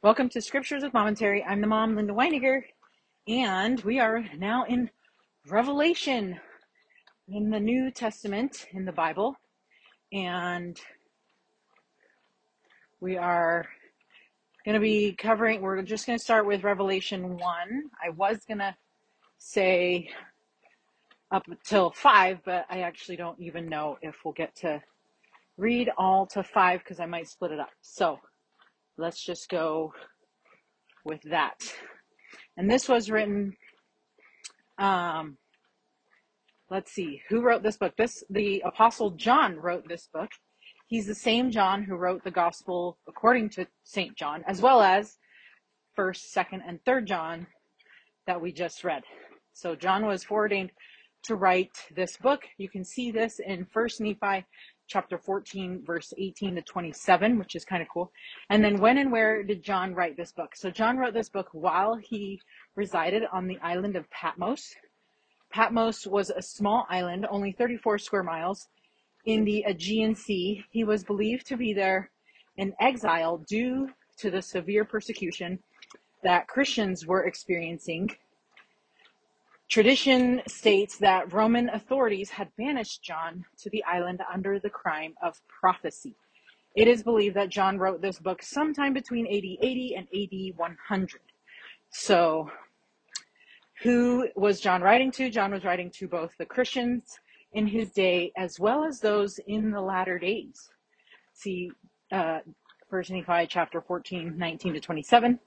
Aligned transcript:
Welcome 0.00 0.28
to 0.28 0.40
Scriptures 0.40 0.84
with 0.84 0.94
Momentary. 0.94 1.42
I'm 1.42 1.60
the 1.60 1.66
mom, 1.66 1.96
Linda 1.96 2.12
Winegar, 2.12 2.62
and 3.26 3.80
we 3.80 3.98
are 3.98 4.24
now 4.38 4.62
in 4.62 4.88
Revelation 5.48 6.38
in 7.26 7.50
the 7.50 7.58
New 7.58 7.90
Testament 7.90 8.68
in 8.70 8.84
the 8.84 8.92
Bible. 8.92 9.34
And 10.12 10.80
we 13.00 13.16
are 13.16 13.66
going 14.64 14.74
to 14.74 14.80
be 14.80 15.16
covering, 15.18 15.62
we're 15.62 15.82
just 15.82 16.06
going 16.06 16.16
to 16.16 16.22
start 16.22 16.46
with 16.46 16.62
Revelation 16.62 17.36
1. 17.36 17.40
I 18.00 18.10
was 18.10 18.38
going 18.46 18.58
to 18.58 18.76
say 19.38 20.10
up 21.32 21.42
until 21.48 21.90
5, 21.90 22.38
but 22.44 22.66
I 22.70 22.82
actually 22.82 23.16
don't 23.16 23.40
even 23.40 23.68
know 23.68 23.98
if 24.00 24.14
we'll 24.24 24.32
get 24.32 24.54
to 24.58 24.80
read 25.56 25.90
all 25.98 26.24
to 26.26 26.44
5 26.44 26.78
because 26.84 27.00
I 27.00 27.06
might 27.06 27.26
split 27.26 27.50
it 27.50 27.58
up. 27.58 27.70
So 27.80 28.20
let's 28.98 29.24
just 29.24 29.48
go 29.48 29.94
with 31.04 31.22
that. 31.22 31.56
And 32.56 32.70
this 32.70 32.88
was 32.88 33.10
written, 33.10 33.56
um, 34.76 35.38
let's 36.70 36.92
see, 36.92 37.22
who 37.28 37.40
wrote 37.40 37.62
this 37.62 37.76
book? 37.76 37.94
This, 37.96 38.24
the 38.28 38.60
Apostle 38.66 39.12
John 39.12 39.56
wrote 39.56 39.88
this 39.88 40.08
book. 40.12 40.30
He's 40.88 41.06
the 41.06 41.14
same 41.14 41.50
John 41.50 41.84
who 41.84 41.94
wrote 41.94 42.24
the 42.24 42.30
Gospel 42.30 42.98
according 43.06 43.50
to 43.50 43.66
St. 43.84 44.16
John, 44.16 44.42
as 44.46 44.60
well 44.60 44.82
as 44.82 45.16
1st, 45.96 46.34
2nd, 46.36 46.60
and 46.66 46.82
3rd 46.84 47.04
John 47.06 47.46
that 48.26 48.40
we 48.40 48.52
just 48.52 48.84
read. 48.84 49.04
So 49.52 49.76
John 49.76 50.06
was 50.06 50.24
foreordained 50.24 50.72
to 51.24 51.36
write 51.36 51.76
this 51.94 52.16
book. 52.16 52.42
You 52.58 52.68
can 52.68 52.84
see 52.84 53.10
this 53.10 53.38
in 53.38 53.66
1st 53.66 54.00
Nephi 54.00 54.46
chapter 54.88 55.18
14, 55.18 55.82
verse 55.84 56.12
18 56.16 56.56
to 56.56 56.62
27, 56.62 57.38
which 57.38 57.54
is 57.54 57.64
kind 57.64 57.82
of 57.82 57.88
cool. 57.88 58.10
And 58.50 58.64
then 58.64 58.80
when 58.80 58.98
and 58.98 59.12
where 59.12 59.42
did 59.42 59.62
John 59.62 59.94
write 59.94 60.16
this 60.16 60.32
book? 60.32 60.56
So 60.56 60.70
John 60.70 60.96
wrote 60.96 61.14
this 61.14 61.28
book 61.28 61.48
while 61.52 61.94
he 61.94 62.40
resided 62.74 63.24
on 63.30 63.46
the 63.46 63.58
island 63.62 63.96
of 63.96 64.10
Patmos. 64.10 64.74
Patmos 65.50 66.06
was 66.06 66.30
a 66.30 66.42
small 66.42 66.86
island, 66.88 67.26
only 67.30 67.52
34 67.52 67.98
square 67.98 68.22
miles 68.22 68.68
in 69.26 69.44
the 69.44 69.64
Aegean 69.68 70.14
Sea. 70.14 70.64
He 70.70 70.84
was 70.84 71.04
believed 71.04 71.46
to 71.46 71.56
be 71.56 71.72
there 71.74 72.10
in 72.56 72.74
exile 72.80 73.38
due 73.46 73.90
to 74.16 74.30
the 74.30 74.42
severe 74.42 74.84
persecution 74.84 75.58
that 76.22 76.48
Christians 76.48 77.06
were 77.06 77.24
experiencing 77.26 78.10
Tradition 79.68 80.40
states 80.48 80.96
that 80.96 81.30
Roman 81.30 81.68
authorities 81.68 82.30
had 82.30 82.48
banished 82.56 83.02
John 83.02 83.44
to 83.58 83.68
the 83.68 83.84
island 83.84 84.22
under 84.32 84.58
the 84.58 84.70
crime 84.70 85.14
of 85.22 85.38
prophecy. 85.46 86.14
It 86.74 86.88
is 86.88 87.02
believed 87.02 87.36
that 87.36 87.50
John 87.50 87.76
wrote 87.76 88.00
this 88.00 88.18
book 88.18 88.42
sometime 88.42 88.94
between 88.94 89.26
AD 89.26 89.44
80 89.66 89.94
and 89.96 90.06
AD 90.08 90.56
100. 90.56 91.20
So, 91.90 92.50
who 93.82 94.28
was 94.36 94.60
John 94.60 94.80
writing 94.80 95.12
to? 95.12 95.28
John 95.28 95.52
was 95.52 95.64
writing 95.64 95.90
to 95.92 96.08
both 96.08 96.32
the 96.38 96.46
Christians 96.46 97.18
in 97.52 97.66
his 97.66 97.90
day 97.90 98.32
as 98.38 98.58
well 98.58 98.84
as 98.84 99.00
those 99.00 99.38
in 99.46 99.70
the 99.70 99.80
latter 99.80 100.18
days. 100.18 100.70
See, 101.34 101.70
uh, 102.10 102.38
First 102.88 103.10
Nephi 103.10 103.46
chapter 103.46 103.82
14, 103.82 104.34
19 104.36 104.74
to 104.74 104.80
27. 104.80 105.38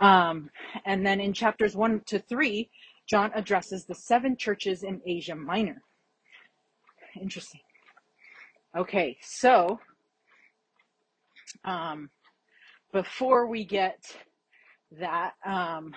Um, 0.00 0.50
and 0.84 1.06
then 1.06 1.20
in 1.20 1.32
chapters 1.32 1.76
1 1.76 2.00
to 2.06 2.18
3, 2.18 2.68
John 3.08 3.30
addresses 3.34 3.84
the 3.84 3.94
seven 3.94 4.36
churches 4.36 4.82
in 4.82 5.00
Asia 5.06 5.34
Minor. 5.34 5.82
Interesting. 7.20 7.60
Okay, 8.76 9.16
so 9.22 9.78
um, 11.64 12.10
before 12.92 13.46
we 13.46 13.64
get 13.64 13.98
that, 14.98 15.32
um, 15.44 15.94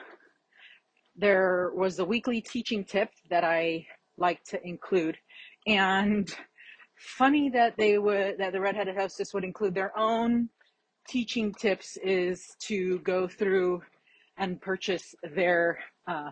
there 1.15 1.71
was 1.75 1.99
a 1.99 2.05
weekly 2.05 2.41
teaching 2.41 2.85
tip 2.85 3.09
that 3.29 3.43
I 3.43 3.85
like 4.17 4.43
to 4.45 4.65
include, 4.65 5.17
and 5.67 6.33
funny 6.95 7.49
that 7.49 7.75
they 7.77 7.97
would 7.97 8.37
that 8.37 8.53
the 8.53 8.59
redheaded 8.59 8.95
hostess 8.95 9.33
would 9.33 9.43
include 9.43 9.73
their 9.73 9.97
own 9.97 10.49
teaching 11.07 11.53
tips 11.53 11.97
is 12.03 12.55
to 12.59 12.99
go 12.99 13.27
through 13.27 13.81
and 14.37 14.61
purchase 14.61 15.15
their 15.35 15.79
uh, 16.07 16.29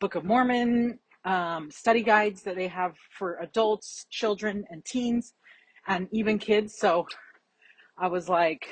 Book 0.00 0.14
of 0.14 0.24
Mormon 0.24 0.98
um, 1.24 1.70
study 1.70 2.02
guides 2.02 2.42
that 2.42 2.54
they 2.54 2.68
have 2.68 2.94
for 3.18 3.38
adults, 3.40 4.06
children, 4.10 4.64
and 4.70 4.84
teens, 4.84 5.34
and 5.88 6.08
even 6.12 6.38
kids. 6.38 6.76
So 6.78 7.06
I 7.98 8.08
was 8.08 8.28
like, 8.28 8.66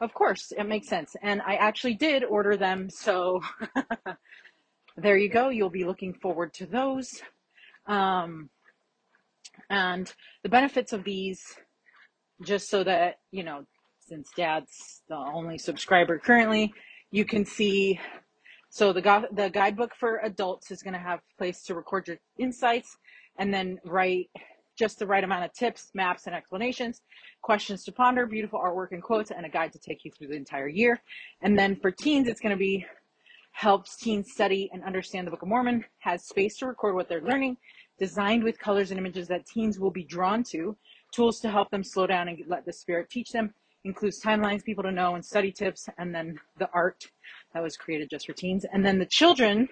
of 0.00 0.12
course, 0.12 0.52
it 0.56 0.64
makes 0.64 0.88
sense. 0.88 1.14
And 1.22 1.40
I 1.42 1.54
actually 1.54 1.94
did 1.94 2.24
order 2.24 2.56
them. 2.56 2.90
So 2.90 3.40
there 4.96 5.16
you 5.16 5.30
go. 5.30 5.48
You'll 5.48 5.70
be 5.70 5.84
looking 5.84 6.14
forward 6.14 6.52
to 6.54 6.66
those. 6.66 7.22
Um, 7.86 8.50
and 9.70 10.12
the 10.42 10.48
benefits 10.48 10.92
of 10.92 11.04
these, 11.04 11.42
just 12.42 12.68
so 12.68 12.82
that, 12.84 13.16
you 13.30 13.44
know, 13.44 13.64
since 14.00 14.30
dad's 14.36 15.02
the 15.08 15.16
only 15.16 15.58
subscriber 15.58 16.18
currently, 16.18 16.74
you 17.10 17.24
can 17.24 17.44
see 17.46 18.00
so 18.74 18.92
the, 18.92 19.28
the 19.30 19.50
guidebook 19.50 19.94
for 19.94 20.18
adults 20.24 20.72
is 20.72 20.82
going 20.82 20.94
to 20.94 20.98
have 20.98 21.20
place 21.38 21.62
to 21.62 21.76
record 21.76 22.08
your 22.08 22.16
insights 22.38 22.96
and 23.38 23.54
then 23.54 23.78
write 23.84 24.28
just 24.76 24.98
the 24.98 25.06
right 25.06 25.22
amount 25.22 25.44
of 25.44 25.52
tips, 25.52 25.92
maps, 25.94 26.26
and 26.26 26.34
explanations, 26.34 27.02
questions 27.40 27.84
to 27.84 27.92
ponder, 27.92 28.26
beautiful 28.26 28.58
artwork 28.58 28.88
and 28.90 29.00
quotes, 29.00 29.30
and 29.30 29.46
a 29.46 29.48
guide 29.48 29.72
to 29.72 29.78
take 29.78 30.04
you 30.04 30.10
through 30.10 30.26
the 30.26 30.34
entire 30.34 30.66
year. 30.66 31.00
And 31.40 31.56
then 31.56 31.76
for 31.76 31.92
teens, 31.92 32.26
it's 32.26 32.40
going 32.40 32.50
to 32.50 32.58
be 32.58 32.84
helps 33.52 33.96
teens 33.96 34.32
study 34.32 34.68
and 34.72 34.82
understand 34.82 35.28
the 35.28 35.30
Book 35.30 35.42
of 35.42 35.48
Mormon, 35.48 35.84
has 36.00 36.24
space 36.24 36.56
to 36.56 36.66
record 36.66 36.96
what 36.96 37.08
they're 37.08 37.22
learning, 37.22 37.56
designed 38.00 38.42
with 38.42 38.58
colors 38.58 38.90
and 38.90 38.98
images 38.98 39.28
that 39.28 39.46
teens 39.46 39.78
will 39.78 39.92
be 39.92 40.02
drawn 40.02 40.42
to, 40.50 40.76
tools 41.12 41.38
to 41.38 41.48
help 41.48 41.70
them 41.70 41.84
slow 41.84 42.08
down 42.08 42.26
and 42.26 42.42
let 42.48 42.66
the 42.66 42.72
Spirit 42.72 43.08
teach 43.08 43.30
them, 43.30 43.54
includes 43.84 44.20
timelines, 44.20 44.64
people 44.64 44.82
to 44.82 44.90
know, 44.90 45.14
and 45.14 45.24
study 45.24 45.52
tips, 45.52 45.88
and 45.98 46.12
then 46.12 46.36
the 46.58 46.68
art 46.74 47.06
that 47.54 47.62
was 47.62 47.76
created 47.76 48.10
just 48.10 48.26
for 48.26 48.32
teens. 48.32 48.66
And 48.72 48.84
then 48.84 48.98
the 48.98 49.06
children 49.06 49.68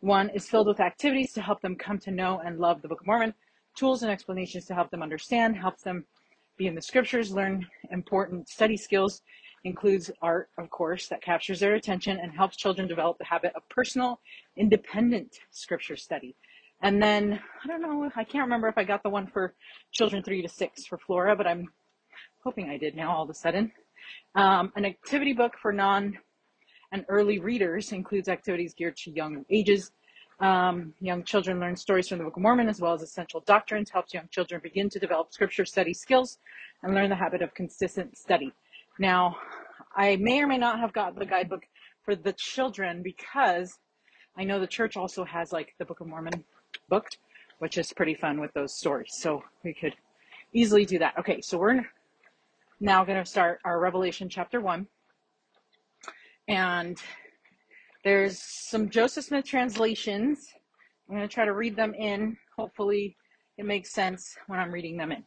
one 0.00 0.28
is 0.30 0.48
filled 0.48 0.66
with 0.66 0.80
activities 0.80 1.32
to 1.32 1.40
help 1.40 1.62
them 1.62 1.76
come 1.76 1.98
to 2.00 2.10
know 2.10 2.42
and 2.44 2.58
love 2.58 2.82
the 2.82 2.88
Book 2.88 3.00
of 3.00 3.06
Mormon, 3.06 3.32
tools 3.74 4.02
and 4.02 4.12
explanations 4.12 4.66
to 4.66 4.74
help 4.74 4.90
them 4.90 5.02
understand, 5.02 5.56
helps 5.56 5.82
them 5.82 6.04
be 6.58 6.66
in 6.66 6.74
the 6.74 6.82
scriptures, 6.82 7.32
learn 7.32 7.66
important 7.90 8.48
study 8.48 8.76
skills, 8.76 9.22
includes 9.64 10.10
art, 10.20 10.50
of 10.58 10.68
course, 10.68 11.08
that 11.08 11.22
captures 11.22 11.58
their 11.58 11.74
attention 11.74 12.18
and 12.20 12.32
helps 12.32 12.56
children 12.56 12.86
develop 12.86 13.16
the 13.16 13.24
habit 13.24 13.52
of 13.56 13.66
personal, 13.70 14.20
independent 14.58 15.38
scripture 15.50 15.96
study. 15.96 16.36
And 16.82 17.02
then, 17.02 17.40
I 17.64 17.66
don't 17.66 17.80
know, 17.80 18.10
I 18.14 18.24
can't 18.24 18.44
remember 18.44 18.68
if 18.68 18.76
I 18.76 18.84
got 18.84 19.02
the 19.02 19.08
one 19.08 19.26
for 19.26 19.54
children 19.90 20.22
three 20.22 20.42
to 20.42 20.48
six 20.48 20.84
for 20.84 20.98
Flora, 20.98 21.34
but 21.34 21.46
I'm 21.46 21.66
hoping 22.42 22.68
I 22.68 22.76
did 22.76 22.94
now 22.94 23.16
all 23.16 23.22
of 23.22 23.30
a 23.30 23.34
sudden. 23.34 23.72
Um, 24.34 24.70
an 24.76 24.84
activity 24.84 25.32
book 25.32 25.54
for 25.62 25.72
non 25.72 26.18
and 26.92 27.04
early 27.08 27.38
readers 27.38 27.92
includes 27.92 28.28
activities 28.28 28.74
geared 28.74 28.96
to 28.98 29.10
young 29.10 29.44
ages. 29.50 29.92
Um, 30.40 30.94
young 31.00 31.22
children 31.22 31.60
learn 31.60 31.76
stories 31.76 32.08
from 32.08 32.18
the 32.18 32.24
Book 32.24 32.36
of 32.36 32.42
Mormon 32.42 32.68
as 32.68 32.80
well 32.80 32.92
as 32.92 33.02
essential 33.02 33.40
doctrines, 33.46 33.90
helps 33.90 34.12
young 34.12 34.28
children 34.30 34.60
begin 34.62 34.90
to 34.90 34.98
develop 34.98 35.32
scripture 35.32 35.64
study 35.64 35.94
skills 35.94 36.38
and 36.82 36.94
learn 36.94 37.08
the 37.08 37.16
habit 37.16 37.40
of 37.40 37.54
consistent 37.54 38.16
study. 38.18 38.52
Now, 38.98 39.36
I 39.96 40.16
may 40.16 40.42
or 40.42 40.46
may 40.46 40.58
not 40.58 40.80
have 40.80 40.92
got 40.92 41.16
the 41.16 41.26
guidebook 41.26 41.64
for 42.04 42.16
the 42.16 42.32
children 42.32 43.02
because 43.02 43.78
I 44.36 44.44
know 44.44 44.58
the 44.58 44.66
church 44.66 44.96
also 44.96 45.24
has 45.24 45.52
like 45.52 45.74
the 45.78 45.84
Book 45.84 46.00
of 46.00 46.08
Mormon 46.08 46.44
book, 46.88 47.08
which 47.60 47.78
is 47.78 47.92
pretty 47.92 48.14
fun 48.14 48.40
with 48.40 48.52
those 48.52 48.74
stories. 48.74 49.12
So 49.12 49.44
we 49.62 49.72
could 49.72 49.94
easily 50.52 50.84
do 50.84 50.98
that. 50.98 51.14
Okay, 51.18 51.40
so 51.40 51.58
we're 51.58 51.84
now 52.80 53.04
going 53.04 53.22
to 53.22 53.28
start 53.28 53.60
our 53.64 53.78
Revelation 53.80 54.28
chapter 54.28 54.60
1. 54.60 54.86
And 56.48 57.00
there's 58.04 58.38
some 58.42 58.90
Joseph 58.90 59.24
Smith 59.24 59.46
translations. 59.46 60.52
I'm 61.08 61.16
going 61.16 61.26
to 61.26 61.32
try 61.32 61.44
to 61.44 61.54
read 61.54 61.74
them 61.74 61.94
in. 61.94 62.36
Hopefully, 62.56 63.16
it 63.56 63.64
makes 63.64 63.92
sense 63.92 64.36
when 64.46 64.60
I'm 64.60 64.72
reading 64.72 64.96
them 64.96 65.10
in. 65.10 65.24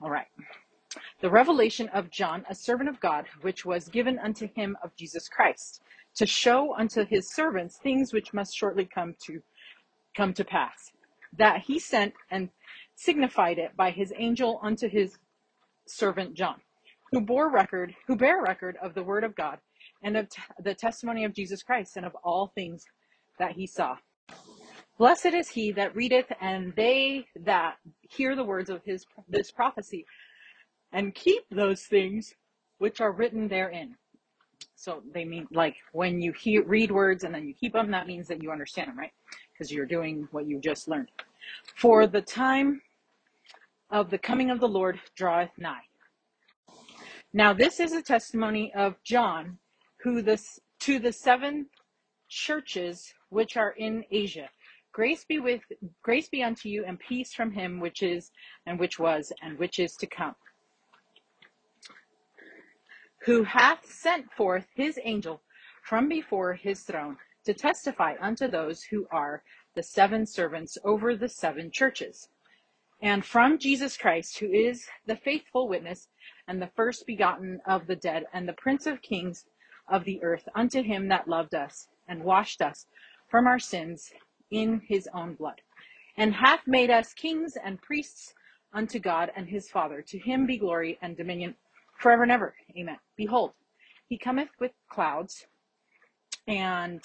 All 0.00 0.10
right. 0.10 0.26
The 1.20 1.30
revelation 1.30 1.88
of 1.88 2.10
John, 2.10 2.44
a 2.48 2.54
servant 2.54 2.88
of 2.88 3.00
God, 3.00 3.26
which 3.42 3.64
was 3.64 3.88
given 3.88 4.18
unto 4.18 4.48
him 4.54 4.76
of 4.84 4.94
Jesus 4.96 5.28
Christ, 5.28 5.82
to 6.14 6.26
show 6.26 6.74
unto 6.76 7.04
his 7.04 7.34
servants 7.34 7.78
things 7.82 8.12
which 8.12 8.32
must 8.32 8.56
shortly 8.56 8.84
come 8.84 9.14
to 9.26 9.40
come 10.16 10.32
to 10.34 10.44
pass. 10.44 10.92
That 11.36 11.62
he 11.62 11.78
sent 11.78 12.14
and 12.30 12.50
signified 12.94 13.58
it 13.58 13.76
by 13.76 13.90
his 13.90 14.12
angel 14.16 14.60
unto 14.62 14.88
his 14.88 15.18
servant 15.86 16.34
John, 16.34 16.60
who 17.10 17.20
bore 17.20 17.50
record, 17.50 17.94
who 18.06 18.16
bear 18.16 18.40
record 18.42 18.76
of 18.80 18.94
the 18.94 19.02
word 19.02 19.24
of 19.24 19.34
God 19.34 19.58
and 20.06 20.16
of 20.16 20.30
t- 20.30 20.40
the 20.62 20.72
testimony 20.72 21.24
of 21.24 21.34
Jesus 21.34 21.64
Christ 21.64 21.96
and 21.96 22.06
of 22.06 22.14
all 22.22 22.52
things 22.54 22.84
that 23.40 23.52
he 23.52 23.66
saw. 23.66 23.96
Blessed 24.98 25.34
is 25.34 25.48
he 25.48 25.72
that 25.72 25.94
readeth 25.96 26.32
and 26.40 26.72
they 26.76 27.26
that 27.40 27.76
hear 28.00 28.36
the 28.36 28.44
words 28.44 28.70
of 28.70 28.82
his 28.84 29.04
this 29.28 29.50
prophecy 29.50 30.06
and 30.92 31.14
keep 31.14 31.42
those 31.50 31.82
things 31.82 32.32
which 32.78 33.00
are 33.00 33.12
written 33.12 33.48
therein. 33.48 33.96
So 34.76 35.02
they 35.12 35.24
mean 35.24 35.48
like 35.50 35.74
when 35.92 36.22
you 36.22 36.32
hear, 36.32 36.62
read 36.62 36.92
words 36.92 37.24
and 37.24 37.34
then 37.34 37.46
you 37.46 37.52
keep 37.52 37.72
them, 37.72 37.90
that 37.90 38.06
means 38.06 38.28
that 38.28 38.42
you 38.42 38.52
understand 38.52 38.88
them, 38.88 38.98
right? 38.98 39.12
Because 39.52 39.72
you're 39.72 39.86
doing 39.86 40.28
what 40.30 40.46
you 40.46 40.60
just 40.60 40.86
learned. 40.86 41.10
For 41.74 42.06
the 42.06 42.22
time 42.22 42.80
of 43.90 44.10
the 44.10 44.18
coming 44.18 44.50
of 44.50 44.60
the 44.60 44.68
Lord 44.68 45.00
draweth 45.16 45.50
nigh. 45.58 45.82
Now 47.32 47.52
this 47.52 47.80
is 47.80 47.92
a 47.92 48.02
testimony 48.02 48.72
of 48.74 48.94
John, 49.02 49.58
who 50.06 50.22
this 50.22 50.60
to 50.78 51.00
the 51.00 51.12
seven 51.12 51.66
churches 52.28 53.12
which 53.30 53.56
are 53.56 53.72
in 53.72 54.04
Asia. 54.12 54.48
Grace 54.92 55.24
be 55.24 55.40
with 55.40 55.62
grace 56.00 56.28
be 56.28 56.44
unto 56.44 56.68
you 56.68 56.84
and 56.84 57.00
peace 57.00 57.34
from 57.34 57.50
him 57.50 57.80
which 57.80 58.04
is 58.04 58.30
and 58.66 58.78
which 58.78 59.00
was 59.00 59.32
and 59.42 59.58
which 59.58 59.80
is 59.80 59.96
to 59.96 60.06
come. 60.06 60.36
Who 63.24 63.42
hath 63.42 63.84
sent 63.84 64.30
forth 64.30 64.68
his 64.76 64.96
angel 65.02 65.42
from 65.82 66.08
before 66.08 66.54
his 66.54 66.84
throne 66.84 67.16
to 67.44 67.52
testify 67.52 68.14
unto 68.20 68.46
those 68.46 68.84
who 68.84 69.08
are 69.10 69.42
the 69.74 69.82
seven 69.82 70.24
servants 70.24 70.78
over 70.84 71.16
the 71.16 71.28
seven 71.28 71.72
churches. 71.72 72.28
And 73.02 73.24
from 73.24 73.58
Jesus 73.58 73.96
Christ, 73.96 74.38
who 74.38 74.52
is 74.52 74.86
the 75.04 75.16
faithful 75.16 75.66
witness 75.66 76.06
and 76.46 76.62
the 76.62 76.70
first 76.76 77.08
begotten 77.08 77.58
of 77.66 77.88
the 77.88 77.96
dead 77.96 78.26
and 78.32 78.48
the 78.48 78.52
prince 78.52 78.86
of 78.86 79.02
kings 79.02 79.46
of 79.88 80.04
the 80.04 80.22
earth, 80.22 80.48
unto 80.54 80.82
him 80.82 81.08
that 81.08 81.28
loved 81.28 81.54
us 81.54 81.88
and 82.08 82.22
washed 82.22 82.62
us 82.62 82.86
from 83.28 83.46
our 83.46 83.58
sins 83.58 84.12
in 84.50 84.80
his 84.86 85.08
own 85.12 85.34
blood, 85.34 85.60
and 86.16 86.34
hath 86.34 86.60
made 86.66 86.90
us 86.90 87.12
kings 87.12 87.56
and 87.62 87.80
priests 87.82 88.34
unto 88.72 88.98
God 88.98 89.30
and 89.36 89.48
his 89.48 89.68
Father. 89.68 90.02
To 90.02 90.18
him 90.18 90.46
be 90.46 90.58
glory 90.58 90.98
and 91.02 91.16
dominion 91.16 91.54
forever 91.98 92.22
and 92.22 92.32
ever. 92.32 92.54
Amen. 92.76 92.98
Behold, 93.16 93.52
he 94.08 94.18
cometh 94.18 94.50
with 94.60 94.72
clouds, 94.88 95.46
and 96.46 97.00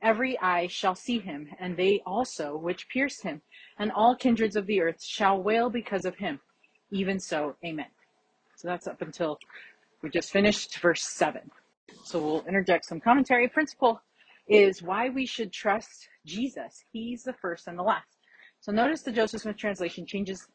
every 0.00 0.38
eye 0.38 0.66
shall 0.66 0.94
see 0.94 1.18
him, 1.18 1.48
and 1.58 1.76
they 1.76 2.00
also 2.06 2.56
which 2.56 2.88
pierced 2.88 3.22
him, 3.22 3.42
and 3.78 3.92
all 3.92 4.16
kindreds 4.16 4.56
of 4.56 4.66
the 4.66 4.80
earth 4.80 5.02
shall 5.02 5.42
wail 5.42 5.68
because 5.68 6.04
of 6.04 6.16
him. 6.16 6.40
Even 6.90 7.18
so, 7.18 7.56
amen. 7.64 7.86
So 8.56 8.68
that's 8.68 8.86
up 8.86 9.02
until 9.02 9.38
we 10.02 10.08
just 10.08 10.30
finished 10.30 10.78
verse 10.78 11.02
7. 11.02 11.50
So 12.04 12.20
we'll 12.20 12.46
interject 12.46 12.84
some 12.84 13.00
commentary. 13.00 13.48
Principle 13.48 14.00
is 14.48 14.82
why 14.82 15.08
we 15.08 15.26
should 15.26 15.52
trust 15.52 16.08
Jesus. 16.24 16.84
He's 16.92 17.22
the 17.22 17.34
first 17.34 17.66
and 17.66 17.78
the 17.78 17.82
last. 17.82 18.18
So 18.60 18.72
notice 18.72 19.02
the 19.02 19.12
Joseph 19.12 19.42
Smith 19.42 19.56
translation 19.56 20.06
changes 20.06 20.46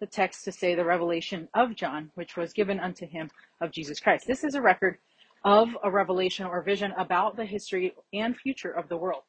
the 0.00 0.06
text 0.06 0.44
to 0.44 0.52
say 0.52 0.74
the 0.74 0.84
revelation 0.84 1.48
of 1.54 1.74
John, 1.74 2.10
which 2.14 2.36
was 2.36 2.52
given 2.52 2.80
unto 2.80 3.06
him 3.06 3.30
of 3.60 3.70
Jesus 3.70 4.00
Christ. 4.00 4.26
This 4.26 4.44
is 4.44 4.54
a 4.54 4.62
record 4.62 4.98
of 5.44 5.68
a 5.82 5.90
revelation 5.90 6.46
or 6.46 6.62
vision 6.62 6.92
about 6.98 7.36
the 7.36 7.44
history 7.44 7.94
and 8.12 8.36
future 8.36 8.70
of 8.70 8.88
the 8.88 8.96
world. 8.96 9.22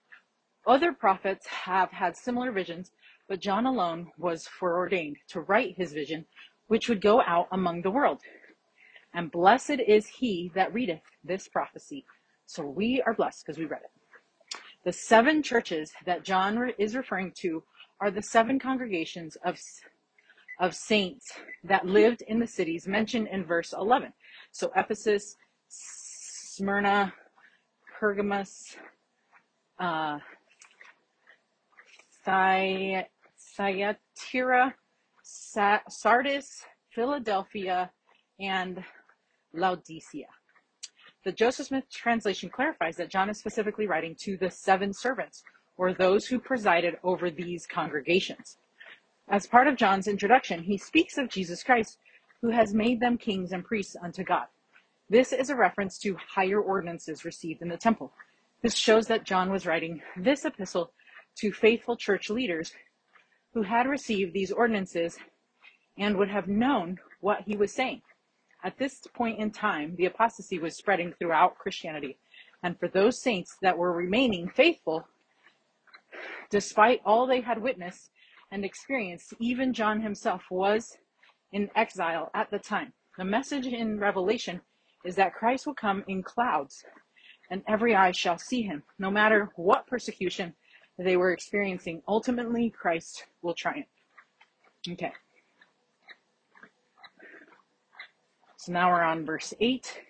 Other 0.68 0.94
prophets 0.94 1.48
have 1.48 1.92
had 1.92 2.15
similar 2.15 2.51
visions, 2.51 2.92
but 3.27 3.39
John 3.39 3.65
alone 3.65 4.12
was 4.18 4.48
foreordained 4.48 5.18
to 5.30 5.42
write 5.42 5.75
his 5.77 5.94
vision, 5.94 6.25
which 6.68 6.88
would 6.88 7.01
go 7.01 7.21
out 7.21 7.48
among 7.51 7.81
the 7.81 7.92
world. 7.92 8.21
And 9.13 9.31
blessed 9.31 9.81
is 9.85 10.07
he 10.07 10.51
that 10.55 10.73
readeth 10.73 11.01
this 11.23 11.47
prophecy. 11.47 12.05
So 12.45 12.65
we 12.65 13.01
are 13.01 13.13
blessed 13.13 13.45
because 13.45 13.57
we 13.57 13.65
read 13.65 13.81
it. 13.83 13.91
The 14.83 14.93
seven 14.93 15.43
churches 15.43 15.91
that 16.05 16.23
John 16.23 16.71
is 16.77 16.95
referring 16.95 17.33
to 17.37 17.63
are 17.99 18.09
the 18.09 18.21
seven 18.21 18.57
congregations 18.57 19.37
of, 19.45 19.59
of 20.59 20.75
saints 20.75 21.33
that 21.63 21.85
lived 21.85 22.23
in 22.23 22.39
the 22.39 22.47
cities 22.47 22.87
mentioned 22.87 23.27
in 23.31 23.45
verse 23.45 23.73
11. 23.73 24.11
So 24.51 24.71
Ephesus, 24.75 25.35
Smyrna, 25.67 27.13
Pergamos, 27.99 28.75
uh, 29.79 30.17
Thyatira, 32.25 33.05
Sardis, 35.23 36.65
Philadelphia, 36.89 37.91
and 38.39 38.83
Laodicea. 39.53 40.27
The 41.24 41.31
Joseph 41.31 41.68
Smith 41.68 41.83
translation 41.92 42.50
clarifies 42.50 42.95
that 42.98 43.09
John 43.09 43.30
is 43.30 43.38
specifically 43.38 43.88
writing 43.88 44.15
to 44.21 44.38
the 44.38 44.50
seven 44.50 44.94
servants, 44.94 45.44
or 45.77 45.94
those 45.94 46.27
who 46.27 46.39
presided 46.39 46.98
over 47.03 47.30
these 47.30 47.68
congregations. 47.68 48.57
As 49.30 49.48
part 49.48 49.68
of 49.68 49.75
John's 49.75 50.07
introduction, 50.07 50.63
he 50.63 50.77
speaks 50.77 51.18
of 51.18 51.30
Jesus 51.30 51.63
Christ, 51.63 52.00
who 52.42 52.50
has 52.50 52.74
made 52.74 53.00
them 53.00 53.18
kings 53.18 53.51
and 53.51 53.63
priests 53.63 53.95
unto 54.01 54.24
God. 54.24 54.48
This 55.09 55.31
is 55.31 55.50
a 55.50 55.56
reference 55.56 55.98
to 56.00 56.15
higher 56.15 56.59
ordinances 56.59 57.25
received 57.25 57.62
in 57.62 57.69
the 57.69 57.77
temple. 57.77 58.13
This 58.62 58.75
shows 58.75 59.07
that 59.07 59.25
John 59.25 59.51
was 59.51 59.65
writing 59.65 60.01
this 60.18 60.45
epistle 60.45 60.92
to 61.36 61.51
faithful 61.51 61.95
church 61.95 62.30
leaders 62.30 62.74
who 63.53 63.63
had 63.63 63.88
received 63.88 64.33
these 64.33 64.51
ordinances 64.51 65.18
and 65.98 66.18
would 66.18 66.30
have 66.30 66.48
known 66.48 67.00
what 67.19 67.42
he 67.45 67.56
was 67.56 67.71
saying. 67.71 68.01
At 68.63 68.77
this 68.77 69.01
point 69.13 69.39
in 69.39 69.51
time, 69.51 69.95
the 69.95 70.05
apostasy 70.05 70.59
was 70.59 70.75
spreading 70.75 71.13
throughout 71.13 71.57
Christianity. 71.57 72.17
And 72.63 72.79
for 72.79 72.87
those 72.87 73.21
saints 73.21 73.57
that 73.61 73.77
were 73.77 73.91
remaining 73.91 74.49
faithful, 74.49 75.07
despite 76.49 77.01
all 77.05 77.25
they 77.25 77.41
had 77.41 77.61
witnessed 77.61 78.11
and 78.51 78.63
experienced, 78.63 79.33
even 79.39 79.73
John 79.73 80.01
himself 80.01 80.43
was 80.51 80.97
in 81.51 81.69
exile 81.75 82.29
at 82.35 82.51
the 82.51 82.59
time. 82.59 82.93
The 83.17 83.25
message 83.25 83.67
in 83.67 83.99
Revelation 83.99 84.61
is 85.03 85.15
that 85.15 85.33
Christ 85.33 85.65
will 85.65 85.73
come 85.73 86.03
in 86.07 86.21
clouds 86.21 86.83
and 87.49 87.63
every 87.67 87.95
eye 87.95 88.11
shall 88.11 88.37
see 88.37 88.61
him. 88.61 88.83
No 88.99 89.11
matter 89.11 89.49
what 89.55 89.87
persecution 89.87 90.53
they 90.97 91.17
were 91.17 91.31
experiencing, 91.31 92.01
ultimately 92.07 92.69
Christ 92.69 93.25
will 93.41 93.53
triumph. 93.53 93.87
Okay. 94.89 95.11
So 98.61 98.73
now 98.73 98.91
we're 98.91 99.01
on 99.01 99.25
verse 99.25 99.55
8, 99.59 100.01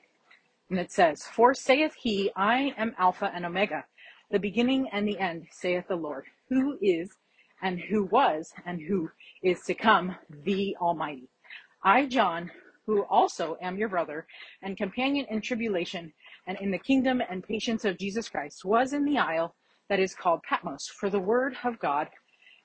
and 0.72 0.78
it 0.78 0.92
says, 0.92 1.24
For 1.24 1.54
saith 1.54 1.94
he, 1.98 2.30
I 2.36 2.74
am 2.78 2.94
Alpha 2.98 3.32
and 3.34 3.46
Omega, 3.46 3.86
the 4.30 4.40
beginning 4.40 4.90
and 4.92 5.08
the 5.08 5.18
end, 5.20 5.48
saith 5.52 5.88
the 5.88 5.96
Lord, 5.96 6.26
who 6.50 6.78
is, 6.82 7.12
and 7.62 7.80
who 7.80 8.04
was, 8.04 8.52
and 8.66 8.82
who 8.82 9.10
is 9.42 9.62
to 9.68 9.74
come, 9.74 10.18
the 10.44 10.76
Almighty. 10.82 11.30
I, 11.86 12.08
John, 12.08 12.52
who 12.86 13.04
also 13.04 13.56
am 13.62 13.78
your 13.78 13.88
brother 13.88 14.28
and 14.62 14.76
companion 14.76 15.28
in 15.30 15.40
tribulation 15.40 16.12
and 16.46 16.58
in 16.60 16.72
the 16.72 16.78
kingdom 16.78 17.22
and 17.30 17.48
patience 17.48 17.86
of 17.86 17.98
Jesus 17.98 18.28
Christ, 18.28 18.66
was 18.66 18.92
in 18.92 19.06
the 19.06 19.18
isle 19.18 19.56
that 19.88 20.02
is 20.02 20.14
called 20.14 20.44
Patmos 20.44 20.90
for 21.00 21.10
the 21.10 21.22
word 21.22 21.56
of 21.64 21.80
God 21.80 22.10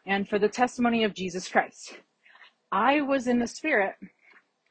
and 0.04 0.28
for 0.28 0.40
the 0.40 0.48
testimony 0.48 1.04
of 1.04 1.14
Jesus 1.14 1.46
Christ. 1.46 1.96
I 2.72 3.02
was 3.02 3.28
in 3.28 3.38
the 3.38 3.46
Spirit 3.46 3.94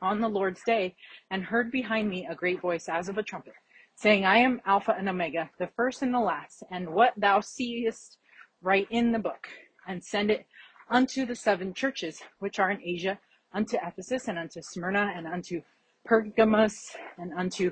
on 0.02 0.22
the 0.22 0.30
Lord's 0.30 0.62
day 0.66 0.96
and 1.32 1.44
heard 1.44 1.72
behind 1.72 2.10
me 2.10 2.28
a 2.30 2.36
great 2.36 2.62
voice 2.62 2.88
as 2.90 3.10
of 3.10 3.18
a 3.18 3.24
trumpet, 3.24 3.54
saying, 3.96 4.26
I 4.26 4.38
am 4.38 4.62
Alpha 4.66 4.96
and 4.98 5.10
Omega, 5.10 5.50
the 5.60 5.70
first 5.76 6.02
and 6.02 6.14
the 6.14 6.20
last, 6.20 6.64
and 6.72 6.90
what 6.90 7.14
thou 7.18 7.40
seest 7.40 8.18
write 8.62 8.88
in 8.90 9.12
the 9.12 9.20
book, 9.20 9.48
and 9.88 10.04
send 10.04 10.32
it 10.32 10.46
unto 10.90 11.26
the 11.26 11.36
seven 11.36 11.74
churches 11.74 12.22
which 12.40 12.60
are 12.60 12.72
in 12.72 12.82
Asia, 12.82 13.20
unto 13.54 13.78
Ephesus, 13.82 14.28
and 14.28 14.38
unto 14.38 14.62
Smyrna, 14.62 15.14
and 15.16 15.28
unto 15.28 15.62
Pergamos, 16.06 16.96
and 17.18 17.34
unto 17.34 17.72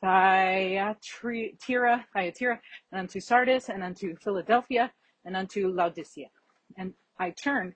Thyatira, 0.00 2.04
Thyatira, 2.12 2.60
and 2.92 3.00
unto 3.00 3.20
Sardis, 3.20 3.68
and 3.68 3.82
unto 3.82 4.14
Philadelphia, 4.16 4.92
and 5.24 5.36
unto 5.36 5.68
Laodicea. 5.68 6.28
And 6.76 6.94
I 7.18 7.30
turned 7.30 7.74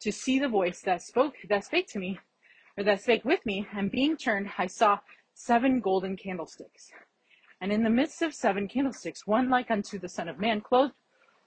to 0.00 0.12
see 0.12 0.38
the 0.38 0.48
voice 0.48 0.82
that 0.82 1.02
spoke, 1.02 1.34
that 1.48 1.64
spake 1.64 1.88
to 1.88 1.98
me, 1.98 2.18
or 2.76 2.84
that 2.84 3.02
spake 3.02 3.24
with 3.24 3.44
me, 3.44 3.66
and 3.76 3.90
being 3.90 4.16
turned, 4.16 4.50
I 4.58 4.66
saw 4.66 4.98
seven 5.34 5.80
golden 5.80 6.16
candlesticks. 6.16 6.90
And 7.60 7.72
in 7.72 7.82
the 7.82 7.90
midst 7.90 8.22
of 8.22 8.34
seven 8.34 8.68
candlesticks, 8.68 9.26
one 9.26 9.50
like 9.50 9.70
unto 9.70 9.98
the 9.98 10.08
Son 10.08 10.28
of 10.28 10.38
Man, 10.38 10.60
clothed 10.60 10.94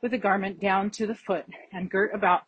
with 0.01 0.13
a 0.13 0.17
garment 0.17 0.60
down 0.60 0.89
to 0.91 1.08
the 1.08 1.15
foot, 1.15 1.46
and 1.74 1.89
girt 1.89 2.13
about 2.13 2.44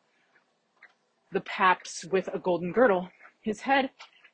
the 1.31 1.41
paps 1.41 2.05
with 2.05 2.29
a 2.33 2.39
golden 2.39 2.71
girdle. 2.71 3.09
His 3.41 3.61
head 3.61 3.89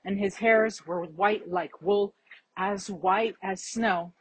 and 0.06 0.20
his 0.20 0.36
hairs 0.36 0.86
were 0.86 1.04
white 1.04 1.50
like 1.50 1.82
wool, 1.82 2.14
as 2.58 2.90
white 2.90 3.36
as 3.42 3.64
snow, 3.64 4.14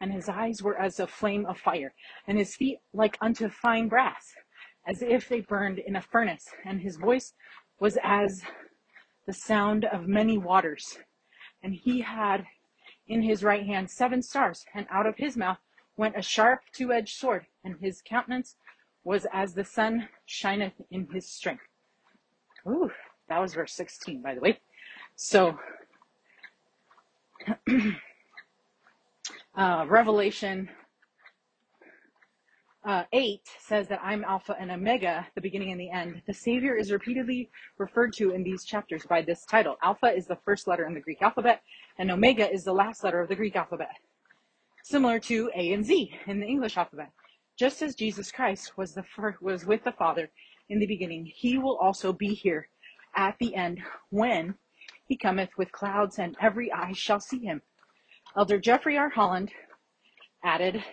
and 0.00 0.12
his 0.12 0.28
eyes 0.28 0.62
were 0.62 0.78
as 0.78 1.00
a 1.00 1.06
flame 1.06 1.46
of 1.46 1.58
fire, 1.58 1.94
and 2.26 2.36
his 2.36 2.54
feet 2.54 2.78
like 2.92 3.16
unto 3.20 3.48
fine 3.48 3.88
brass, 3.88 4.34
as 4.86 5.02
if 5.02 5.28
they 5.28 5.40
burned 5.40 5.78
in 5.78 5.96
a 5.96 6.02
furnace, 6.02 6.48
and 6.64 6.80
his 6.80 6.96
voice 6.96 7.32
was 7.78 7.96
as 8.02 8.42
the 9.26 9.32
sound 9.32 9.84
of 9.84 10.06
many 10.06 10.38
waters. 10.38 10.98
And 11.62 11.74
he 11.74 12.00
had 12.00 12.46
in 13.08 13.22
his 13.22 13.42
right 13.42 13.66
hand 13.66 13.90
seven 13.90 14.22
stars, 14.22 14.64
and 14.74 14.86
out 14.90 15.06
of 15.06 15.16
his 15.16 15.36
mouth 15.36 15.58
went 15.96 16.16
a 16.16 16.22
sharp 16.22 16.60
two 16.72 16.92
edged 16.92 17.16
sword, 17.16 17.46
and 17.64 17.76
his 17.80 18.02
countenance 18.04 18.56
was 19.04 19.26
as 19.32 19.54
the 19.54 19.64
sun 19.64 20.08
shineth 20.26 20.74
in 20.90 21.08
his 21.12 21.28
strength. 21.28 21.62
Ooh, 22.66 22.90
that 23.28 23.40
was 23.40 23.54
verse 23.54 23.72
16, 23.72 24.22
by 24.22 24.34
the 24.34 24.40
way. 24.40 24.58
So, 25.14 25.58
Uh, 29.56 29.86
Revelation 29.88 30.68
uh, 32.86 33.02
8 33.12 33.40
says 33.58 33.88
that 33.88 34.00
I'm 34.02 34.22
Alpha 34.22 34.54
and 34.58 34.70
Omega, 34.70 35.26
the 35.34 35.40
beginning 35.40 35.72
and 35.72 35.80
the 35.80 35.90
end. 35.90 36.22
The 36.26 36.32
Savior 36.32 36.76
is 36.76 36.92
repeatedly 36.92 37.50
referred 37.78 38.12
to 38.14 38.30
in 38.30 38.44
these 38.44 38.64
chapters 38.64 39.04
by 39.04 39.22
this 39.22 39.44
title. 39.44 39.76
Alpha 39.82 40.06
is 40.06 40.26
the 40.26 40.38
first 40.44 40.68
letter 40.68 40.86
in 40.86 40.94
the 40.94 41.00
Greek 41.00 41.20
alphabet, 41.20 41.62
and 41.98 42.12
Omega 42.12 42.48
is 42.48 42.62
the 42.62 42.72
last 42.72 43.02
letter 43.02 43.20
of 43.20 43.28
the 43.28 43.34
Greek 43.34 43.56
alphabet, 43.56 43.96
similar 44.84 45.18
to 45.18 45.50
A 45.56 45.72
and 45.72 45.84
Z 45.84 46.12
in 46.28 46.38
the 46.38 46.46
English 46.46 46.76
alphabet. 46.76 47.10
Just 47.58 47.82
as 47.82 47.96
Jesus 47.96 48.30
Christ 48.30 48.78
was 48.78 48.94
the 48.94 49.04
was 49.40 49.66
with 49.66 49.82
the 49.82 49.92
Father 49.92 50.30
in 50.68 50.78
the 50.78 50.86
beginning, 50.86 51.26
he 51.26 51.58
will 51.58 51.76
also 51.78 52.12
be 52.12 52.34
here 52.34 52.68
at 53.16 53.36
the 53.40 53.56
end 53.56 53.82
when 54.10 54.54
he 55.08 55.16
cometh 55.16 55.50
with 55.58 55.72
clouds, 55.72 56.20
and 56.20 56.36
every 56.40 56.70
eye 56.72 56.92
shall 56.92 57.20
see 57.20 57.40
him. 57.40 57.62
Elder 58.36 58.60
Jeffrey 58.60 58.96
R. 58.96 59.08
Holland 59.08 59.50
added, 60.44 60.84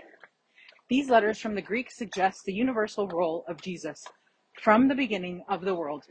these 0.90 1.10
letters 1.10 1.40
from 1.40 1.56
the 1.56 1.62
Greek 1.62 1.90
suggest 1.92 2.44
the 2.44 2.54
universal 2.54 3.08
role 3.08 3.46
of 3.48 3.62
Jesus 3.62 4.04
from 4.62 4.88
the 4.88 4.96
beginning 4.96 5.44
of 5.48 5.62
the 5.62 5.76
world. 5.76 6.04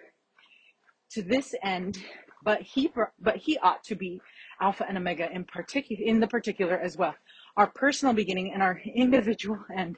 To 1.12 1.22
this 1.22 1.54
end, 1.62 2.02
but 2.42 2.62
he 2.62 2.90
but 3.20 3.36
he 3.36 3.58
ought 3.58 3.84
to 3.84 3.94
be 3.94 4.20
Alpha 4.60 4.86
and 4.88 4.96
Omega 4.96 5.30
in 5.30 5.44
particular 5.44 6.02
in 6.02 6.20
the 6.20 6.26
particular 6.26 6.78
as 6.78 6.96
well, 6.96 7.14
our 7.56 7.66
personal 7.66 8.14
beginning 8.14 8.52
and 8.52 8.62
our 8.62 8.80
individual 8.94 9.58
end. 9.76 9.96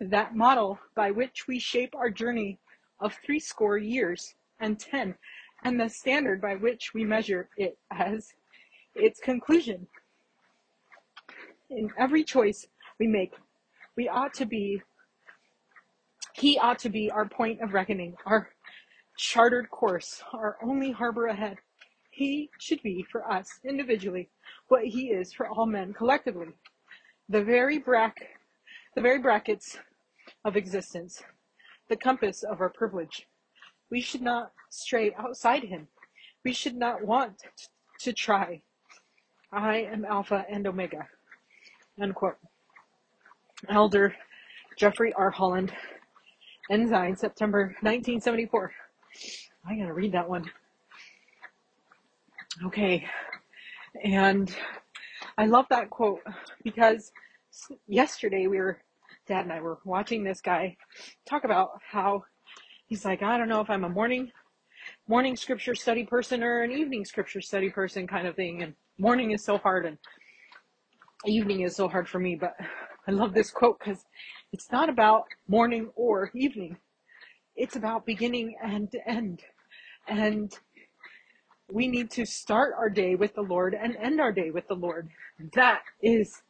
That 0.00 0.34
model 0.36 0.78
by 0.94 1.10
which 1.12 1.46
we 1.48 1.58
shape 1.58 1.94
our 1.94 2.10
journey 2.10 2.58
of 3.00 3.16
three 3.24 3.40
score 3.40 3.78
years 3.78 4.34
and 4.60 4.78
ten, 4.78 5.14
and 5.62 5.80
the 5.80 5.88
standard 5.88 6.40
by 6.40 6.56
which 6.56 6.92
we 6.94 7.04
measure 7.04 7.48
it 7.56 7.78
as 7.92 8.32
its 8.94 9.20
conclusion 9.20 9.86
in 11.70 11.90
every 11.98 12.24
choice 12.24 12.66
we 12.98 13.06
make, 13.06 13.34
we 13.96 14.08
ought 14.08 14.34
to 14.34 14.46
be, 14.46 14.82
he 16.34 16.58
ought 16.58 16.78
to 16.80 16.88
be 16.88 17.10
our 17.10 17.28
point 17.28 17.60
of 17.60 17.74
reckoning, 17.74 18.16
our 18.26 18.48
chartered 19.16 19.70
course, 19.70 20.22
our 20.32 20.56
only 20.62 20.92
harbor 20.92 21.26
ahead. 21.26 21.58
He 22.10 22.50
should 22.58 22.82
be 22.82 23.04
for 23.10 23.30
us 23.30 23.48
individually 23.64 24.28
what 24.68 24.84
he 24.84 25.08
is 25.10 25.32
for 25.32 25.48
all 25.48 25.66
men 25.66 25.92
collectively. 25.92 26.48
The 27.28 27.44
very 27.44 27.78
brack, 27.78 28.16
the 28.94 29.02
very 29.02 29.18
brackets 29.18 29.78
of 30.44 30.56
existence, 30.56 31.22
the 31.88 31.96
compass 31.96 32.42
of 32.42 32.60
our 32.60 32.70
privilege. 32.70 33.26
We 33.90 34.00
should 34.00 34.22
not 34.22 34.52
stray 34.70 35.14
outside 35.18 35.64
him. 35.64 35.88
We 36.44 36.52
should 36.52 36.76
not 36.76 37.04
want 37.04 37.42
to 38.00 38.12
try. 38.12 38.62
I 39.52 39.78
am 39.78 40.04
Alpha 40.04 40.44
and 40.48 40.66
Omega. 40.66 41.08
Unquote. 42.00 42.36
Elder 43.68 44.14
Jeffrey 44.76 45.12
R. 45.14 45.30
Holland, 45.30 45.72
Ensign, 46.70 47.16
September 47.16 47.74
1974. 47.80 48.72
I 49.66 49.76
gotta 49.76 49.92
read 49.92 50.12
that 50.12 50.28
one. 50.28 50.44
Okay. 52.64 53.04
And 54.04 54.54
I 55.36 55.46
love 55.46 55.66
that 55.70 55.90
quote 55.90 56.20
because 56.62 57.10
yesterday 57.88 58.46
we 58.46 58.58
were, 58.58 58.78
Dad 59.26 59.44
and 59.44 59.52
I 59.52 59.60
were 59.60 59.78
watching 59.84 60.22
this 60.22 60.40
guy 60.40 60.76
talk 61.28 61.42
about 61.42 61.80
how 61.90 62.24
he's 62.86 63.04
like, 63.04 63.22
I 63.22 63.36
don't 63.36 63.48
know 63.48 63.60
if 63.60 63.70
I'm 63.70 63.84
a 63.84 63.88
morning, 63.88 64.30
morning 65.08 65.36
scripture 65.36 65.74
study 65.74 66.04
person 66.04 66.44
or 66.44 66.62
an 66.62 66.70
evening 66.70 67.04
scripture 67.04 67.40
study 67.40 67.70
person 67.70 68.06
kind 68.06 68.28
of 68.28 68.36
thing. 68.36 68.62
And 68.62 68.74
morning 68.98 69.32
is 69.32 69.44
so 69.44 69.58
hard 69.58 69.86
and 69.86 69.98
evening 71.26 71.62
is 71.62 71.76
so 71.76 71.88
hard 71.88 72.08
for 72.08 72.18
me, 72.18 72.36
but 72.36 72.54
I 73.06 73.10
love 73.10 73.32
this 73.32 73.50
quote 73.50 73.78
because 73.78 74.04
it's 74.52 74.70
not 74.70 74.88
about 74.88 75.24
morning 75.46 75.90
or 75.96 76.30
evening. 76.34 76.76
It's 77.56 77.76
about 77.76 78.04
beginning 78.04 78.54
and 78.62 78.88
end. 79.06 79.42
And 80.06 80.52
we 81.70 81.88
need 81.88 82.10
to 82.12 82.26
start 82.26 82.74
our 82.78 82.90
day 82.90 83.14
with 83.14 83.34
the 83.34 83.42
Lord 83.42 83.74
and 83.74 83.96
end 83.96 84.20
our 84.20 84.32
day 84.32 84.50
with 84.50 84.68
the 84.68 84.74
Lord. 84.74 85.08
That 85.54 85.82
is 86.02 86.42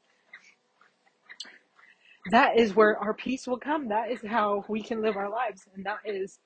that 2.30 2.58
is 2.58 2.74
where 2.74 2.98
our 2.98 3.14
peace 3.14 3.46
will 3.46 3.58
come. 3.58 3.88
That 3.88 4.10
is 4.10 4.20
how 4.26 4.64
we 4.68 4.82
can 4.82 5.00
live 5.00 5.16
our 5.16 5.30
lives. 5.30 5.66
And 5.74 5.86
that 5.86 6.00
is 6.04 6.40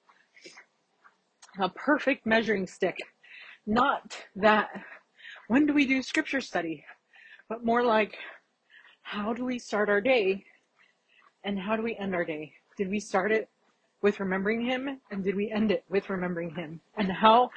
a 1.59 1.69
perfect 1.69 2.25
measuring 2.25 2.67
stick. 2.67 2.97
Not 3.67 4.17
that 4.37 4.69
when 5.49 5.67
do 5.67 5.75
we 5.75 5.87
do 5.87 6.03
scripture 6.03 6.41
study? 6.41 6.85
But 7.53 7.67
more 7.67 7.85
like 7.85 8.17
how 9.03 9.35
do 9.35 9.45
we 9.45 9.59
start 9.59 9.91
our 9.91 10.01
day 10.01 10.43
and 11.45 11.59
how 11.59 11.77
do 11.77 11.83
we 11.83 11.95
end 11.97 12.15
our 12.15 12.25
day? 12.25 12.51
Did 12.79 12.89
we 12.89 12.99
start 12.99 13.31
it 13.31 13.47
with 14.01 14.21
remembering 14.21 14.63
him 14.63 14.99
and 15.11 15.23
did 15.23 15.37
we 15.37 15.51
end 15.51 15.71
it 15.71 15.85
with 15.91 16.09
remembering 16.09 16.55
him? 16.55 16.81
And 16.97 17.13
how 17.13 17.51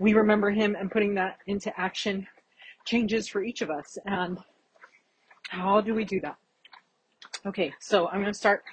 we 0.00 0.14
remember 0.14 0.48
him 0.50 0.74
and 0.80 0.90
putting 0.90 1.14
that 1.16 1.40
into 1.46 1.78
action 1.78 2.26
changes 2.86 3.28
for 3.28 3.44
each 3.44 3.60
of 3.60 3.68
us. 3.68 3.98
And 4.06 4.38
how 5.50 5.82
do 5.82 5.92
we 5.92 6.06
do 6.06 6.22
that? 6.22 6.36
Okay, 7.44 7.70
so 7.80 8.08
I'm 8.08 8.22
going 8.22 8.32
to 8.32 8.38
start, 8.38 8.64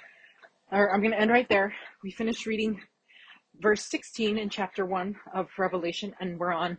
or 0.70 0.90
I'm 0.90 1.00
going 1.00 1.12
to 1.12 1.20
end 1.20 1.30
right 1.30 1.50
there. 1.50 1.74
We 2.02 2.12
finished 2.12 2.46
reading 2.46 2.80
verse 3.60 3.84
16 3.90 4.38
in 4.38 4.48
chapter 4.48 4.86
1 4.86 5.16
of 5.34 5.48
Revelation, 5.58 6.14
and 6.18 6.38
we're 6.38 6.54
on 6.54 6.78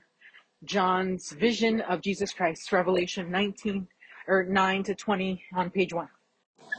John's 0.65 1.31
vision 1.31 1.81
of 1.81 2.01
Jesus 2.01 2.33
Christ, 2.33 2.71
Revelation 2.71 3.29
19 3.31 3.87
or 4.27 4.43
9 4.43 4.83
to 4.83 4.95
20 4.95 5.43
on 5.55 5.69
page 5.69 5.93
1. 5.93 6.07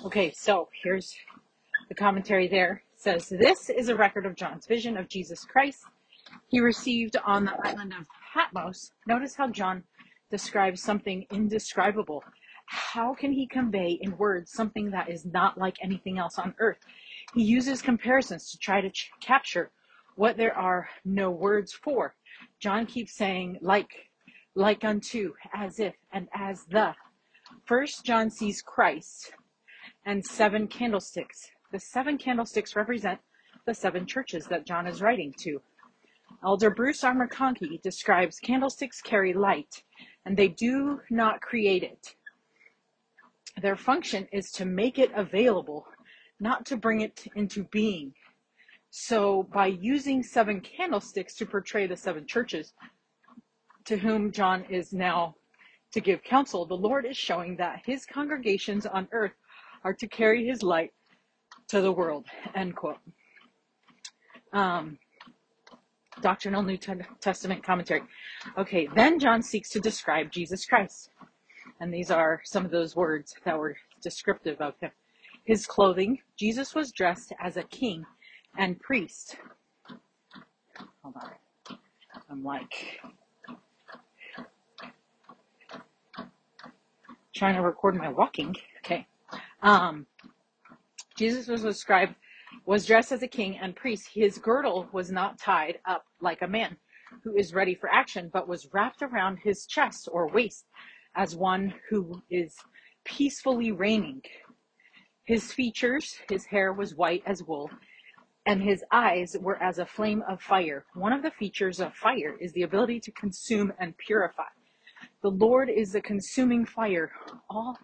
Okay, 0.07 0.33
so 0.35 0.69
here's 0.83 1.15
the 1.89 1.95
commentary 1.95 2.49
there. 2.49 2.83
It 2.95 3.01
says 3.01 3.29
this 3.29 3.71
is 3.71 3.89
a 3.89 3.97
record 3.97 4.27
of 4.27 4.35
John's 4.35 4.67
vision 4.67 4.97
of 4.97 5.09
Jesus 5.09 5.45
Christ 5.45 5.85
he 6.49 6.61
received 6.61 7.17
on 7.25 7.45
the 7.45 7.57
island 7.65 7.95
of 7.99 8.07
Patmos. 8.33 8.93
Notice 9.07 9.35
how 9.35 9.49
John 9.49 9.83
describes 10.31 10.83
something 10.83 11.27
indescribable. 11.31 12.25
How 12.67 13.15
can 13.15 13.33
he 13.33 13.47
convey 13.47 13.99
in 14.01 14.17
words 14.17 14.53
something 14.53 14.91
that 14.91 15.11
is 15.11 15.25
not 15.25 15.59
like 15.59 15.77
anything 15.83 16.19
else 16.19 16.39
on 16.39 16.55
earth? 16.59 16.79
He 17.35 17.43
uses 17.43 17.83
comparisons 17.83 18.51
to 18.51 18.59
try 18.59 18.81
to 18.81 18.91
ch- 18.91 19.11
capture 19.21 19.71
what 20.17 20.37
there 20.37 20.57
are 20.57 20.89
no 21.05 21.31
words 21.31 21.73
for. 21.73 22.15
John 22.65 22.87
keeps 22.87 23.15
saying 23.15 23.59
like, 23.61 24.09
like 24.55 24.85
unto, 24.85 25.35
as 25.53 25.79
if, 25.79 25.93
and 26.15 26.29
as 26.35 26.65
the. 26.71 26.95
First, 27.67 28.07
John 28.07 28.31
sees 28.31 28.63
Christ 28.63 29.35
and 30.07 30.25
seven 30.25 30.67
candlesticks. 30.67 31.51
The 31.73 31.79
seven 31.79 32.17
candlesticks 32.17 32.75
represent 32.75 33.21
the 33.67 33.75
seven 33.75 34.07
churches 34.07 34.47
that 34.47 34.65
John 34.65 34.87
is 34.87 35.03
writing 35.03 35.35
to. 35.41 35.61
Elder 36.43 36.71
Bruce 36.71 37.05
R. 37.05 37.15
McConkie 37.15 37.83
describes 37.83 38.39
candlesticks 38.39 39.03
carry 39.03 39.35
light, 39.35 39.83
and 40.25 40.35
they 40.35 40.49
do 40.49 41.01
not 41.11 41.43
create 41.43 41.83
it. 41.83 42.15
Their 43.61 43.77
function 43.77 44.27
is 44.33 44.51
to 44.53 44.65
make 44.65 44.99
it 44.99 45.11
available, 45.15 45.87
not 46.41 46.65
to 46.65 46.79
bring 46.79 47.03
it 47.03 47.27
into 47.37 47.65
being. 47.65 48.15
So 48.97 49.43
by 49.53 49.67
using 49.67 50.23
seven 50.23 50.61
candlesticks 50.61 51.35
to 51.35 51.47
portray 51.47 51.89
the 51.89 51.97
seven 51.97 52.29
churches 52.29 52.75
to 53.87 53.97
whom 53.97 54.31
John 54.31 54.65
is 54.71 54.93
now 54.93 55.35
to 55.91 56.01
give 56.01 56.23
counsel, 56.23 56.65
the 56.65 56.77
Lord 56.77 57.05
is 57.05 57.17
showing 57.17 57.57
that 57.57 57.83
his 57.85 58.07
congregations 58.07 58.87
on 58.87 59.09
earth 59.11 59.33
are 59.83 59.95
to 59.95 60.07
carry 60.07 60.47
his 60.47 60.63
light 60.63 60.93
to 61.71 61.81
the 61.81 61.91
world. 61.91 62.27
End 62.55 62.77
quote. 62.77 62.99
Um, 64.53 64.97
Doctrinal 66.21 66.63
New 66.63 66.79
Testament 67.21 67.65
commentary. 67.65 68.03
Okay, 68.57 68.89
then 68.95 69.19
John 69.19 69.43
seeks 69.43 69.71
to 69.71 69.81
describe 69.81 70.31
Jesus 70.31 70.65
Christ. 70.65 71.11
And 71.81 71.93
these 71.93 72.13
are 72.13 72.43
some 72.45 72.65
of 72.65 72.71
those 72.71 72.95
words 72.95 73.35
that 73.45 73.59
were 73.59 73.77
descriptive 74.01 74.61
of 74.61 74.75
him. 74.81 74.93
His 75.47 75.67
clothing, 75.67 76.21
Jesus 76.39 76.77
was 76.77 76.93
dressed 76.93 77.33
as 77.43 77.57
a 77.57 77.65
king 77.65 78.07
and 78.57 78.79
priest. 78.81 79.37
Hold 81.03 81.17
on. 81.17 81.79
I'm 82.31 82.45
like 82.45 83.01
trying 87.35 87.55
to 87.57 87.63
record 87.63 87.97
my 87.97 88.09
walking. 88.09 88.57
Okay. 88.85 89.07
Um, 89.63 90.07
Jesus 91.17 91.49
was 91.49 91.63
described 91.63 92.15
was 92.67 92.87
dressed 92.87 93.13
as 93.13 93.23
a 93.23 93.29
king 93.29 93.59
and 93.59 93.75
priest. 93.75 94.09
His 94.13 94.39
girdle 94.39 94.89
was 94.93 95.11
not 95.11 95.39
tied 95.39 95.79
up 95.87 96.05
like 96.21 96.43
a 96.43 96.49
man 96.49 96.77
who 97.23 97.37
is 97.37 97.55
ready 97.55 97.75
for 97.75 97.93
action, 97.93 98.31
but 98.33 98.49
was 98.49 98.69
wrapped 98.73 99.03
around 99.03 99.39
his 99.39 99.67
chest 99.67 100.09
or 100.11 100.29
waist 100.29 100.67
as 101.17 101.37
one 101.37 101.75
who 101.89 102.23
is 102.31 102.55
peacefully 103.05 103.73
reigning. 103.73 104.23
His 105.25 105.53
features, 105.53 106.17
his 106.29 106.45
hair 106.47 106.73
was 106.73 106.95
white 106.95 107.23
as 107.27 107.43
wool, 107.43 107.71
and 108.47 108.63
his 108.63 108.85
eyes 108.91 109.37
were 109.41 109.63
as 109.63 109.79
a 109.79 109.87
flame 109.87 110.23
of 110.29 110.41
fire. 110.41 110.85
One 110.95 111.13
of 111.13 111.23
the 111.23 111.31
features 111.31 111.81
of 111.81 111.95
fire 111.95 112.37
is 112.41 112.53
the 112.53 112.63
ability 112.63 113.01
to 113.01 113.11
consume 113.13 113.73
and 113.79 113.97
purify. 113.97 114.49
The 115.23 115.31
Lord 115.31 115.71
is 115.71 115.93
the 115.93 116.01
consuming 116.01 116.67
fire. 116.67 117.13
All 117.49 117.79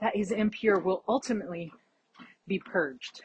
that 0.00 0.14
is 0.14 0.30
impure 0.30 0.78
will 0.78 1.02
ultimately 1.08 1.72
be 2.46 2.58
purged. 2.58 3.22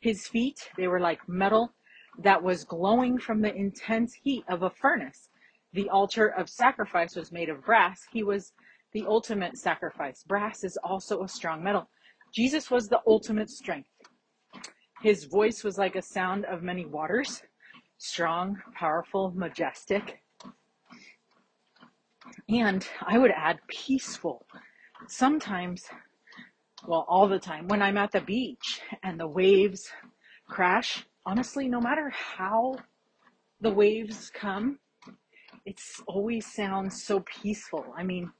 His 0.00 0.26
feet, 0.26 0.70
they 0.76 0.88
were 0.88 1.00
like 1.00 1.28
metal 1.28 1.72
that 2.18 2.42
was 2.42 2.64
glowing 2.64 3.18
from 3.18 3.40
the 3.40 3.54
intense 3.54 4.14
heat 4.14 4.44
of 4.48 4.62
a 4.62 4.70
furnace. 4.70 5.28
The 5.72 5.88
altar 5.90 6.28
of 6.28 6.48
sacrifice 6.48 7.14
was 7.14 7.30
made 7.30 7.48
of 7.48 7.64
brass. 7.64 8.06
He 8.12 8.22
was 8.22 8.52
the 8.92 9.04
ultimate 9.06 9.58
sacrifice. 9.58 10.24
Brass 10.26 10.64
is 10.64 10.78
also 10.82 11.22
a 11.22 11.28
strong 11.28 11.62
metal. 11.62 11.88
Jesus 12.32 12.70
was 12.70 12.88
the 12.88 13.00
ultimate 13.06 13.50
strength. 13.50 13.88
His 15.02 15.24
voice 15.24 15.62
was 15.62 15.78
like 15.78 15.94
a 15.94 16.02
sound 16.02 16.44
of 16.46 16.62
many 16.62 16.84
waters, 16.84 17.42
strong, 17.98 18.60
powerful, 18.74 19.32
majestic. 19.34 20.22
And 22.48 22.86
I 23.02 23.18
would 23.18 23.30
add 23.30 23.58
peaceful. 23.68 24.46
Sometimes, 25.08 25.84
well, 26.86 27.04
all 27.08 27.28
the 27.28 27.38
time, 27.38 27.68
when 27.68 27.82
I'm 27.82 27.98
at 27.98 28.12
the 28.12 28.20
beach 28.20 28.80
and 29.02 29.20
the 29.20 29.28
waves 29.28 29.90
crash, 30.48 31.04
honestly, 31.24 31.68
no 31.68 31.80
matter 31.80 32.08
how 32.10 32.76
the 33.60 33.70
waves 33.70 34.30
come, 34.30 34.78
it 35.64 35.80
always 36.06 36.46
sounds 36.46 37.02
so 37.02 37.20
peaceful. 37.20 37.84
I 37.96 38.02
mean, 38.02 38.30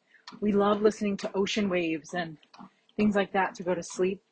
we 0.41 0.53
love 0.53 0.83
listening 0.83 1.17
to 1.19 1.37
ocean 1.37 1.69
waves 1.69 2.15
and 2.15 2.39
things 2.97 3.15
like 3.15 3.33
that 3.33 3.55
to 3.57 3.63
go 3.63 3.75
to 3.75 3.83
sleep. 3.83 4.23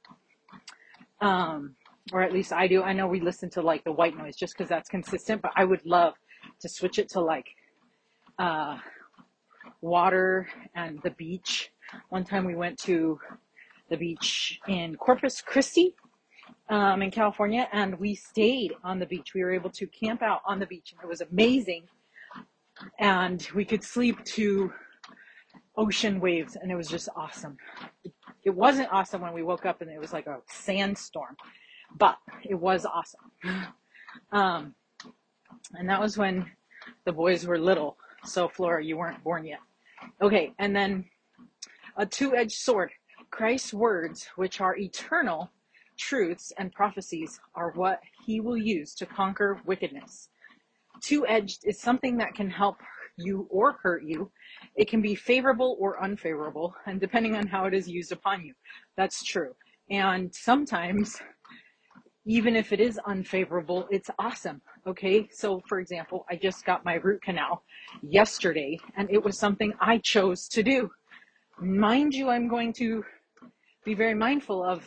Um, 1.21 1.76
or 2.12 2.23
at 2.23 2.32
least 2.32 2.52
I 2.52 2.66
do. 2.66 2.82
I 2.82 2.92
know 2.92 3.06
we 3.06 3.20
listen 3.20 3.50
to 3.50 3.62
like 3.62 3.84
the 3.84 3.92
white 3.92 4.16
noise 4.16 4.37
just 4.37 4.54
because 4.54 4.68
that's 4.68 4.88
consistent, 4.88 5.42
but 5.42 5.52
I 5.56 5.64
would 5.64 5.84
love 5.87 6.14
to 6.61 6.68
switch 6.68 6.99
it 6.99 7.08
to 7.11 7.20
like 7.20 7.46
uh, 8.38 8.78
water 9.80 10.49
and 10.75 11.00
the 11.02 11.11
beach. 11.11 11.70
One 12.08 12.25
time 12.25 12.44
we 12.44 12.54
went 12.54 12.78
to 12.80 13.18
the 13.90 13.96
beach 13.96 14.58
in 14.66 14.96
Corpus 14.96 15.40
Christi 15.40 15.94
um, 16.68 17.02
in 17.02 17.11
California 17.11 17.68
and 17.73 17.99
we 17.99 18.14
stayed 18.14 18.73
on 18.82 18.99
the 18.99 19.06
beach. 19.06 19.32
We 19.34 19.42
were 19.42 19.52
able 19.52 19.70
to 19.70 19.87
camp 19.87 20.23
out 20.23 20.40
on 20.46 20.58
the 20.58 20.66
beach 20.66 20.92
and 20.92 21.02
it 21.02 21.08
was 21.08 21.20
amazing. 21.20 21.84
And 22.99 23.46
we 23.54 23.64
could 23.64 23.84
sleep 23.84 24.23
to 24.25 24.73
ocean 25.76 26.20
waves 26.20 26.56
and 26.56 26.70
it 26.70 26.76
was 26.76 26.88
just 26.88 27.08
awesome. 27.16 27.56
It 28.44 28.54
wasn't 28.54 28.92
awesome 28.92 29.20
when 29.20 29.32
we 29.32 29.42
woke 29.42 29.66
up 29.66 29.80
and 29.80 29.90
it 29.90 30.00
was 30.00 30.12
like 30.12 30.26
a 30.26 30.38
sandstorm, 30.49 31.37
but 31.99 32.19
it 32.43 32.55
was 32.55 32.87
awesome. 32.87 33.31
Um, 34.33 34.75
and 35.75 35.89
that 35.89 36.01
was 36.01 36.17
when 36.17 36.51
the 37.05 37.13
boys 37.13 37.47
were 37.47 37.59
little. 37.59 37.97
So 38.25 38.49
Flora, 38.49 38.85
you 38.85 38.97
weren't 38.97 39.23
born 39.23 39.45
yet. 39.45 39.61
Okay. 40.23 40.53
And 40.59 40.75
then 40.75 41.05
a 41.97 42.07
two-edged 42.07 42.59
sword. 42.59 42.91
Christ's 43.31 43.75
words, 43.75 44.29
which 44.37 44.61
are 44.61 44.77
eternal 44.77 45.51
truths 45.99 46.53
and 46.59 46.73
prophecies, 46.73 47.41
are 47.55 47.73
what 47.73 48.01
he 48.25 48.41
will 48.41 48.57
use 48.57 48.95
to 48.97 49.07
conquer 49.07 49.61
wickedness. 49.65 50.29
Two-edged 51.01 51.61
is 51.65 51.81
something 51.81 52.17
that 52.19 52.35
can 52.35 52.51
help 52.51 52.77
you 53.17 53.47
or 53.51 53.79
hurt 53.83 54.03
you 54.05 54.31
it 54.77 54.89
can 54.89 55.01
be 55.01 55.15
favorable 55.15 55.77
or 55.79 56.03
unfavorable, 56.03 56.75
and 56.87 57.01
depending 57.01 57.37
on 57.37 57.47
how 57.47 57.67
it 57.67 57.75
is 57.75 57.89
used 57.89 58.13
upon 58.13 58.45
you. 58.45 58.55
That's 58.97 59.23
true. 59.23 59.55
And 59.91 60.35
sometimes, 60.35 61.21
even 62.26 62.57
if 62.57 62.73
it 62.73 62.81
is 62.81 62.99
unfavorable, 63.07 63.87
it's 63.90 64.11
awesome. 64.19 64.61
Okay. 64.87 65.28
So, 65.33 65.62
for 65.69 65.78
example, 65.78 66.25
I 66.30 66.37
just 66.37 66.65
got 66.65 66.84
my 66.84 66.95
root 66.95 67.23
canal 67.23 67.63
yesterday, 68.02 68.78
and 68.97 69.10
it 69.10 69.23
was 69.23 69.39
something 69.39 69.73
I 69.80 69.99
chose 69.99 70.49
to 70.49 70.63
do. 70.63 70.91
Mind 71.60 72.15
you, 72.15 72.30
I'm 72.30 72.49
going 72.49 72.73
to 72.75 73.04
be 73.84 73.95
very 73.95 74.15
mindful 74.15 74.65
of 74.65 74.82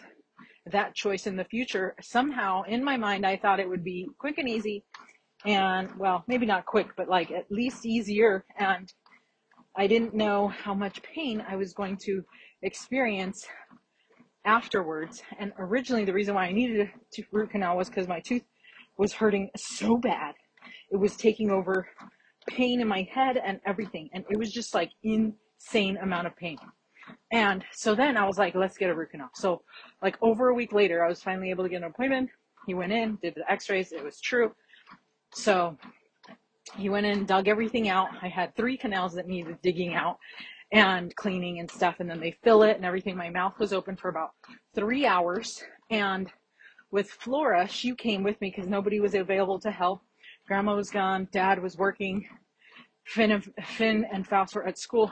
that 0.71 0.95
choice 0.95 1.27
in 1.27 1.35
the 1.35 1.45
future. 1.45 1.95
Somehow, 2.01 2.63
in 2.63 2.83
my 2.83 2.97
mind, 2.97 3.25
I 3.25 3.37
thought 3.37 3.59
it 3.59 3.69
would 3.69 3.83
be 3.83 4.09
quick 4.17 4.37
and 4.37 4.49
easy, 4.49 4.83
and 5.45 5.89
well, 5.97 6.23
maybe 6.27 6.45
not 6.45 6.65
quick, 6.65 6.87
but 6.97 7.07
like 7.07 7.31
at 7.31 7.51
least 7.51 7.85
easier. 7.85 8.43
And 8.57 8.91
I 9.77 9.85
didn't 9.85 10.15
know 10.15 10.47
how 10.47 10.73
much 10.73 11.03
pain 11.03 11.43
I 11.47 11.55
was 11.55 11.73
going 11.73 11.97
to 11.97 12.23
experience 12.63 13.45
afterwards. 14.47 15.21
And 15.37 15.51
originally, 15.59 16.05
the 16.05 16.13
reason 16.13 16.33
why 16.33 16.45
I 16.45 16.51
needed 16.51 16.89
a 16.89 17.23
root 17.31 17.51
canal 17.51 17.77
was 17.77 17.89
because 17.89 18.07
my 18.07 18.21
tooth 18.21 18.43
was 18.97 19.13
hurting 19.13 19.49
so 19.55 19.97
bad. 19.97 20.33
It 20.89 20.97
was 20.97 21.15
taking 21.15 21.51
over 21.51 21.87
pain 22.47 22.81
in 22.81 22.87
my 22.87 23.07
head 23.13 23.37
and 23.37 23.59
everything. 23.65 24.09
And 24.13 24.23
it 24.29 24.39
was 24.39 24.51
just 24.51 24.73
like 24.73 24.89
insane 25.03 25.97
amount 25.97 26.27
of 26.27 26.35
pain. 26.35 26.57
And 27.31 27.63
so 27.73 27.93
then 27.93 28.17
I 28.17 28.25
was 28.25 28.37
like, 28.37 28.55
let's 28.55 28.77
get 28.77 28.89
a 28.89 28.95
root 28.95 29.11
canal. 29.11 29.29
So 29.35 29.61
like 30.01 30.17
over 30.21 30.47
a 30.47 30.53
week 30.53 30.73
later, 30.73 31.03
I 31.03 31.09
was 31.09 31.21
finally 31.21 31.49
able 31.49 31.65
to 31.65 31.69
get 31.69 31.77
an 31.77 31.83
appointment. 31.83 32.29
He 32.65 32.73
went 32.73 32.91
in, 32.91 33.17
did 33.21 33.35
the 33.35 33.49
x-rays. 33.51 33.91
It 33.91 34.03
was 34.03 34.19
true. 34.19 34.53
So 35.33 35.77
he 36.77 36.89
went 36.89 37.05
in, 37.05 37.25
dug 37.25 37.47
everything 37.47 37.89
out. 37.89 38.09
I 38.21 38.27
had 38.27 38.55
three 38.55 38.77
canals 38.77 39.13
that 39.13 39.27
needed 39.27 39.57
digging 39.61 39.93
out 39.93 40.17
and 40.71 41.15
cleaning 41.15 41.59
and 41.59 41.69
stuff. 41.69 41.95
And 41.99 42.09
then 42.09 42.19
they 42.19 42.35
fill 42.43 42.63
it 42.63 42.75
and 42.75 42.85
everything. 42.85 43.15
My 43.15 43.29
mouth 43.29 43.59
was 43.59 43.73
open 43.73 43.95
for 43.95 44.09
about 44.09 44.31
three 44.75 45.05
hours. 45.05 45.63
And 45.89 46.29
with 46.91 47.09
Flora, 47.09 47.67
she 47.67 47.95
came 47.95 48.23
with 48.23 48.39
me 48.41 48.53
because 48.55 48.69
nobody 48.69 48.99
was 48.99 49.13
available 49.13 49.59
to 49.59 49.71
help. 49.71 50.01
Grandma 50.47 50.75
was 50.75 50.89
gone. 50.89 51.27
Dad 51.31 51.61
was 51.61 51.77
working. 51.77 52.27
Finn 53.05 53.31
and, 53.31 53.53
Finn 53.65 54.05
and 54.11 54.27
Faust 54.27 54.55
were 54.55 54.67
at 54.67 54.77
school. 54.77 55.11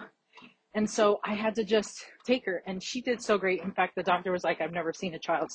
And 0.73 0.89
so 0.89 1.21
I 1.23 1.35
had 1.35 1.55
to 1.55 1.63
just 1.63 2.05
take 2.25 2.45
her 2.45 2.61
and 2.67 2.83
she 2.83 3.01
did 3.01 3.21
so 3.21 3.37
great. 3.37 3.61
In 3.61 3.71
fact, 3.71 3.95
the 3.95 4.03
doctor 4.03 4.33
was 4.33 4.43
like, 4.43 4.59
I've 4.59 4.73
never 4.73 4.91
seen 4.91 5.13
a 5.13 5.19
child 5.19 5.49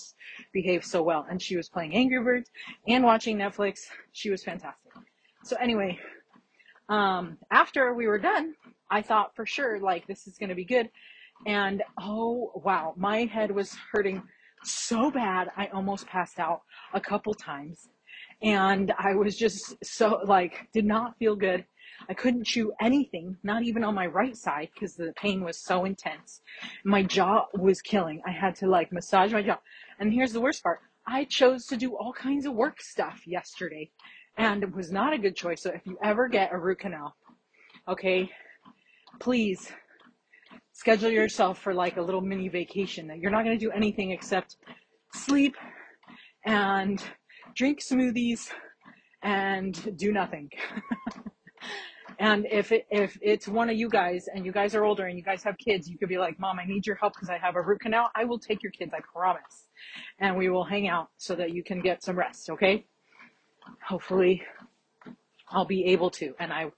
behave 0.51 0.83
so 0.83 1.03
well. 1.03 1.27
And 1.31 1.41
she 1.41 1.57
was 1.57 1.69
playing 1.69 1.95
Angry 1.95 2.23
Birds 2.23 2.51
and 2.89 3.05
watching 3.05 3.37
Netflix. 3.37 3.81
She 4.13 4.31
was 4.31 4.43
fantastic. 4.43 4.93
So 5.45 5.57
anyway, 5.61 5.99
um, 6.89 7.37
after 7.51 7.93
we 7.93 8.07
were 8.07 8.19
done, 8.19 8.55
I 8.91 9.03
thought 9.03 9.35
for 9.35 9.47
sure, 9.47 9.79
like, 9.79 10.07
this 10.07 10.27
is 10.27 10.37
going 10.39 10.49
to 10.49 10.55
be 10.55 10.65
good. 10.65 10.91
And 11.47 11.83
oh, 11.99 12.53
wow, 12.65 12.95
my 12.97 13.25
head 13.25 13.51
was 13.51 13.77
hurting 13.93 14.23
so 14.63 15.11
bad. 15.11 15.49
I 15.57 15.67
almost 15.69 16.07
passed 16.07 16.39
out 16.39 16.63
a 16.93 17.01
couple 17.01 17.33
times. 17.35 17.89
And 18.43 18.93
I 18.99 19.15
was 19.15 19.37
just 19.37 19.75
so, 19.85 20.21
like, 20.25 20.69
did 20.73 20.85
not 20.85 21.19
feel 21.19 21.37
good. 21.37 21.65
I 22.09 22.15
couldn't 22.15 22.47
chew 22.47 22.73
anything, 22.81 23.37
not 23.43 23.63
even 23.63 23.85
on 23.85 23.95
my 23.95 24.07
right 24.07 24.37
side, 24.37 24.71
because 24.75 24.95
the 24.95 25.13
pain 25.17 25.45
was 25.45 25.59
so 25.59 25.85
intense. 25.85 26.41
My 26.85 27.03
jaw 27.03 27.47
was 27.55 27.83
killing. 27.83 28.23
I 28.27 28.31
had 28.31 28.55
to, 28.57 28.67
like, 28.69 28.93
massage 28.93 29.33
my 29.33 29.43
jaw. 29.43 29.59
And 29.99 30.13
here's 30.13 30.33
the 30.33 30.41
worst 30.41 30.63
part 30.63 30.81
I 31.07 31.25
chose 31.25 31.67
to 31.67 31.77
do 31.77 31.97
all 31.97 32.13
kinds 32.13 32.47
of 32.47 32.55
work 32.55 32.81
stuff 32.81 33.27
yesterday 33.27 33.91
and 34.37 34.63
it 34.63 34.75
was 34.75 34.91
not 34.91 35.13
a 35.13 35.19
good 35.19 35.37
choice. 35.37 35.63
So 35.63 35.71
if 35.71 35.87
you 35.87 35.99
ever 36.03 36.29
get 36.29 36.53
a 36.53 36.59
root 36.59 36.81
canal, 36.81 37.15
okay, 37.89 38.31
please 39.19 39.71
schedule 40.73 41.11
yourself 41.11 41.59
for 41.59 41.75
like 41.75 41.97
a 41.97 42.03
little 42.03 42.21
mini 42.21 42.49
vacation 42.49 43.07
that 43.09 43.19
you're 43.19 43.31
not 43.31 43.45
going 43.45 43.59
to 43.59 43.65
do 43.65 43.71
anything 43.71 44.13
except 44.13 44.57
sleep 45.15 45.55
and 46.47 47.03
drink 47.55 47.81
smoothies 47.81 48.49
and 49.23 49.97
do 49.99 50.13
nothing. 50.13 50.49
and 52.19 52.47
if 52.51 52.73
it, 52.73 52.87
if 52.91 53.19
it's 53.21 53.47
one 53.47 53.69
of 53.69 53.77
you 53.77 53.89
guys 53.89 54.27
and 54.35 54.47
you 54.47 54.53
guys 54.53 54.75
are 54.75 54.85
older 54.85 55.07
and 55.07 55.19
you 55.19 55.25
guys 55.25 55.43
have 55.43 55.57
kids, 55.59 55.89
you 55.89 55.99
could 55.99 56.09
be 56.09 56.19
like, 56.19 56.39
"Mom, 56.39 56.59
I 56.59 56.65
need 56.65 56.87
your 56.87 56.97
help 56.97 57.13
because 57.15 57.29
I 57.29 57.37
have 57.37 57.57
a 57.57 57.63
root 57.63 57.81
canal." 57.81 58.11
I 58.15 58.25
will 58.25 58.39
take 58.39 58.63
your 58.63 58.73
kids, 58.73 58.93
I 58.95 59.01
promise. 59.13 59.69
And 60.19 60.37
we 60.37 60.49
will 60.49 60.65
hang 60.65 60.89
out 60.89 61.09
so 61.19 61.35
that 61.35 61.53
you 61.53 61.63
can 61.63 61.81
get 61.81 62.03
some 62.03 62.17
rest, 62.17 62.49
okay? 62.51 62.87
hopefully 63.87 64.43
I'll 65.49 65.65
be 65.65 65.85
able 65.87 66.11
to, 66.11 66.35
and 66.39 66.53
I 66.53 66.71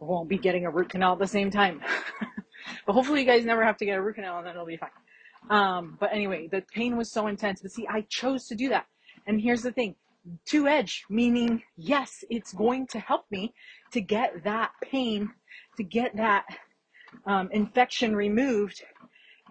won't 0.00 0.28
be 0.28 0.38
getting 0.38 0.66
a 0.66 0.70
root 0.70 0.90
canal 0.90 1.14
at 1.14 1.18
the 1.18 1.26
same 1.26 1.50
time. 1.50 1.80
but 2.86 2.92
hopefully 2.92 3.20
you 3.20 3.26
guys 3.26 3.44
never 3.44 3.64
have 3.64 3.76
to 3.78 3.84
get 3.84 3.98
a 3.98 4.02
root 4.02 4.16
canal 4.16 4.38
and 4.38 4.46
then 4.46 4.54
it'll 4.54 4.66
be 4.66 4.76
fine. 4.76 4.90
Um, 5.50 5.96
but 6.00 6.12
anyway, 6.12 6.48
the 6.48 6.62
pain 6.74 6.96
was 6.96 7.10
so 7.10 7.26
intense. 7.26 7.62
But 7.62 7.72
see, 7.72 7.86
I 7.88 8.02
chose 8.08 8.46
to 8.48 8.54
do 8.54 8.68
that. 8.70 8.86
And 9.26 9.40
here's 9.40 9.62
the 9.62 9.72
thing. 9.72 9.94
Two 10.44 10.66
edge, 10.66 11.04
meaning 11.08 11.62
yes, 11.76 12.24
it's 12.30 12.52
going 12.52 12.88
to 12.88 12.98
help 12.98 13.26
me 13.30 13.54
to 13.92 14.00
get 14.00 14.42
that 14.42 14.72
pain, 14.82 15.30
to 15.76 15.84
get 15.84 16.16
that 16.16 16.44
um, 17.26 17.48
infection 17.52 18.16
removed. 18.16 18.82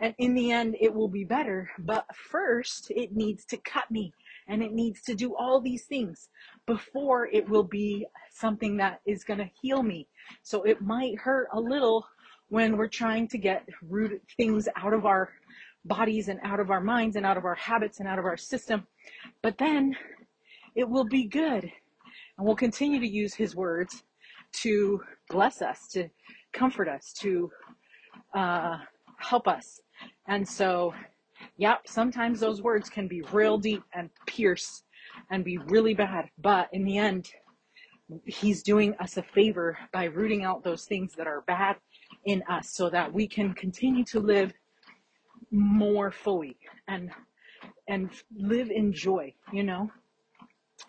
And 0.02 0.14
in 0.18 0.34
the 0.34 0.52
end, 0.52 0.76
it 0.82 0.94
will 0.94 1.08
be 1.08 1.24
better. 1.24 1.72
But 1.80 2.06
first, 2.14 2.92
it 2.92 3.16
needs 3.16 3.46
to 3.46 3.58
cut 3.58 3.90
me 3.90 4.14
and 4.48 4.62
it 4.62 4.74
needs 4.74 5.02
to 5.04 5.16
do 5.16 5.36
all 5.36 5.60
these 5.60 5.86
things 5.86 6.30
before 6.66 7.28
it 7.28 7.48
will 7.50 7.64
be 7.64 8.06
something 8.32 8.78
that 8.78 9.02
is 9.06 9.24
going 9.24 9.40
to 9.40 9.50
heal 9.62 9.84
me. 9.84 10.08
So 10.44 10.64
it 10.64 10.82
might 10.82 11.18
hurt 11.18 11.48
a 11.54 11.60
little 11.60 12.06
when 12.50 12.78
we're 12.78 12.88
trying 12.88 13.28
to 13.30 13.38
get 13.38 13.68
root 13.82 14.22
things 14.38 14.68
out 14.76 14.94
of 14.94 15.06
our 15.06 15.30
bodies 15.86 16.30
and 16.30 16.40
out 16.44 16.60
of 16.60 16.72
our 16.72 16.82
minds 16.82 17.16
and 17.16 17.26
out 17.26 17.38
of 17.38 17.46
our 17.46 17.56
habits 17.56 18.00
and 18.00 18.08
out 18.08 18.20
of 18.20 18.26
our 18.26 18.38
system. 18.38 18.86
But 19.42 19.58
then 19.58 19.96
it 20.76 20.88
will 20.88 21.06
be 21.06 21.26
good. 21.26 21.64
And 22.38 22.46
we'll 22.46 22.56
continue 22.56 23.00
to 23.00 23.08
use 23.08 23.34
his 23.34 23.56
words 23.56 24.04
to 24.62 25.02
bless 25.30 25.62
us, 25.62 25.88
to 25.94 26.10
comfort 26.54 26.88
us, 26.88 27.14
to 27.20 27.52
uh, 28.34 28.78
help 29.18 29.48
us. 29.48 29.80
And 30.28 30.48
so, 30.48 30.94
yep, 31.58 31.82
sometimes 31.88 32.40
those 32.40 32.62
words 32.62 32.90
can 32.90 33.08
be 33.08 33.22
real 33.32 33.58
deep 33.58 33.84
and 33.94 34.10
pierce 34.26 34.84
and 35.30 35.44
be 35.44 35.58
really 35.58 35.94
bad. 35.94 36.30
But 36.38 36.70
in 36.74 36.84
the 36.84 36.98
end, 36.98 37.30
he's 38.26 38.62
doing 38.62 38.94
us 39.00 39.18
a 39.18 39.24
favor 39.24 39.78
by 39.92 40.06
rooting 40.06 40.44
out 40.44 40.64
those 40.64 40.86
things 40.86 41.14
that 41.16 41.28
are 41.28 41.42
bad 41.48 41.76
in 42.26 42.44
us 42.50 42.72
so 42.72 42.90
that 42.90 43.12
we 43.12 43.28
can 43.28 43.54
continue 43.54 44.04
to 44.06 44.20
live 44.20 44.54
more 45.52 46.12
fully 46.12 46.58
and 46.88 47.12
and 47.88 48.10
live 48.36 48.70
in 48.70 48.92
joy 48.92 49.34
you 49.54 49.64
know 49.64 49.90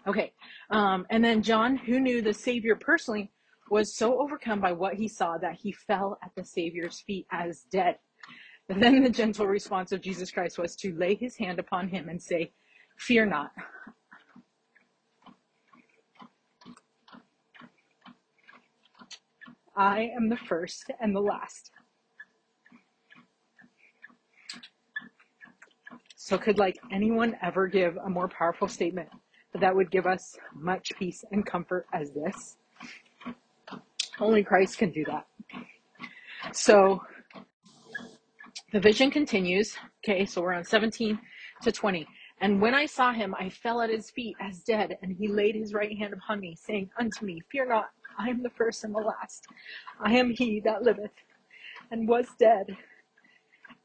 okay 0.06 0.32
um, 0.70 1.06
and 1.10 1.24
then 1.24 1.42
john 1.42 1.76
who 1.76 2.00
knew 2.00 2.20
the 2.20 2.34
savior 2.34 2.74
personally 2.74 3.30
was 3.70 3.94
so 3.94 4.20
overcome 4.20 4.60
by 4.60 4.72
what 4.72 4.94
he 4.94 5.08
saw 5.08 5.36
that 5.38 5.54
he 5.54 5.72
fell 5.72 6.18
at 6.22 6.30
the 6.36 6.44
savior's 6.44 7.00
feet 7.00 7.26
as 7.32 7.62
dead 7.70 7.96
then 8.68 9.02
the 9.02 9.10
gentle 9.10 9.46
response 9.46 9.92
of 9.92 10.00
jesus 10.00 10.30
christ 10.30 10.58
was 10.58 10.76
to 10.76 10.94
lay 10.96 11.14
his 11.14 11.36
hand 11.36 11.58
upon 11.58 11.88
him 11.88 12.08
and 12.08 12.22
say 12.22 12.50
fear 12.98 13.26
not 13.26 13.50
I 19.76 20.10
am 20.16 20.30
the 20.30 20.38
first 20.38 20.90
and 21.00 21.14
the 21.14 21.20
last. 21.20 21.70
So, 26.16 26.38
could 26.38 26.58
like 26.58 26.76
anyone 26.90 27.36
ever 27.42 27.66
give 27.66 27.96
a 27.98 28.08
more 28.08 28.26
powerful 28.26 28.68
statement 28.68 29.10
that 29.60 29.76
would 29.76 29.90
give 29.90 30.06
us 30.06 30.36
much 30.54 30.92
peace 30.98 31.24
and 31.30 31.44
comfort 31.44 31.86
as 31.92 32.10
this? 32.10 32.56
Only 34.18 34.42
Christ 34.42 34.78
can 34.78 34.90
do 34.90 35.04
that. 35.04 35.26
So, 36.52 37.02
the 38.76 38.80
vision 38.80 39.10
continues. 39.10 39.74
Okay, 40.04 40.26
so 40.26 40.42
we're 40.42 40.52
on 40.52 40.62
17 40.62 41.18
to 41.62 41.72
20. 41.72 42.06
And 42.42 42.60
when 42.60 42.74
I 42.74 42.84
saw 42.84 43.10
him, 43.10 43.34
I 43.34 43.48
fell 43.48 43.80
at 43.80 43.88
his 43.88 44.10
feet 44.10 44.36
as 44.38 44.58
dead, 44.64 44.98
and 45.00 45.16
he 45.16 45.28
laid 45.28 45.54
his 45.54 45.72
right 45.72 45.96
hand 45.96 46.12
upon 46.12 46.40
me, 46.40 46.58
saying 46.60 46.90
unto 47.00 47.24
me, 47.24 47.40
Fear 47.50 47.68
not, 47.68 47.88
I 48.18 48.28
am 48.28 48.42
the 48.42 48.50
first 48.50 48.84
and 48.84 48.94
the 48.94 48.98
last. 48.98 49.46
I 49.98 50.12
am 50.12 50.28
he 50.28 50.60
that 50.60 50.82
liveth 50.82 51.14
and 51.90 52.06
was 52.06 52.26
dead. 52.38 52.76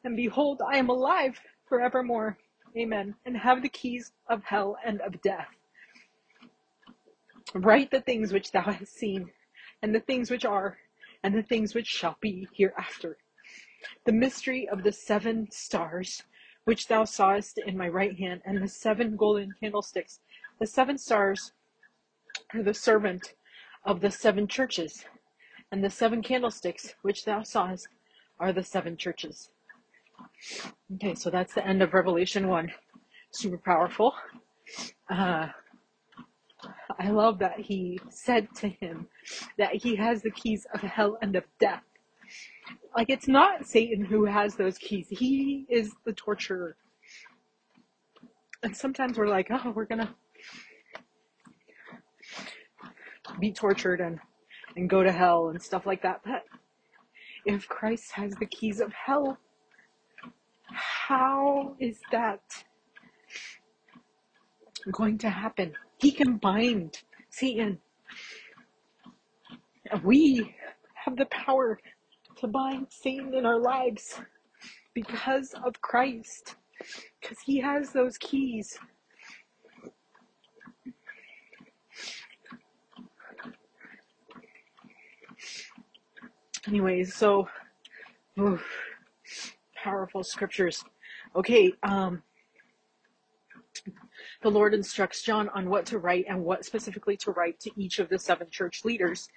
And 0.04 0.18
behold, 0.18 0.62
I 0.62 0.76
am 0.76 0.90
alive 0.90 1.40
forevermore. 1.70 2.38
Amen. 2.78 3.16
And 3.26 3.38
have 3.38 3.62
the 3.62 3.70
keys 3.70 4.12
of 4.28 4.44
hell 4.44 4.76
and 4.86 5.00
of 5.00 5.22
death. 5.22 5.48
Write 7.56 7.92
the 7.92 8.02
things 8.02 8.34
which 8.34 8.52
thou 8.52 8.64
hast 8.64 8.94
seen, 8.94 9.32
and 9.82 9.96
the 9.96 10.02
things 10.02 10.30
which 10.30 10.44
are, 10.44 10.80
and 11.24 11.34
the 11.34 11.44
things 11.44 11.74
which 11.74 11.88
shall 11.88 12.18
be 12.20 12.46
hereafter. 12.54 13.16
The 14.06 14.12
mystery 14.12 14.68
of 14.70 14.84
the 14.84 14.92
seven 14.92 15.50
stars, 15.52 16.24
which 16.66 16.88
thou 16.88 17.06
sawest 17.06 17.60
in 17.66 17.78
my 17.78 17.88
right 17.88 18.18
hand, 18.18 18.42
and 18.46 18.62
the 18.62 18.68
seven 18.68 19.16
golden 19.16 19.54
candlesticks. 19.60 20.20
The 20.60 20.68
seven 20.68 20.98
stars 20.98 21.54
are 22.54 22.64
the 22.64 22.74
servant 22.74 23.34
of 23.84 24.02
the 24.02 24.12
seven 24.12 24.48
churches, 24.48 25.06
and 25.72 25.84
the 25.84 25.90
seven 25.90 26.22
candlesticks 26.22 26.94
which 27.02 27.26
thou 27.26 27.44
sawest 27.44 27.88
are 28.40 28.54
the 28.54 28.64
seven 28.64 28.98
churches. 28.98 29.50
Okay, 30.96 31.16
so 31.16 31.30
that's 31.30 31.54
the 31.54 31.66
end 31.66 31.82
of 31.82 31.94
Revelation 31.94 32.48
1. 32.48 32.72
Super 33.32 33.58
powerful. 33.58 34.14
Uh, 35.10 35.48
I 37.00 37.10
love 37.10 37.40
that 37.40 37.60
he 37.60 38.00
said 38.10 38.48
to 38.58 38.70
him 38.70 39.08
that 39.58 39.76
he 39.76 39.96
has 39.96 40.22
the 40.22 40.32
keys 40.32 40.68
of 40.74 40.82
hell 40.82 41.18
and 41.22 41.36
of 41.36 41.44
death. 41.60 41.84
Like, 42.96 43.10
it's 43.10 43.28
not 43.28 43.66
Satan 43.68 44.04
who 44.06 44.26
has 44.26 44.56
those 44.56 44.78
keys, 44.78 45.08
he 45.10 45.66
is 45.70 45.92
the 46.06 46.14
torturer. 46.14 46.76
And 48.64 48.76
sometimes 48.76 49.18
we're 49.18 49.28
like, 49.28 49.48
oh, 49.50 49.72
we're 49.76 49.86
gonna 49.86 50.14
be 53.40 53.52
tortured 53.52 54.02
and 54.02 54.20
and 54.76 54.90
go 54.90 55.04
to 55.04 55.12
hell 55.12 55.50
and 55.50 55.62
stuff 55.62 55.86
like 55.86 56.02
that. 56.04 56.22
But 56.24 56.44
if 57.46 57.68
Christ 57.68 58.12
has 58.14 58.34
the 58.36 58.46
keys 58.46 58.80
of 58.80 58.94
hell, 58.94 59.38
how 60.74 61.76
is 61.80 62.00
that 62.12 62.42
going 64.92 65.18
to 65.20 65.30
happen? 65.30 65.74
He 65.98 66.12
can 66.12 66.38
bind 66.38 67.02
Satan. 67.30 67.80
We 70.04 70.56
have 70.94 71.18
the 71.18 71.26
power 71.26 71.80
bind 72.48 72.88
Satan 72.90 73.34
in 73.34 73.46
our 73.46 73.60
lives 73.60 74.20
because 74.94 75.54
of 75.66 75.82
Christ, 75.82 76.56
because 77.20 77.38
he 77.46 77.60
has 77.60 77.92
those 77.92 78.18
keys. 78.18 78.78
anyways, 86.68 87.14
so 87.14 87.48
oof, 88.40 88.64
powerful 89.76 90.24
scriptures. 90.24 90.84
Okay, 91.36 91.74
um, 91.84 92.24
the 94.42 94.50
Lord 94.50 94.74
instructs 94.74 95.22
John 95.22 95.50
on 95.50 95.70
what 95.70 95.86
to 95.88 96.00
write 96.00 96.26
and 96.28 96.44
what 96.44 96.66
specifically 96.66 97.18
to 97.18 97.32
write 97.32 97.60
to 97.62 97.72
each 97.76 98.00
of 98.00 98.10
the 98.10 98.20
seven 98.20 98.48
church 98.50 98.84
leaders. 98.84 99.30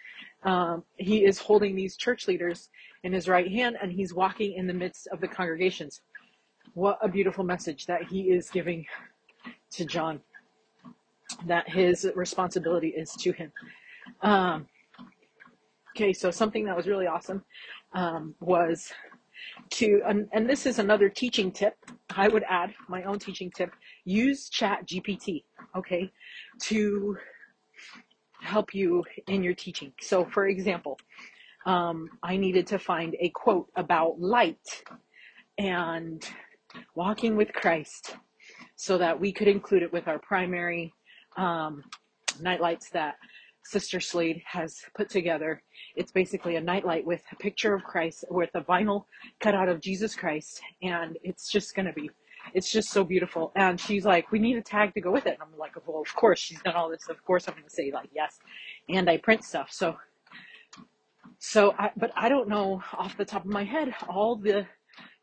Um, 0.44 0.84
he 0.96 1.24
is 1.24 1.38
holding 1.38 1.74
these 1.74 1.96
church 1.96 2.28
leaders 2.28 2.68
in 3.02 3.12
his 3.12 3.28
right 3.28 3.50
hand 3.50 3.76
and 3.80 3.90
he's 3.90 4.12
walking 4.14 4.54
in 4.54 4.66
the 4.66 4.74
midst 4.74 5.06
of 5.08 5.20
the 5.20 5.28
congregations. 5.28 6.02
What 6.74 6.98
a 7.02 7.08
beautiful 7.08 7.44
message 7.44 7.86
that 7.86 8.04
he 8.04 8.30
is 8.30 8.50
giving 8.50 8.84
to 9.72 9.84
John, 9.84 10.20
that 11.46 11.68
his 11.68 12.06
responsibility 12.14 12.88
is 12.88 13.12
to 13.12 13.32
him. 13.32 13.52
Um, 14.22 14.66
Okay, 15.96 16.12
so 16.12 16.32
something 16.32 16.64
that 16.64 16.76
was 16.76 16.88
really 16.88 17.06
awesome 17.06 17.44
um, 17.92 18.34
was 18.40 18.92
to, 19.70 20.02
and, 20.04 20.28
and 20.32 20.50
this 20.50 20.66
is 20.66 20.80
another 20.80 21.08
teaching 21.08 21.52
tip. 21.52 21.76
I 22.16 22.26
would 22.26 22.42
add 22.48 22.74
my 22.88 23.04
own 23.04 23.20
teaching 23.20 23.52
tip: 23.56 23.70
use 24.04 24.48
Chat 24.48 24.88
GPT. 24.88 25.44
Okay, 25.76 26.10
to 26.62 27.16
help 28.44 28.74
you 28.74 29.04
in 29.28 29.42
your 29.42 29.54
teaching. 29.54 29.92
So, 30.00 30.24
for 30.24 30.46
example, 30.46 30.98
um, 31.66 32.08
I 32.22 32.36
needed 32.36 32.66
to 32.68 32.78
find 32.78 33.16
a 33.20 33.30
quote 33.30 33.68
about 33.76 34.20
light 34.20 34.82
and 35.58 36.22
walking 36.94 37.36
with 37.36 37.52
Christ 37.52 38.16
so 38.76 38.98
that 38.98 39.18
we 39.18 39.32
could 39.32 39.48
include 39.48 39.82
it 39.82 39.92
with 39.92 40.08
our 40.08 40.18
primary 40.18 40.92
um, 41.36 41.82
night 42.40 42.60
lights 42.60 42.90
that 42.90 43.16
Sister 43.64 43.98
Slade 43.98 44.42
has 44.44 44.82
put 44.94 45.08
together. 45.08 45.62
It's 45.96 46.12
basically 46.12 46.56
a 46.56 46.60
nightlight 46.60 47.06
with 47.06 47.22
a 47.32 47.36
picture 47.36 47.74
of 47.74 47.82
Christ, 47.82 48.24
with 48.30 48.50
a 48.54 48.60
vinyl 48.60 49.04
cut 49.40 49.54
out 49.54 49.68
of 49.68 49.80
Jesus 49.80 50.14
Christ, 50.14 50.60
and 50.82 51.16
it's 51.22 51.50
just 51.50 51.74
gonna 51.74 51.92
be, 51.92 52.10
it's 52.54 52.70
just 52.70 52.90
so 52.90 53.04
beautiful. 53.04 53.52
And 53.56 53.78
she's 53.80 54.04
like, 54.04 54.30
we 54.32 54.38
need 54.38 54.56
a 54.56 54.62
tag 54.62 54.94
to 54.94 55.00
go 55.00 55.10
with 55.10 55.26
it. 55.26 55.34
And 55.34 55.42
I'm 55.42 55.58
like, 55.58 55.74
well, 55.86 56.00
of 56.00 56.14
course, 56.14 56.38
she's 56.38 56.62
done 56.62 56.74
all 56.74 56.88
this. 56.88 57.08
Of 57.08 57.22
course, 57.24 57.48
I'm 57.48 57.54
gonna 57.54 57.68
say 57.68 57.90
like 57.92 58.08
yes, 58.14 58.38
and 58.88 59.10
I 59.10 59.18
print 59.18 59.44
stuff. 59.44 59.68
So, 59.70 59.96
so, 61.38 61.74
I, 61.78 61.90
but 61.96 62.12
I 62.16 62.28
don't 62.28 62.48
know 62.48 62.82
off 62.96 63.16
the 63.16 63.24
top 63.24 63.44
of 63.44 63.50
my 63.50 63.64
head 63.64 63.94
all 64.08 64.36
the 64.36 64.66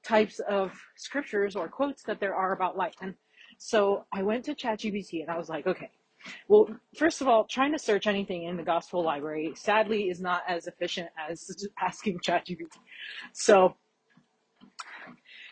types 0.04 0.40
of 0.40 0.72
scriptures 0.98 1.56
or 1.56 1.68
quotes 1.68 2.04
that 2.04 2.20
there 2.20 2.36
are 2.36 2.54
about 2.54 2.78
light. 2.78 2.96
And 3.02 3.16
so 3.58 4.06
I 4.14 4.24
went 4.24 4.46
to 4.46 4.56
ChatGPT 4.56 5.22
and 5.22 5.30
I 5.30 5.38
was 5.38 5.48
like, 5.50 5.68
okay, 5.68 5.90
well, 6.48 6.68
first 6.98 7.22
of 7.22 7.28
all, 7.28 7.46
trying 7.46 7.72
to 7.72 7.80
search 7.80 8.08
anything 8.08 8.44
in 8.44 8.58
the 8.58 8.64
gospel 8.64 9.04
library 9.04 9.54
sadly 9.56 10.10
is 10.10 10.20
not 10.20 10.44
as 10.48 10.68
efficient 10.68 11.10
as 11.30 11.68
asking 11.82 12.20
ChatGPT. 12.20 12.68
So, 13.34 13.76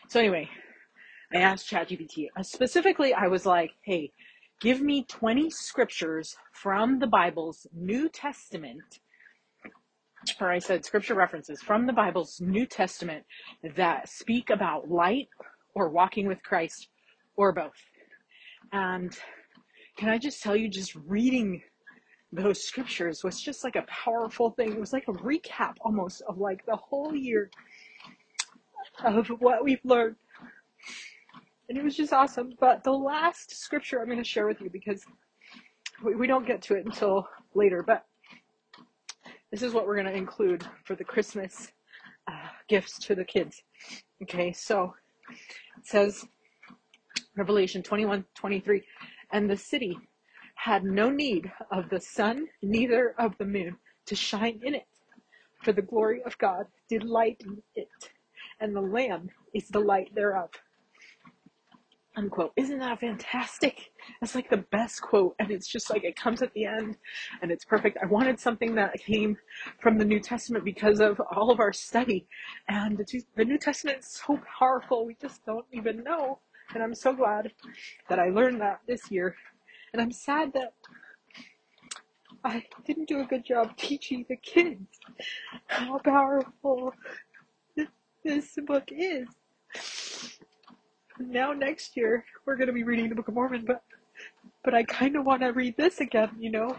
so 0.08 0.20
anyway, 0.20 0.48
I 1.32 1.38
asked 1.38 1.70
ChatGPT. 1.70 2.28
Uh, 2.36 2.42
specifically, 2.42 3.14
I 3.14 3.28
was 3.28 3.46
like, 3.46 3.72
"Hey, 3.82 4.12
give 4.60 4.80
me 4.80 5.04
20 5.04 5.48
scriptures 5.50 6.36
from 6.52 6.98
the 6.98 7.06
Bible's 7.06 7.66
New 7.72 8.08
Testament." 8.08 9.00
Or 10.40 10.50
I 10.50 10.58
said 10.58 10.84
scripture 10.84 11.14
references 11.14 11.62
from 11.62 11.86
the 11.86 11.92
Bible's 11.92 12.40
New 12.40 12.66
Testament 12.66 13.24
that 13.76 14.08
speak 14.08 14.50
about 14.50 14.90
light 14.90 15.28
or 15.74 15.88
walking 15.88 16.26
with 16.26 16.42
Christ 16.42 16.88
or 17.36 17.52
both. 17.52 17.72
And 18.72 19.16
can 19.96 20.08
I 20.08 20.18
just 20.18 20.42
tell 20.42 20.56
you, 20.56 20.68
just 20.68 20.94
reading 20.94 21.62
those 22.32 22.62
scriptures 22.62 23.24
was 23.24 23.40
just 23.40 23.64
like 23.64 23.76
a 23.76 23.86
powerful 23.88 24.50
thing. 24.50 24.72
It 24.72 24.80
was 24.80 24.92
like 24.92 25.08
a 25.08 25.12
recap 25.12 25.74
almost 25.80 26.22
of 26.28 26.38
like 26.38 26.64
the 26.66 26.76
whole 26.76 27.14
year 27.14 27.50
of 29.04 29.28
what 29.40 29.64
we've 29.64 29.84
learned. 29.84 30.16
And 31.70 31.78
it 31.78 31.84
was 31.84 31.96
just 31.96 32.12
awesome. 32.12 32.54
But 32.58 32.82
the 32.82 32.90
last 32.90 33.56
scripture 33.56 34.00
I'm 34.00 34.06
going 34.06 34.18
to 34.18 34.24
share 34.24 34.48
with 34.48 34.60
you 34.60 34.68
because 34.68 35.04
we, 36.04 36.16
we 36.16 36.26
don't 36.26 36.44
get 36.44 36.62
to 36.62 36.74
it 36.74 36.84
until 36.84 37.28
later, 37.54 37.84
but 37.86 38.06
this 39.52 39.62
is 39.62 39.72
what 39.72 39.86
we're 39.86 39.94
going 39.94 40.12
to 40.12 40.16
include 40.16 40.66
for 40.84 40.96
the 40.96 41.04
Christmas 41.04 41.70
uh, 42.26 42.48
gifts 42.68 42.98
to 43.06 43.14
the 43.14 43.24
kids. 43.24 43.62
Okay, 44.20 44.52
so 44.52 44.94
it 45.78 45.86
says 45.86 46.26
Revelation 47.36 47.84
21 47.84 48.24
23, 48.34 48.82
and 49.30 49.48
the 49.48 49.56
city 49.56 49.96
had 50.56 50.82
no 50.82 51.08
need 51.08 51.52
of 51.70 51.88
the 51.88 52.00
sun, 52.00 52.48
neither 52.62 53.14
of 53.16 53.38
the 53.38 53.44
moon 53.46 53.76
to 54.06 54.16
shine 54.16 54.60
in 54.64 54.74
it, 54.74 54.88
for 55.62 55.72
the 55.72 55.82
glory 55.82 56.20
of 56.24 56.36
God 56.38 56.66
did 56.88 57.04
light 57.04 57.40
it, 57.76 57.88
and 58.58 58.74
the 58.74 58.80
Lamb 58.80 59.30
is 59.54 59.68
the 59.68 59.78
light 59.78 60.12
thereof 60.16 60.50
unquote. 62.16 62.52
Isn't 62.56 62.78
that 62.80 63.00
fantastic? 63.00 63.92
That's 64.20 64.34
like 64.34 64.50
the 64.50 64.64
best 64.72 65.00
quote. 65.00 65.34
And 65.38 65.50
it's 65.50 65.68
just 65.68 65.90
like 65.90 66.04
it 66.04 66.16
comes 66.16 66.42
at 66.42 66.52
the 66.54 66.64
end 66.64 66.96
and 67.42 67.50
it's 67.50 67.64
perfect. 67.64 67.98
I 68.02 68.06
wanted 68.06 68.38
something 68.38 68.74
that 68.74 68.94
came 68.94 69.36
from 69.80 69.98
the 69.98 70.04
New 70.04 70.20
Testament 70.20 70.64
because 70.64 71.00
of 71.00 71.20
all 71.34 71.50
of 71.50 71.60
our 71.60 71.72
study. 71.72 72.26
And 72.68 72.98
the 73.36 73.44
New 73.44 73.58
Testament 73.58 73.98
is 74.00 74.20
so 74.26 74.40
powerful. 74.58 75.06
We 75.06 75.16
just 75.20 75.44
don't 75.46 75.66
even 75.72 76.02
know. 76.02 76.40
And 76.74 76.82
I'm 76.82 76.94
so 76.94 77.12
glad 77.12 77.52
that 78.08 78.18
I 78.18 78.28
learned 78.30 78.60
that 78.60 78.80
this 78.86 79.10
year. 79.10 79.36
And 79.92 80.00
I'm 80.00 80.12
sad 80.12 80.52
that 80.54 80.74
I 82.44 82.64
didn't 82.86 83.08
do 83.08 83.20
a 83.20 83.24
good 83.24 83.44
job 83.44 83.76
teaching 83.76 84.24
the 84.28 84.36
kids 84.36 84.86
how 85.66 85.98
powerful 85.98 86.94
this 88.24 88.58
book 88.66 88.90
is 88.90 89.26
now 91.20 91.52
next 91.52 91.96
year 91.96 92.24
we're 92.46 92.56
going 92.56 92.68
to 92.68 92.72
be 92.72 92.84
reading 92.84 93.08
the 93.08 93.14
Book 93.14 93.28
of 93.28 93.34
Mormon, 93.34 93.64
but 93.66 93.82
but 94.64 94.74
I 94.74 94.82
kind 94.84 95.16
of 95.16 95.24
want 95.24 95.42
to 95.42 95.48
read 95.48 95.76
this 95.76 96.00
again, 96.00 96.30
you 96.38 96.50
know. 96.50 96.76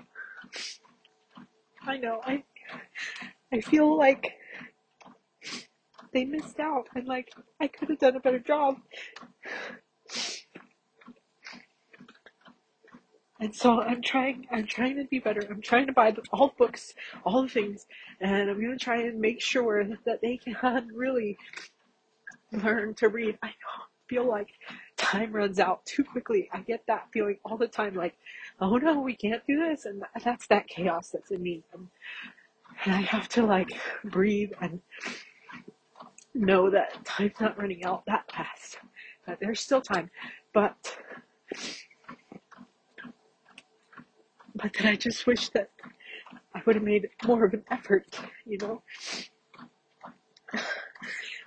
I 1.84 1.98
know. 1.98 2.22
I 2.24 2.44
I 3.52 3.62
feel 3.62 3.98
like 3.98 4.34
they 6.14 6.26
missed 6.26 6.60
out 6.60 6.88
and 6.96 7.08
like 7.08 7.32
I 7.60 7.68
could 7.68 7.90
have 7.90 8.00
done 8.00 8.16
a 8.16 8.20
better 8.20 8.40
job. 8.40 8.78
And 13.40 13.56
so 13.56 13.82
I'm 13.82 14.04
trying, 14.04 14.46
I'm 14.52 14.68
trying 14.68 14.98
to 14.98 15.06
be 15.06 15.18
better. 15.18 15.42
I'm 15.50 15.64
trying 15.64 15.88
to 15.88 15.94
buy 15.94 16.12
the, 16.12 16.22
all 16.32 16.50
the 16.50 16.54
books, 16.60 16.94
all 17.26 17.42
the 17.42 17.50
things, 17.50 17.88
and 18.20 18.52
I'm 18.52 18.62
going 18.62 18.78
to 18.78 18.84
try 18.84 19.02
and 19.02 19.20
make 19.20 19.42
sure 19.42 19.84
that 20.06 20.22
they 20.22 20.38
can 20.38 20.56
really 20.96 21.40
learn 22.52 22.94
to 22.96 23.10
read. 23.10 23.40
I 23.42 23.48
know 23.48 23.91
feel 24.12 24.28
like 24.28 24.50
time 24.98 25.32
runs 25.32 25.58
out 25.58 25.86
too 25.86 26.04
quickly. 26.04 26.50
I 26.52 26.60
get 26.60 26.86
that 26.88 27.08
feeling 27.14 27.38
all 27.46 27.56
the 27.56 27.68
time 27.68 27.96
like, 27.96 28.14
oh 28.60 28.76
no, 28.76 29.00
we 29.00 29.16
can't 29.16 29.42
do 29.48 29.58
this. 29.58 29.86
And 29.86 30.04
that's 30.22 30.48
that 30.48 30.68
chaos 30.68 31.12
that's 31.12 31.32
in 31.32 31.42
me. 31.42 31.64
And, 31.74 31.88
and 32.84 32.94
I 32.94 33.00
have 33.00 33.30
to 33.30 33.46
like 33.46 33.70
breathe 34.04 34.52
and 34.60 34.82
know 36.34 36.70
that 36.72 37.06
time's 37.06 37.40
not 37.40 37.58
running 37.58 37.86
out 37.86 38.04
that 38.06 38.30
fast. 38.34 38.80
That 39.28 39.40
there's 39.40 39.62
still 39.62 39.82
time. 39.82 40.12
But, 40.54 40.76
but 44.56 44.74
that 44.74 44.86
I 44.86 44.98
just 44.98 45.26
wish 45.26 45.48
that 45.50 45.70
I 46.54 46.62
would 46.66 46.76
have 46.76 46.84
made 46.84 47.08
more 47.26 47.46
of 47.46 47.54
an 47.54 47.64
effort, 47.72 48.20
you 48.46 48.58
know? 48.58 48.82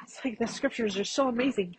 It's 0.03 0.25
like 0.25 0.39
the 0.39 0.47
scriptures 0.47 0.97
are 0.97 1.05
so 1.05 1.29
amazing 1.29 1.77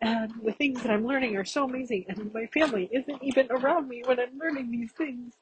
and 0.00 0.32
the 0.44 0.52
things 0.52 0.82
that 0.82 0.90
I'm 0.90 1.06
learning 1.06 1.36
are 1.36 1.44
so 1.44 1.64
amazing, 1.64 2.06
and 2.08 2.32
my 2.32 2.46
family 2.46 2.88
isn't 2.92 3.22
even 3.22 3.48
around 3.50 3.88
me 3.88 4.02
when 4.04 4.18
I'm 4.18 4.38
learning 4.38 4.70
these 4.70 4.92
things. 4.92 5.34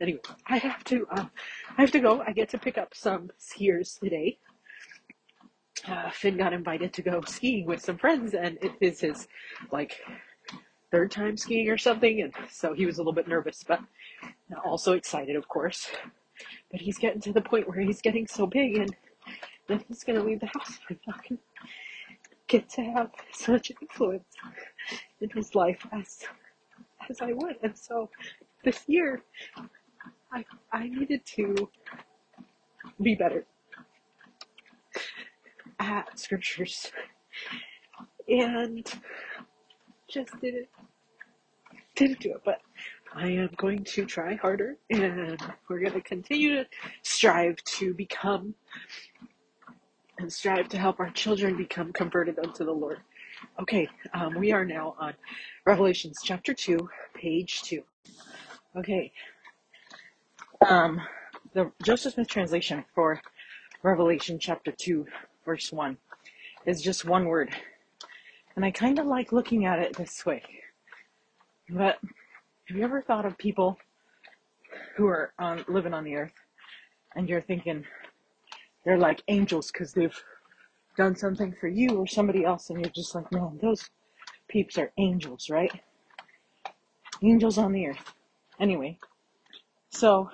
Anyway, 0.00 0.20
I 0.46 0.58
have 0.58 0.84
to, 0.84 1.06
uh, 1.10 1.24
I 1.76 1.80
have 1.80 1.90
to 1.92 2.00
go. 2.00 2.22
I 2.26 2.32
get 2.32 2.48
to 2.50 2.58
pick 2.58 2.76
up 2.78 2.94
some 2.94 3.30
skiers 3.40 3.98
today. 3.98 4.38
Uh, 5.88 6.10
Finn 6.10 6.36
got 6.36 6.52
invited 6.52 6.92
to 6.94 7.02
go 7.02 7.20
skiing 7.22 7.66
with 7.66 7.80
some 7.80 7.96
friends, 7.96 8.34
and 8.34 8.58
it 8.60 8.72
is 8.80 9.00
his 9.00 9.28
like 9.72 10.00
third 10.90 11.10
time 11.10 11.36
skiing 11.36 11.68
or 11.68 11.78
something, 11.78 12.20
and 12.22 12.32
so 12.50 12.72
he 12.74 12.86
was 12.86 12.96
a 12.96 13.00
little 13.00 13.12
bit 13.12 13.28
nervous, 13.28 13.64
but 13.66 13.80
also 14.64 14.92
excited, 14.92 15.36
of 15.36 15.48
course. 15.48 15.88
But 16.70 16.80
he's 16.80 16.98
getting 16.98 17.20
to 17.22 17.32
the 17.32 17.40
point 17.40 17.68
where 17.68 17.80
he's 17.80 18.02
getting 18.02 18.26
so 18.26 18.46
big, 18.46 18.76
and 18.76 18.94
then 19.68 19.82
he's 19.88 20.04
going 20.04 20.18
to 20.18 20.24
leave 20.24 20.40
the 20.40 20.46
house. 20.46 20.78
I'm 20.88 20.98
not 21.06 21.28
going 21.28 21.38
to 21.38 21.66
get 22.48 22.68
to 22.70 22.82
have 22.82 23.10
such 23.32 23.72
influence 23.80 24.24
in 25.20 25.30
his 25.30 25.54
life 25.54 25.84
as 25.92 26.20
as 27.08 27.20
I 27.20 27.32
would. 27.32 27.56
And 27.62 27.76
so 27.76 28.10
this 28.64 28.84
year, 28.86 29.22
I 30.32 30.44
I 30.72 30.88
needed 30.88 31.24
to 31.36 31.68
be 33.00 33.14
better 33.14 33.46
at 35.78 36.18
scriptures 36.18 36.90
and 38.28 38.86
just 40.08 40.40
didn't 40.40 40.68
didn't 41.94 42.20
do 42.20 42.30
it. 42.30 42.42
But 42.44 42.60
I 43.14 43.28
am 43.28 43.50
going 43.56 43.84
to 43.84 44.04
try 44.04 44.34
harder 44.34 44.76
and 44.90 45.40
we're 45.68 45.80
going 45.80 45.92
to 45.92 46.00
continue 46.00 46.56
to 46.56 46.66
strive 47.02 47.56
to 47.78 47.94
become 47.94 48.54
and 50.18 50.32
strive 50.32 50.68
to 50.70 50.78
help 50.78 51.00
our 51.00 51.10
children 51.10 51.56
become 51.56 51.92
converted 51.92 52.38
unto 52.38 52.64
the 52.64 52.72
Lord. 52.72 53.00
Okay, 53.60 53.88
um, 54.14 54.34
we 54.34 54.52
are 54.52 54.64
now 54.64 54.94
on 54.98 55.14
Revelations 55.64 56.18
chapter 56.22 56.54
2, 56.54 56.88
page 57.14 57.62
2. 57.62 57.82
Okay, 58.76 59.12
um, 60.68 61.00
the 61.52 61.70
Joseph 61.82 62.14
Smith 62.14 62.28
translation 62.28 62.84
for 62.94 63.20
Revelation 63.82 64.38
chapter 64.38 64.72
2, 64.72 65.06
verse 65.44 65.72
1 65.72 65.96
is 66.66 66.82
just 66.82 67.04
one 67.04 67.26
word. 67.26 67.50
And 68.56 68.64
I 68.64 68.70
kind 68.70 68.98
of 68.98 69.06
like 69.06 69.32
looking 69.32 69.66
at 69.66 69.78
it 69.78 69.96
this 69.96 70.24
way. 70.24 70.42
But 71.68 71.98
have 72.68 72.76
you 72.76 72.84
ever 72.84 73.02
thought 73.02 73.26
of 73.26 73.36
people 73.38 73.78
who 74.96 75.06
are 75.06 75.32
on, 75.38 75.64
living 75.68 75.94
on 75.94 76.04
the 76.04 76.16
earth 76.16 76.32
and 77.14 77.28
you're 77.28 77.42
thinking, 77.42 77.84
they're 78.86 78.96
like 78.96 79.22
angels 79.28 79.70
because 79.70 79.92
they've 79.92 80.16
done 80.96 81.16
something 81.16 81.54
for 81.60 81.68
you 81.68 81.90
or 81.98 82.06
somebody 82.06 82.44
else, 82.44 82.70
and 82.70 82.80
you're 82.80 82.90
just 82.94 83.14
like, 83.14 83.30
man, 83.32 83.58
those 83.60 83.90
peeps 84.48 84.78
are 84.78 84.92
angels, 84.96 85.50
right? 85.50 85.72
Angels 87.22 87.58
on 87.58 87.72
the 87.72 87.88
earth. 87.88 88.14
Anyway, 88.60 88.98
so 89.90 90.30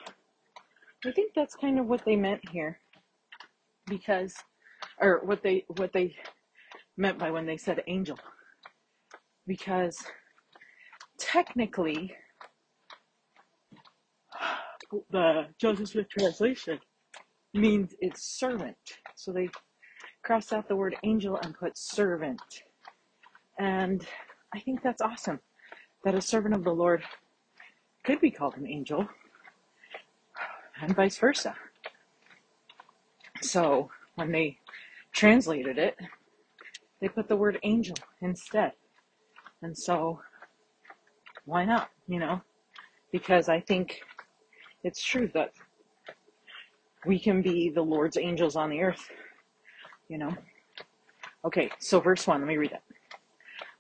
I 1.05 1.13
think 1.13 1.33
that's 1.35 1.57
kind 1.57 1.81
of 1.81 1.87
what 1.87 2.05
they 2.05 2.15
meant 2.15 2.49
here, 2.51 2.79
because, 3.87 4.35
or 5.01 5.23
what 5.25 5.43
they 5.43 5.65
what 5.79 5.93
they 5.93 6.15
meant 6.97 7.19
by 7.19 7.31
when 7.31 7.47
they 7.47 7.57
said 7.57 7.83
angel, 7.87 8.19
because 9.47 9.99
technically 11.19 12.15
the 15.11 15.47
Joseph 15.59 15.89
Smith 15.89 16.09
translation 16.11 16.79
means 17.55 17.95
it's 18.01 18.23
servant. 18.23 18.77
So 19.15 19.33
they 19.33 19.49
crossed 20.23 20.53
out 20.53 20.69
the 20.69 20.77
word 20.77 20.97
angel 21.03 21.39
and 21.43 21.55
put 21.55 21.77
servant. 21.77 22.41
And 23.59 24.07
I 24.55 24.61
think 24.61 24.83
that's 24.83 25.03
awesome 25.03 25.41
that 26.05 26.15
a 26.15 26.21
servant 26.21 26.55
of 26.55 26.65
the 26.65 26.73
Lord 26.73 27.03
could 28.05 28.21
be 28.21 28.31
called 28.31 28.57
an 28.57 28.67
angel 28.67 29.09
and 30.81 30.95
vice 30.95 31.17
versa. 31.19 31.55
So 33.41 33.91
when 34.15 34.33
they 34.33 34.59
translated 35.13 35.79
it, 35.79 35.97
they 37.01 37.09
put 37.09 37.29
the 37.29 37.37
word 37.37 37.59
angel 37.63 37.97
instead. 38.21 38.73
And 39.63 39.77
so 39.77 40.21
why 41.45 41.65
not, 41.65 41.91
you 42.09 42.19
know? 42.19 42.41
Because 43.11 43.49
I 43.49 43.61
think 43.61 44.01
it's 44.83 45.03
true 45.03 45.31
that 45.35 45.53
we 47.07 47.19
can 47.19 47.43
be 47.43 47.71
the 47.71 47.83
Lord's 47.83 48.17
angels 48.17 48.57
on 48.57 48.71
the 48.71 48.81
earth. 48.81 49.09
You 50.09 50.19
know? 50.19 50.37
Okay, 51.45 51.71
so 51.79 52.01
verse 52.01 52.27
1, 52.27 52.41
let 52.41 52.49
me 52.49 52.57
read 52.57 52.73
it. 52.73 52.83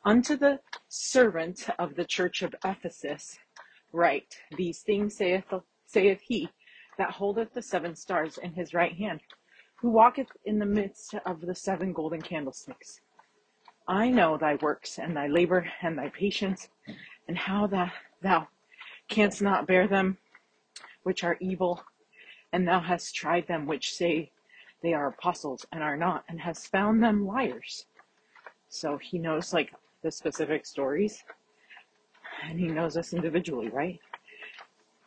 Unto 0.04 0.36
the 0.36 0.58
servant 0.88 1.68
of 1.78 1.94
the 1.94 2.04
church 2.04 2.42
of 2.42 2.54
Ephesus, 2.64 3.38
write, 3.92 4.36
These 4.56 4.80
things 4.80 5.16
saith, 5.16 5.44
saith 5.86 6.20
he 6.20 6.48
that 6.98 7.12
holdeth 7.12 7.54
the 7.54 7.62
seven 7.62 7.94
stars 7.94 8.38
in 8.38 8.52
his 8.52 8.74
right 8.74 8.94
hand, 8.96 9.20
who 9.76 9.90
walketh 9.90 10.28
in 10.44 10.58
the 10.58 10.66
midst 10.66 11.14
of 11.24 11.40
the 11.40 11.54
seven 11.54 11.92
golden 11.92 12.20
candlesticks. 12.20 13.00
I 13.86 14.10
know 14.10 14.36
thy 14.36 14.56
works 14.56 14.98
and 14.98 15.16
thy 15.16 15.28
labor 15.28 15.70
and 15.82 15.96
thy 15.96 16.08
patience, 16.08 16.68
and 17.28 17.38
how 17.38 17.66
that 17.68 17.92
thou 18.22 18.48
canst 19.08 19.42
not 19.42 19.66
bear 19.66 19.86
them 19.86 20.18
which 21.02 21.24
are 21.24 21.36
evil 21.40 21.82
and 22.52 22.66
thou 22.66 22.80
hast 22.80 23.14
tried 23.14 23.46
them 23.46 23.66
which 23.66 23.94
say 23.94 24.30
they 24.82 24.92
are 24.92 25.08
apostles 25.08 25.64
and 25.72 25.82
are 25.82 25.96
not, 25.96 26.24
and 26.28 26.40
hast 26.40 26.68
found 26.68 27.02
them 27.02 27.26
liars. 27.26 27.86
So 28.68 28.98
he 28.98 29.18
knows 29.18 29.52
like 29.52 29.72
the 30.02 30.10
specific 30.10 30.66
stories. 30.66 31.22
And 32.48 32.58
he 32.58 32.66
knows 32.66 32.96
us 32.96 33.12
individually, 33.12 33.68
right? 33.68 34.00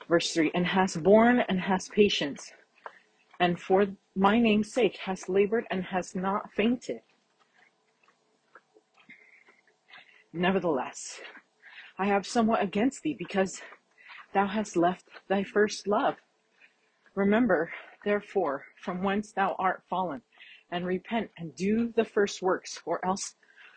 Verse 0.08 0.34
3 0.34 0.52
and 0.54 0.66
has 0.68 0.96
borne 0.96 1.42
and 1.50 1.60
has 1.60 1.90
patience, 1.90 2.54
and 3.40 3.60
for 3.60 3.88
my 4.16 4.40
name's 4.40 4.72
sake 4.72 4.98
has 4.98 5.28
labored 5.28 5.66
and 5.72 5.84
has 5.84 6.16
not 6.16 6.52
fainted. 6.54 7.02
Nevertheless, 10.32 11.22
I 11.98 12.06
have 12.06 12.28
somewhat 12.28 12.62
against 12.62 13.04
thee, 13.04 13.16
because 13.18 13.62
thou 14.34 14.48
hast 14.48 14.78
left 14.78 15.10
thy 15.28 15.44
first 15.44 15.88
love. 15.88 16.16
Remember, 17.16 17.72
therefore, 18.04 18.66
from 18.82 19.02
whence 19.02 19.32
thou 19.32 19.56
art 19.58 19.84
fallen, 19.90 20.22
and 20.72 20.86
repent 20.86 21.32
and 21.38 21.56
do 21.56 21.94
the 21.96 22.04
first 22.04 22.42
works, 22.42 22.82
or 22.86 23.04
else 23.06 23.36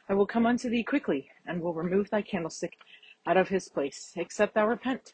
I 0.09 0.15
will 0.15 0.27
come 0.27 0.45
unto 0.45 0.69
thee 0.69 0.83
quickly, 0.83 1.31
and 1.47 1.61
will 1.61 1.75
remove 1.75 2.11
thy 2.11 2.23
candlestick 2.23 2.77
out 3.27 3.37
of 3.37 3.49
his 3.49 3.69
place, 3.69 4.13
except 4.17 4.55
thou 4.55 4.67
repent. 4.67 5.13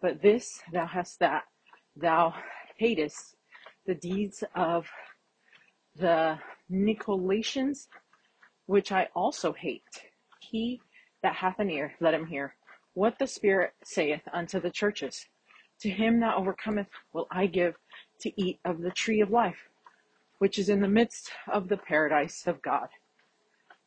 But 0.00 0.22
this 0.22 0.62
thou 0.72 0.86
hast 0.86 1.18
that 1.18 1.44
thou 1.94 2.34
hatest 2.76 3.36
the 3.86 3.94
deeds 3.94 4.42
of 4.54 4.88
the 5.94 6.38
Nicolaitans, 6.70 7.88
which 8.66 8.92
I 8.92 9.08
also 9.14 9.52
hate. 9.52 9.82
He 10.40 10.80
that 11.22 11.34
hath 11.36 11.58
an 11.58 11.70
ear, 11.70 11.94
let 12.00 12.14
him 12.14 12.26
hear 12.26 12.54
what 12.94 13.18
the 13.18 13.26
Spirit 13.26 13.74
saith 13.84 14.22
unto 14.32 14.60
the 14.60 14.70
churches. 14.70 15.26
To 15.82 15.90
him 15.90 16.20
that 16.20 16.36
overcometh 16.36 16.86
will 17.12 17.26
I 17.28 17.46
give 17.46 17.74
to 18.20 18.40
eat 18.40 18.60
of 18.64 18.82
the 18.82 18.92
tree 18.92 19.20
of 19.20 19.32
life, 19.32 19.68
which 20.38 20.56
is 20.56 20.68
in 20.68 20.80
the 20.80 20.86
midst 20.86 21.32
of 21.52 21.66
the 21.66 21.76
paradise 21.76 22.46
of 22.46 22.62
God. 22.62 22.88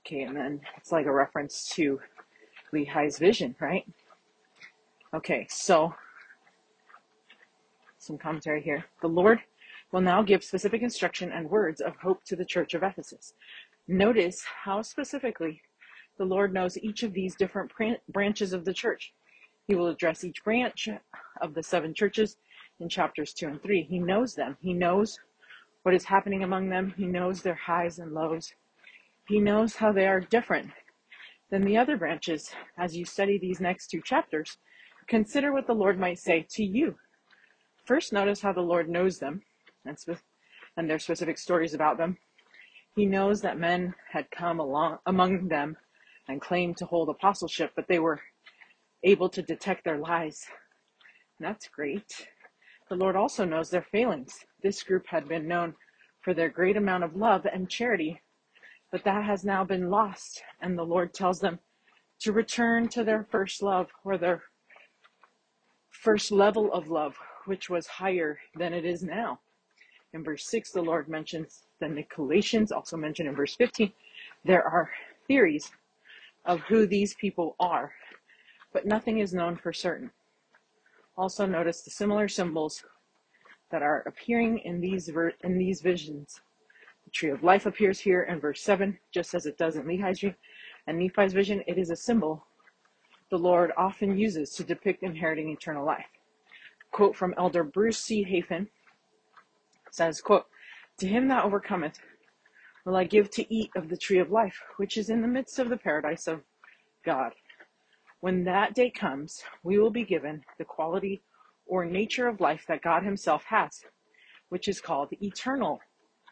Okay, 0.05 0.23
and 0.23 0.35
then 0.35 0.59
it's 0.75 0.91
like 0.91 1.05
a 1.05 1.11
reference 1.13 1.69
to 1.75 2.01
Lehi's 2.73 3.17
vision, 3.17 3.55
right? 3.61 3.87
Okay, 5.13 5.47
so 5.49 5.95
some 7.97 8.17
commentary 8.17 8.61
here. 8.61 8.83
The 9.01 9.07
Lord 9.07 9.39
will 9.93 10.01
now 10.01 10.21
give 10.21 10.43
specific 10.43 10.81
instruction 10.81 11.31
and 11.31 11.49
words 11.49 11.79
of 11.79 11.95
hope 11.95 12.25
to 12.25 12.35
the 12.35 12.43
church 12.43 12.73
of 12.73 12.83
Ephesus. 12.83 13.35
Notice 13.87 14.43
how 14.65 14.81
specifically 14.81 15.61
the 16.17 16.25
Lord 16.25 16.53
knows 16.53 16.77
each 16.77 17.03
of 17.03 17.13
these 17.13 17.35
different 17.35 17.71
branches 18.09 18.51
of 18.51 18.65
the 18.65 18.73
church. 18.73 19.13
He 19.67 19.75
will 19.75 19.87
address 19.87 20.23
each 20.23 20.43
branch 20.43 20.89
of 21.41 21.53
the 21.53 21.63
seven 21.63 21.93
churches 21.93 22.37
in 22.79 22.87
chapters 22.87 23.33
2 23.33 23.47
and 23.47 23.61
3. 23.61 23.83
He 23.83 23.99
knows 23.99 24.35
them. 24.35 24.57
He 24.61 24.73
knows 24.73 25.19
what 25.83 25.95
is 25.95 26.05
happening 26.05 26.43
among 26.43 26.69
them. 26.69 26.93
He 26.97 27.05
knows 27.05 27.41
their 27.41 27.55
highs 27.55 27.99
and 27.99 28.13
lows. 28.13 28.53
He 29.27 29.39
knows 29.39 29.75
how 29.75 29.91
they 29.91 30.07
are 30.07 30.19
different 30.19 30.71
than 31.49 31.63
the 31.63 31.77
other 31.77 31.97
branches. 31.97 32.51
As 32.77 32.95
you 32.95 33.05
study 33.05 33.37
these 33.37 33.59
next 33.59 33.87
two 33.87 34.01
chapters, 34.01 34.57
consider 35.07 35.51
what 35.51 35.65
the 35.67 35.73
Lord 35.73 35.99
might 35.99 36.19
say 36.19 36.45
to 36.51 36.63
you. 36.63 36.95
First, 37.85 38.13
notice 38.13 38.41
how 38.41 38.53
the 38.53 38.61
Lord 38.61 38.89
knows 38.89 39.19
them 39.19 39.41
and, 39.83 40.89
their 40.89 40.99
specific 40.99 41.37
stories 41.37 41.73
about 41.73 41.97
them. 41.97 42.17
He 42.95 43.05
knows 43.05 43.41
that 43.41 43.59
men 43.59 43.95
had 44.11 44.29
come 44.31 44.59
along 44.59 44.99
among 45.05 45.47
them 45.47 45.77
and 46.27 46.41
claimed 46.41 46.77
to 46.77 46.85
hold 46.85 47.09
apostleship, 47.09 47.71
but 47.75 47.87
they 47.87 47.99
were 47.99 48.21
able 49.05 49.29
to 49.29 49.41
detect 49.41 49.85
their 49.85 49.99
lies. 49.99 50.45
That's 51.39 51.69
great. 51.69 52.27
The 52.89 52.95
Lord 52.95 53.15
also 53.15 53.45
knows 53.45 53.69
their 53.69 53.85
failings. 53.91 54.33
This 54.61 54.83
group 54.83 55.05
had 55.07 55.27
been 55.27 55.47
known 55.47 55.75
for 56.21 56.33
their 56.33 56.49
great 56.49 56.75
amount 56.75 57.03
of 57.03 57.15
love 57.15 57.45
and 57.45 57.69
charity, 57.69 58.19
but 58.91 59.03
that 59.03 59.23
has 59.23 59.45
now 59.45 59.63
been 59.63 59.89
lost, 59.89 60.41
and 60.61 60.77
the 60.77 60.83
Lord 60.83 61.13
tells 61.13 61.39
them 61.39 61.59
to 62.21 62.31
return 62.31 62.87
to 62.89 63.03
their 63.03 63.27
first 63.29 63.61
love 63.61 63.89
or 64.03 64.17
their 64.17 64.43
first 65.91 66.31
level 66.31 66.71
of 66.73 66.87
love, 66.87 67.15
which 67.45 67.69
was 67.69 67.87
higher 67.87 68.39
than 68.57 68.73
it 68.73 68.85
is 68.85 69.03
now. 69.03 69.39
In 70.13 70.23
verse 70.23 70.47
6, 70.47 70.71
the 70.71 70.81
Lord 70.81 71.07
mentions 71.09 71.63
the 71.79 71.87
Nicolaitans, 71.87 72.71
also 72.71 72.97
mentioned 72.97 73.27
in 73.29 73.35
verse 73.35 73.55
15. 73.55 73.91
There 74.45 74.63
are 74.63 74.89
theories 75.27 75.71
of 76.45 76.61
who 76.61 76.87
these 76.87 77.15
people 77.15 77.55
are, 77.59 77.91
but 78.75 78.85
nothing 78.85 79.19
is 79.19 79.33
known 79.33 79.55
for 79.55 79.71
certain. 79.71 80.11
Also 81.15 81.45
notice 81.45 81.81
the 81.81 81.89
similar 81.89 82.27
symbols 82.27 82.83
that 83.71 83.81
are 83.81 84.01
appearing 84.05 84.59
in 84.65 84.81
these 84.81 85.09
in 85.45 85.57
these 85.57 85.79
visions. 85.79 86.41
The 87.05 87.11
tree 87.11 87.29
of 87.29 87.41
life 87.41 87.65
appears 87.65 88.01
here 88.01 88.23
in 88.23 88.41
verse 88.41 88.61
7, 88.61 88.99
just 89.13 89.33
as 89.33 89.45
it 89.45 89.57
does 89.57 89.77
in 89.77 89.87
Lehi's 89.87 90.19
dream 90.19 90.35
and 90.87 90.99
Nephi's 90.99 91.31
vision. 91.31 91.63
It 91.67 91.77
is 91.77 91.89
a 91.89 91.95
symbol 91.95 92.47
the 93.31 93.37
Lord 93.37 93.71
often 93.77 94.17
uses 94.17 94.51
to 94.55 94.63
depict 94.65 95.03
inheriting 95.03 95.51
eternal 95.51 95.85
life. 95.85 96.09
Quote 96.91 97.15
from 97.15 97.33
Elder 97.37 97.63
Bruce 97.63 97.99
C. 97.99 98.25
Hafen 98.25 98.67
says, 99.89 100.19
quote, 100.19 100.47
To 100.99 101.07
him 101.07 101.29
that 101.29 101.45
overcometh 101.45 101.97
will 102.83 102.97
I 102.97 103.05
give 103.05 103.29
to 103.31 103.53
eat 103.53 103.71
of 103.77 103.87
the 103.87 103.97
tree 103.97 104.19
of 104.19 104.31
life, 104.31 104.59
which 104.75 104.97
is 104.97 105.09
in 105.09 105.21
the 105.21 105.29
midst 105.29 105.59
of 105.59 105.69
the 105.69 105.77
paradise 105.77 106.27
of 106.27 106.41
God. 107.05 107.31
When 108.25 108.43
that 108.45 108.73
day 108.73 108.89
comes, 108.89 109.43
we 109.61 109.77
will 109.77 109.91
be 109.91 110.03
given 110.03 110.43
the 110.57 110.65
quality 110.65 111.21
or 111.67 111.85
nature 111.85 112.27
of 112.27 112.41
life 112.41 112.65
that 112.67 112.81
God 112.81 113.03
Himself 113.03 113.43
has, 113.43 113.85
which 114.49 114.67
is 114.67 114.81
called 114.81 115.09
eternal, 115.21 115.79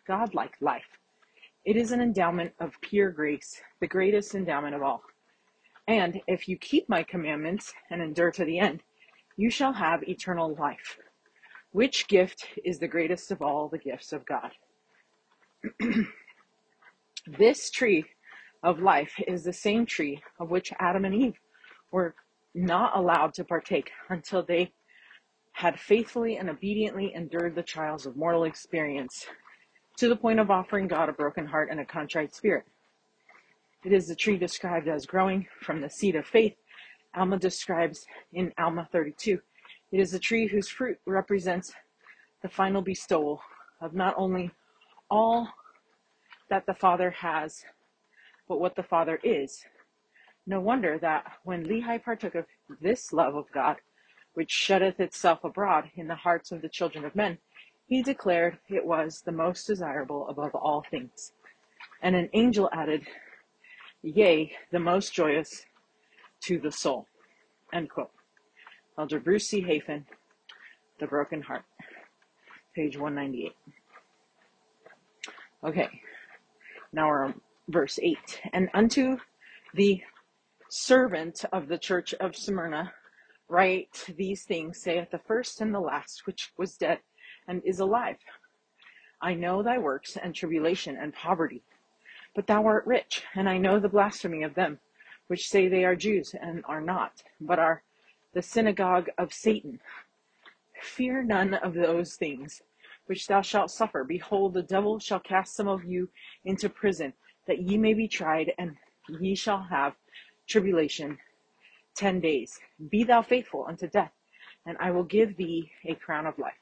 godlike 0.08 0.56
life. 0.60 0.97
It 1.65 1.77
is 1.77 1.91
an 1.91 2.01
endowment 2.01 2.53
of 2.60 2.82
pure 2.82 3.12
grace, 3.12 3.62
the 3.79 3.86
greatest 3.86 4.34
endowment 4.34 4.73
of 4.73 4.82
all. 4.82 5.03
And 5.88 6.19
if 6.25 6.49
you 6.49 6.58
keep 6.58 6.89
my 6.89 7.03
commandments 7.03 7.71
and 7.91 8.01
endure 8.01 8.32
to 8.32 8.43
the 8.43 8.58
end, 8.58 8.82
you 9.38 9.51
shall 9.51 9.73
have 9.73 10.01
eternal 10.01 10.56
life. 10.56 10.97
Which 11.73 12.08
gift 12.08 12.47
is 12.65 12.79
the 12.79 12.88
greatest 12.88 13.29
of 13.29 13.43
all 13.43 13.69
the 13.69 13.77
gifts 13.77 14.12
of 14.13 14.25
God? 14.25 14.49
This 17.27 17.69
tree 17.69 18.03
of 18.63 18.79
life 18.79 19.13
is 19.27 19.43
the 19.43 19.53
same 19.53 19.86
tree 19.86 20.23
of 20.39 20.49
which 20.49 20.73
Adam 20.79 21.06
and 21.06 21.13
Eve 21.13 21.39
were 21.93 22.15
not 22.53 22.97
allowed 22.97 23.34
to 23.36 23.45
partake 23.45 23.91
until 24.10 24.43
they 24.43 24.73
had 25.53 25.79
faithfully 25.79 26.38
and 26.38 26.49
obediently 26.49 27.13
endured 27.13 27.56
the 27.56 27.63
trials 27.63 28.06
of 28.06 28.17
mortal 28.17 28.43
experience 28.43 29.27
to 29.97 30.10
the 30.10 30.15
point 30.15 30.39
of 30.39 30.49
offering 30.49 30.88
God 30.88 31.08
a 31.08 31.13
broken 31.13 31.45
heart 31.45 31.69
and 31.69 31.79
a 31.79 31.86
contrite 31.86 32.34
spirit. 32.34 32.65
It 33.86 33.93
is 33.93 34.08
the 34.08 34.15
tree 34.15 34.38
described 34.38 34.88
as 34.88 35.06
growing 35.06 35.45
from 35.62 35.82
the 35.82 35.89
seed 35.89 36.15
of 36.15 36.25
faith. 36.25 36.56
Alma 37.15 37.38
describes 37.38 38.06
in 38.34 38.51
Alma 38.58 38.89
32. 38.91 39.39
It 39.91 39.99
is 39.99 40.15
a 40.15 40.19
tree 40.19 40.47
whose 40.47 40.67
fruit 40.67 40.97
represents 41.06 41.71
the 42.41 42.49
final 42.49 42.82
bestowal 42.82 43.39
of 43.82 43.93
not 43.93 44.15
only 44.17 44.49
all 45.12 45.47
that 46.49 46.65
the 46.65 46.73
Father 46.73 47.12
has, 47.12 47.63
but 48.47 48.60
what 48.60 48.75
the 48.75 48.84
Father 48.84 49.19
is. 49.23 49.63
No 50.45 50.60
wonder 50.60 50.97
that 50.99 51.23
when 51.43 51.65
Lehi 51.65 52.03
partook 52.03 52.36
of 52.36 52.45
this 52.82 53.13
love 53.13 53.36
of 53.36 53.51
God, 53.53 53.77
which 54.34 54.51
sheddeth 54.51 54.99
itself 54.99 55.43
abroad 55.43 55.89
in 55.95 56.08
the 56.08 56.15
hearts 56.15 56.51
of 56.51 56.62
the 56.62 56.69
children 56.69 57.06
of 57.06 57.15
men, 57.15 57.38
he 57.88 58.01
declared 58.01 58.58
it 58.69 58.86
was 58.86 59.21
the 59.21 59.32
most 59.32 59.67
desirable 59.67 60.27
above 60.27 60.53
all 60.56 60.84
things. 60.89 61.32
And 62.01 62.15
an 62.15 62.29
angel 62.34 62.69
added, 62.73 63.06
Yea, 64.01 64.51
the 64.71 64.79
most 64.79 65.13
joyous 65.13 65.65
to 66.41 66.60
the 66.60 66.71
soul. 66.71 67.08
End 67.71 67.89
quote. 67.89 68.12
Elder 68.97 69.19
Bruce 69.19 69.47
C. 69.47 69.62
Hafen, 69.62 70.06
The 70.99 71.08
Broken 71.08 71.41
Heart, 71.41 71.63
page 72.75 72.98
198. 72.98 73.54
Okay, 75.63 75.89
now 76.91 77.08
we're 77.08 77.25
on 77.25 77.41
verse 77.69 77.98
8. 78.02 78.17
And 78.52 78.69
unto 78.73 79.17
the 79.73 80.04
servant 80.74 81.46
of 81.52 81.67
the 81.67 81.78
church 81.78 82.15
of 82.15 82.36
Smyrna 82.36 82.92
write 83.48 84.06
these 84.17 84.44
things, 84.44 84.82
saith 84.82 85.12
the 85.12 85.19
first 85.19 85.62
and 85.62 85.71
the 85.71 85.80
last, 85.80 86.26
which 86.26 86.52
was 86.58 86.78
dead 86.78 86.98
and 87.48 87.62
is 87.63 87.80
alive. 87.80 88.17
I 89.21 89.36
know 89.36 89.62
thy 89.62 89.78
works 89.78 90.17
and 90.17 90.34
tribulation 90.34 90.98
and 90.98 91.13
poverty, 91.13 91.62
but 92.34 92.48
thou 92.48 92.65
art 92.65 92.88
rich, 92.88 93.24
and 93.36 93.48
I 93.48 93.60
know 93.60 93.80
the 93.80 93.88
blasphemy 93.88 94.42
of 94.42 94.56
them 94.56 94.80
which 95.28 95.48
say 95.48 95.67
they 95.67 95.86
are 95.86 95.96
Jews 95.96 96.34
and 96.42 96.65
are 96.65 96.82
not, 96.82 97.21
but 97.40 97.60
are 97.60 97.84
the 98.34 98.42
synagogue 98.42 99.10
of 99.19 99.32
Satan. 99.32 99.80
Fear 100.82 101.21
none 101.24 101.54
of 101.54 101.76
those 101.76 102.15
things 102.15 102.63
which 103.06 103.28
thou 103.28 103.44
shalt 103.44 103.69
suffer. 103.69 104.04
Behold, 104.04 104.56
the 104.56 104.63
devil 104.63 104.98
shall 104.98 105.19
cast 105.19 105.54
some 105.54 105.67
of 105.67 105.86
you 105.86 106.10
into 106.46 106.67
prison, 106.67 107.13
that 107.46 107.62
ye 107.62 107.78
may 107.78 107.94
be 107.94 108.08
tried, 108.08 108.54
and 108.58 108.76
ye 109.19 109.36
shall 109.36 109.62
have 109.62 109.94
tribulation 110.48 111.17
ten 111.96 112.19
days. 112.19 112.60
Be 112.89 113.04
thou 113.04 113.21
faithful 113.21 113.65
unto 113.67 113.87
death, 113.87 114.12
and 114.65 114.77
I 114.79 114.91
will 114.91 115.04
give 115.04 115.37
thee 115.37 115.71
a 115.85 115.96
crown 115.96 116.25
of 116.25 116.39
life. 116.39 116.54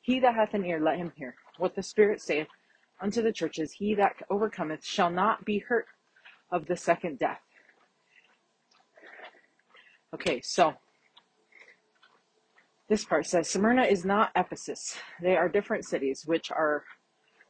He 0.00 0.20
that 0.20 0.34
hath 0.34 0.54
an 0.54 0.64
ear, 0.64 0.80
let 0.80 0.98
him 0.98 1.12
hear 1.16 1.34
what 1.58 1.74
the 1.74 1.82
Spirit 1.82 2.20
saith 2.20 2.48
unto 3.00 3.22
the 3.22 3.32
churches. 3.32 3.72
He 3.72 3.94
that 3.94 4.16
overcometh 4.30 4.84
shall 4.84 5.10
not 5.10 5.44
be 5.44 5.58
hurt 5.58 5.86
of 6.50 6.66
the 6.66 6.76
second 6.76 7.18
death. 7.18 7.40
Okay, 10.12 10.40
so 10.40 10.74
this 12.88 13.04
part 13.04 13.26
says 13.26 13.48
Smyrna 13.48 13.84
is 13.84 14.04
not 14.04 14.32
Ephesus. 14.34 14.96
They 15.22 15.36
are 15.36 15.48
different 15.48 15.84
cities 15.84 16.24
which 16.26 16.50
are 16.50 16.84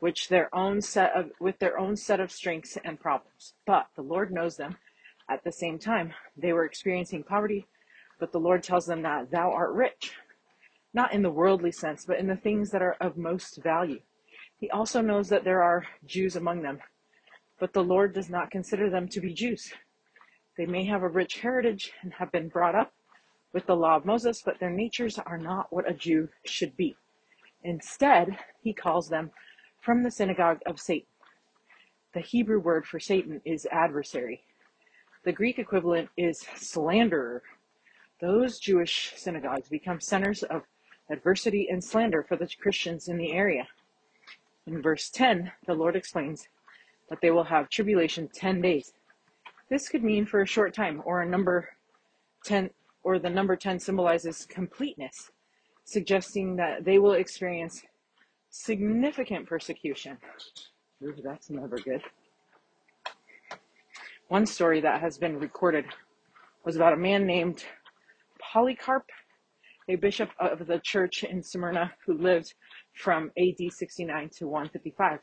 which 0.00 0.28
their 0.28 0.54
own 0.54 0.80
set 0.80 1.14
of 1.14 1.30
with 1.40 1.58
their 1.58 1.78
own 1.78 1.96
set 1.96 2.20
of 2.20 2.30
strengths 2.30 2.76
and 2.84 3.00
problems. 3.00 3.54
But 3.66 3.86
the 3.96 4.02
Lord 4.02 4.32
knows 4.32 4.56
them 4.56 4.76
at 5.30 5.44
the 5.44 5.52
same 5.52 5.78
time. 5.78 6.12
They 6.36 6.52
were 6.52 6.64
experiencing 6.64 7.22
poverty, 7.22 7.66
but 8.18 8.32
the 8.32 8.40
Lord 8.40 8.62
tells 8.62 8.86
them 8.86 9.02
that 9.02 9.30
thou 9.30 9.50
art 9.52 9.72
rich, 9.72 10.12
not 10.92 11.14
in 11.14 11.22
the 11.22 11.30
worldly 11.30 11.72
sense, 11.72 12.04
but 12.04 12.18
in 12.18 12.26
the 12.26 12.36
things 12.36 12.70
that 12.70 12.82
are 12.82 12.96
of 13.00 13.16
most 13.16 13.62
value. 13.62 14.00
He 14.58 14.68
also 14.70 15.00
knows 15.00 15.28
that 15.28 15.44
there 15.44 15.62
are 15.62 15.86
Jews 16.04 16.36
among 16.36 16.62
them, 16.62 16.80
but 17.58 17.72
the 17.72 17.84
Lord 17.84 18.12
does 18.12 18.28
not 18.28 18.50
consider 18.50 18.90
them 18.90 19.08
to 19.08 19.20
be 19.20 19.32
Jews. 19.32 19.72
They 20.58 20.66
may 20.66 20.84
have 20.84 21.02
a 21.02 21.08
rich 21.08 21.38
heritage 21.40 21.92
and 22.02 22.12
have 22.14 22.32
been 22.32 22.48
brought 22.48 22.74
up 22.74 22.92
with 23.52 23.66
the 23.66 23.76
law 23.76 23.96
of 23.96 24.04
Moses, 24.04 24.42
but 24.44 24.58
their 24.60 24.70
natures 24.70 25.18
are 25.18 25.38
not 25.38 25.72
what 25.72 25.88
a 25.88 25.94
Jew 25.94 26.28
should 26.44 26.76
be. 26.76 26.96
Instead, 27.62 28.36
he 28.62 28.72
calls 28.72 29.08
them 29.08 29.30
from 29.80 30.02
the 30.02 30.10
synagogue 30.10 30.60
of 30.66 30.78
Satan. 30.78 31.06
The 32.12 32.20
Hebrew 32.20 32.60
word 32.60 32.86
for 32.86 32.98
Satan 32.98 33.40
is 33.44 33.66
adversary. 33.70 34.42
The 35.22 35.32
Greek 35.32 35.58
equivalent 35.58 36.08
is 36.16 36.46
slanderer. 36.56 37.42
Those 38.20 38.58
Jewish 38.58 39.12
synagogues 39.16 39.68
become 39.68 40.00
centers 40.00 40.42
of 40.44 40.62
adversity 41.10 41.68
and 41.68 41.82
slander 41.82 42.22
for 42.22 42.36
the 42.36 42.48
Christians 42.60 43.08
in 43.08 43.18
the 43.18 43.32
area. 43.32 43.66
In 44.66 44.80
verse 44.80 45.10
10, 45.10 45.52
the 45.66 45.74
Lord 45.74 45.94
explains 45.94 46.48
that 47.10 47.20
they 47.20 47.30
will 47.30 47.44
have 47.44 47.68
tribulation 47.68 48.28
10 48.28 48.62
days. 48.62 48.94
This 49.68 49.88
could 49.88 50.02
mean 50.02 50.24
for 50.24 50.40
a 50.40 50.46
short 50.46 50.72
time 50.74 51.02
or 51.04 51.20
a 51.20 51.28
number 51.28 51.68
10 52.44 52.70
or 53.02 53.18
the 53.18 53.30
number 53.30 53.56
10 53.56 53.78
symbolizes 53.78 54.46
completeness, 54.46 55.30
suggesting 55.84 56.56
that 56.56 56.84
they 56.84 56.98
will 56.98 57.12
experience 57.12 57.82
significant 58.50 59.46
persecution. 59.46 60.16
Ooh, 61.02 61.14
that's 61.22 61.50
never 61.50 61.76
good. 61.76 62.02
One 64.30 64.46
story 64.46 64.80
that 64.82 65.00
has 65.00 65.18
been 65.18 65.40
recorded 65.40 65.86
was 66.64 66.76
about 66.76 66.92
a 66.92 66.96
man 66.96 67.26
named 67.26 67.64
Polycarp, 68.38 69.10
a 69.88 69.96
bishop 69.96 70.30
of 70.38 70.68
the 70.68 70.78
church 70.78 71.24
in 71.24 71.42
Smyrna 71.42 71.92
who 72.06 72.16
lived 72.16 72.54
from 72.94 73.32
AD 73.36 73.72
69 73.72 74.30
to 74.36 74.46
155. 74.46 75.18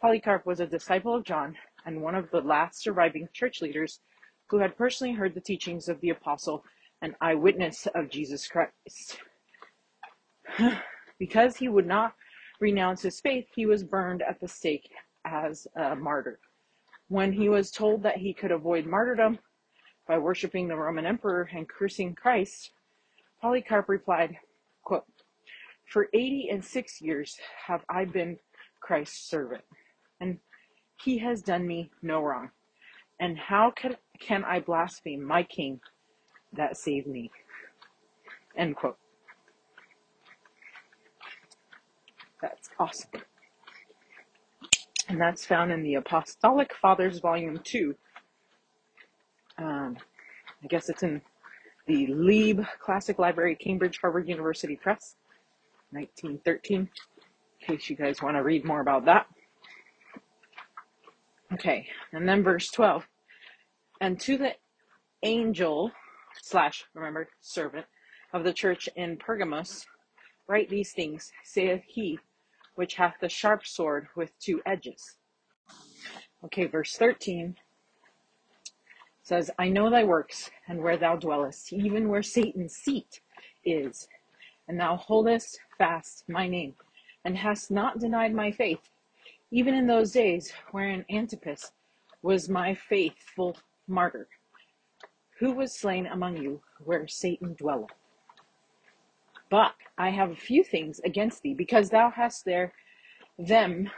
Polycarp 0.00 0.46
was 0.46 0.60
a 0.60 0.68
disciple 0.68 1.16
of 1.16 1.24
John 1.24 1.56
and 1.84 2.00
one 2.00 2.14
of 2.14 2.30
the 2.30 2.42
last 2.42 2.80
surviving 2.80 3.28
church 3.32 3.60
leaders 3.60 3.98
who 4.46 4.58
had 4.58 4.76
personally 4.76 5.14
heard 5.14 5.34
the 5.34 5.40
teachings 5.40 5.88
of 5.88 6.00
the 6.00 6.10
apostle 6.10 6.62
and 7.02 7.16
eyewitness 7.20 7.88
of 7.96 8.08
Jesus 8.08 8.46
Christ. 8.46 9.18
because 11.18 11.56
he 11.56 11.66
would 11.66 11.88
not 11.88 12.14
renounce 12.60 13.02
his 13.02 13.20
faith, 13.20 13.48
he 13.56 13.66
was 13.66 13.82
burned 13.82 14.22
at 14.22 14.38
the 14.38 14.46
stake 14.46 14.88
as 15.24 15.66
a 15.74 15.96
martyr. 15.96 16.38
When 17.14 17.32
he 17.32 17.48
was 17.48 17.70
told 17.70 18.02
that 18.02 18.16
he 18.16 18.34
could 18.34 18.50
avoid 18.50 18.86
martyrdom 18.86 19.38
by 20.08 20.18
worshiping 20.18 20.66
the 20.66 20.74
Roman 20.74 21.06
emperor 21.06 21.48
and 21.54 21.68
cursing 21.68 22.12
Christ, 22.12 22.72
Polycarp 23.40 23.88
replied, 23.88 24.36
quote, 24.82 25.04
For 25.86 26.08
eighty 26.12 26.48
and 26.50 26.64
six 26.64 27.00
years 27.00 27.38
have 27.68 27.84
I 27.88 28.04
been 28.04 28.36
Christ's 28.80 29.30
servant, 29.30 29.62
and 30.20 30.40
he 31.04 31.16
has 31.18 31.40
done 31.40 31.68
me 31.68 31.88
no 32.02 32.20
wrong. 32.20 32.50
And 33.20 33.38
how 33.38 33.70
can, 33.70 33.94
can 34.18 34.42
I 34.42 34.58
blaspheme 34.58 35.22
my 35.22 35.44
king 35.44 35.80
that 36.52 36.76
saved 36.76 37.06
me? 37.06 37.30
End 38.56 38.74
quote. 38.74 38.98
That's 42.42 42.70
awesome. 42.76 43.22
And 45.14 45.20
that's 45.20 45.46
found 45.46 45.70
in 45.70 45.84
the 45.84 45.94
Apostolic 45.94 46.74
Fathers, 46.74 47.20
Volume 47.20 47.60
2. 47.62 47.94
Um, 49.58 49.96
I 50.60 50.66
guess 50.66 50.88
it's 50.88 51.04
in 51.04 51.22
the 51.86 52.08
Loeb 52.08 52.66
Classic 52.80 53.16
Library, 53.16 53.54
Cambridge, 53.54 54.00
Harvard 54.00 54.28
University 54.28 54.74
Press, 54.74 55.14
1913, 55.92 56.80
in 56.80 56.88
case 57.64 57.88
you 57.88 57.94
guys 57.94 58.22
want 58.22 58.36
to 58.36 58.42
read 58.42 58.64
more 58.64 58.80
about 58.80 59.04
that. 59.04 59.28
Okay, 61.52 61.86
and 62.12 62.28
then 62.28 62.42
verse 62.42 62.68
12. 62.72 63.06
And 64.00 64.18
to 64.18 64.36
the 64.36 64.54
angel, 65.22 65.92
slash, 66.42 66.86
remember, 66.92 67.28
servant 67.40 67.86
of 68.32 68.42
the 68.42 68.52
church 68.52 68.88
in 68.96 69.16
Pergamos, 69.16 69.86
write 70.48 70.68
these 70.68 70.90
things, 70.90 71.30
saith 71.44 71.84
he 71.86 72.18
which 72.74 72.94
hath 72.94 73.14
the 73.20 73.28
sharp 73.28 73.66
sword 73.66 74.08
with 74.16 74.38
two 74.38 74.60
edges. 74.66 75.16
Okay, 76.44 76.66
verse 76.66 76.96
13 76.96 77.56
says, 79.22 79.50
I 79.58 79.68
know 79.68 79.88
thy 79.88 80.04
works 80.04 80.50
and 80.68 80.82
where 80.82 80.98
thou 80.98 81.16
dwellest, 81.16 81.72
even 81.72 82.08
where 82.08 82.22
Satan's 82.22 82.76
seat 82.76 83.20
is, 83.64 84.06
and 84.68 84.78
thou 84.78 84.96
holdest 84.96 85.58
fast 85.78 86.28
my 86.28 86.46
name, 86.46 86.74
and 87.24 87.38
hast 87.38 87.70
not 87.70 87.98
denied 87.98 88.34
my 88.34 88.50
faith, 88.50 88.90
even 89.50 89.74
in 89.74 89.86
those 89.86 90.12
days 90.12 90.52
wherein 90.72 91.06
Antipas 91.10 91.72
was 92.22 92.48
my 92.48 92.74
faithful 92.74 93.56
martyr, 93.88 94.28
who 95.38 95.52
was 95.52 95.78
slain 95.78 96.06
among 96.06 96.36
you 96.36 96.60
where 96.84 97.08
Satan 97.08 97.54
dwelleth. 97.58 97.90
But 99.54 99.76
I 99.96 100.10
have 100.10 100.32
a 100.32 100.46
few 100.50 100.64
things 100.64 100.98
against 101.04 101.42
thee, 101.42 101.54
because 101.54 101.88
thou 101.88 102.10
hast 102.10 102.44
there 102.44 102.72
them 103.38 103.88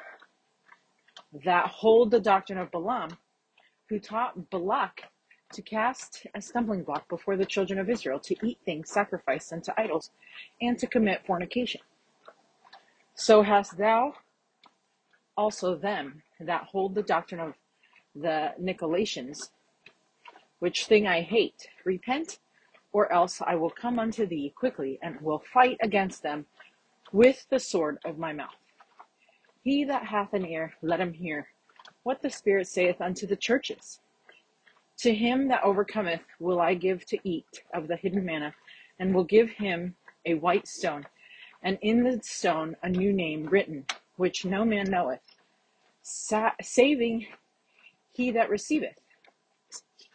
that 1.33 1.69
hold 1.69 2.11
the 2.11 2.21
doctrine 2.21 2.59
of 2.59 2.71
Balaam, 2.71 3.17
who 3.89 3.99
taught 3.99 4.51
Balak 4.51 5.05
to 5.55 5.63
cast 5.63 6.27
a 6.35 6.43
stumbling 6.43 6.83
block 6.83 7.09
before 7.09 7.39
the 7.39 7.47
children 7.47 7.79
of 7.79 7.89
Israel, 7.89 8.21
to 8.21 8.37
eat 8.47 8.59
things 8.67 8.91
sacrificed 8.91 9.51
unto 9.51 9.73
idols, 9.79 10.11
and 10.61 10.79
to 10.79 10.87
commit 10.87 11.25
fornication. 11.27 11.81
So 13.15 13.41
hast 13.41 13.79
thou 13.79 14.13
also 15.39 15.75
them 15.75 16.23
that 16.39 16.65
hold 16.65 16.95
the 16.95 17.03
doctrine 17.03 17.41
of 17.41 17.55
the 18.15 18.53
Nicolaitans, 18.61 19.49
which 20.59 20.85
thing 20.85 21.07
I 21.07 21.23
hate. 21.23 21.67
Repent 21.87 22.41
or 22.97 23.13
else 23.13 23.43
I 23.47 23.57
will 23.57 23.69
come 23.69 23.99
unto 23.99 24.25
thee 24.25 24.55
quickly, 24.57 24.99
and 25.03 25.21
will 25.21 25.39
fight 25.53 25.77
against 25.83 26.23
them 26.23 26.47
with 27.13 27.47
the 27.51 27.61
sword 27.61 27.99
of 28.07 28.17
my 28.19 28.33
mouth. 28.33 28.57
He 29.63 29.85
that 29.85 30.07
hath 30.07 30.33
an 30.33 30.47
ear, 30.47 30.73
let 30.81 30.99
him 30.99 31.13
hear 31.13 31.49
what 32.05 32.23
the 32.23 32.31
Spirit 32.31 32.69
saith 32.69 33.03
unto 33.03 33.27
the 33.27 33.37
churches. 33.37 34.01
To 35.01 35.15
him 35.15 35.49
that 35.49 35.63
overcometh 35.63 36.23
will 36.41 36.59
I 36.59 36.73
give 36.73 37.05
to 37.09 37.19
eat 37.23 37.65
of 37.75 37.87
the 37.87 37.97
hidden 37.97 38.25
manna, 38.25 38.55
and 38.99 39.15
will 39.15 39.25
give 39.25 39.51
him 39.51 39.95
a 40.25 40.33
white 40.35 40.67
stone, 40.67 41.05
and 41.63 41.79
in 41.83 42.03
the 42.03 42.19
stone 42.23 42.77
a 42.83 42.89
new 42.89 43.13
name 43.13 43.45
written, 43.45 43.85
which 44.17 44.47
no 44.47 44.65
man 44.65 44.91
knoweth, 44.91 45.21
sa- 46.03 46.53
saving 46.63 47.27
he 48.15 48.31
that 48.31 48.49
receiveth, 48.49 48.99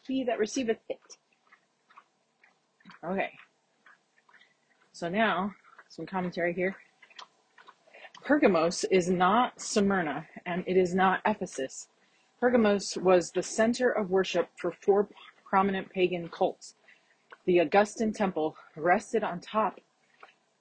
he 0.08 0.24
that 0.24 0.40
receiveth 0.40 0.80
it. 0.90 1.18
Okay. 3.04 3.32
So 4.92 5.10
now, 5.10 5.54
some 5.90 6.06
commentary 6.06 6.54
here. 6.54 6.76
Pergamos 8.24 8.84
is 8.86 9.10
not 9.10 9.60
Smyrna 9.60 10.28
and 10.46 10.64
it 10.68 10.78
is 10.78 10.94
not 10.94 11.22
Ephesus. 11.26 11.88
Pergamos 12.40 12.98
was 12.98 13.32
the 13.32 13.42
center 13.42 13.90
of 13.90 14.12
worship 14.12 14.50
for 14.56 14.72
four 14.72 15.08
prominent 15.44 15.90
pagan 15.90 16.30
cults. 16.30 16.76
The 17.46 17.60
Augustan 17.60 18.14
temple 18.14 18.56
rested 18.76 19.24
on 19.24 19.40
top 19.40 19.80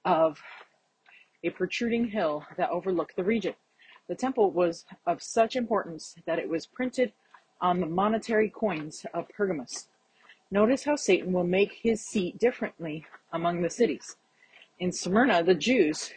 of 0.03 0.39
a 1.43 1.51
protruding 1.51 2.05
hill 2.05 2.45
that 2.57 2.71
overlooked 2.71 3.15
the 3.15 3.23
region. 3.23 3.53
The 4.07 4.15
temple 4.15 4.51
was 4.51 4.85
of 5.05 5.21
such 5.21 5.55
importance 5.55 6.15
that 6.25 6.39
it 6.39 6.49
was 6.49 6.65
printed 6.65 7.13
on 7.61 7.79
the 7.79 7.85
monetary 7.85 8.49
coins 8.49 9.05
of 9.13 9.29
Pergamos. 9.29 9.87
Notice 10.53 10.83
how 10.83 10.97
Satan 10.97 11.31
will 11.31 11.45
make 11.45 11.71
his 11.81 12.01
seat 12.05 12.37
differently 12.37 13.05
among 13.31 13.61
the 13.61 13.69
cities. 13.69 14.17
In 14.79 14.91
Smyrna, 14.91 15.43
the 15.43 15.55
Jews 15.55 16.11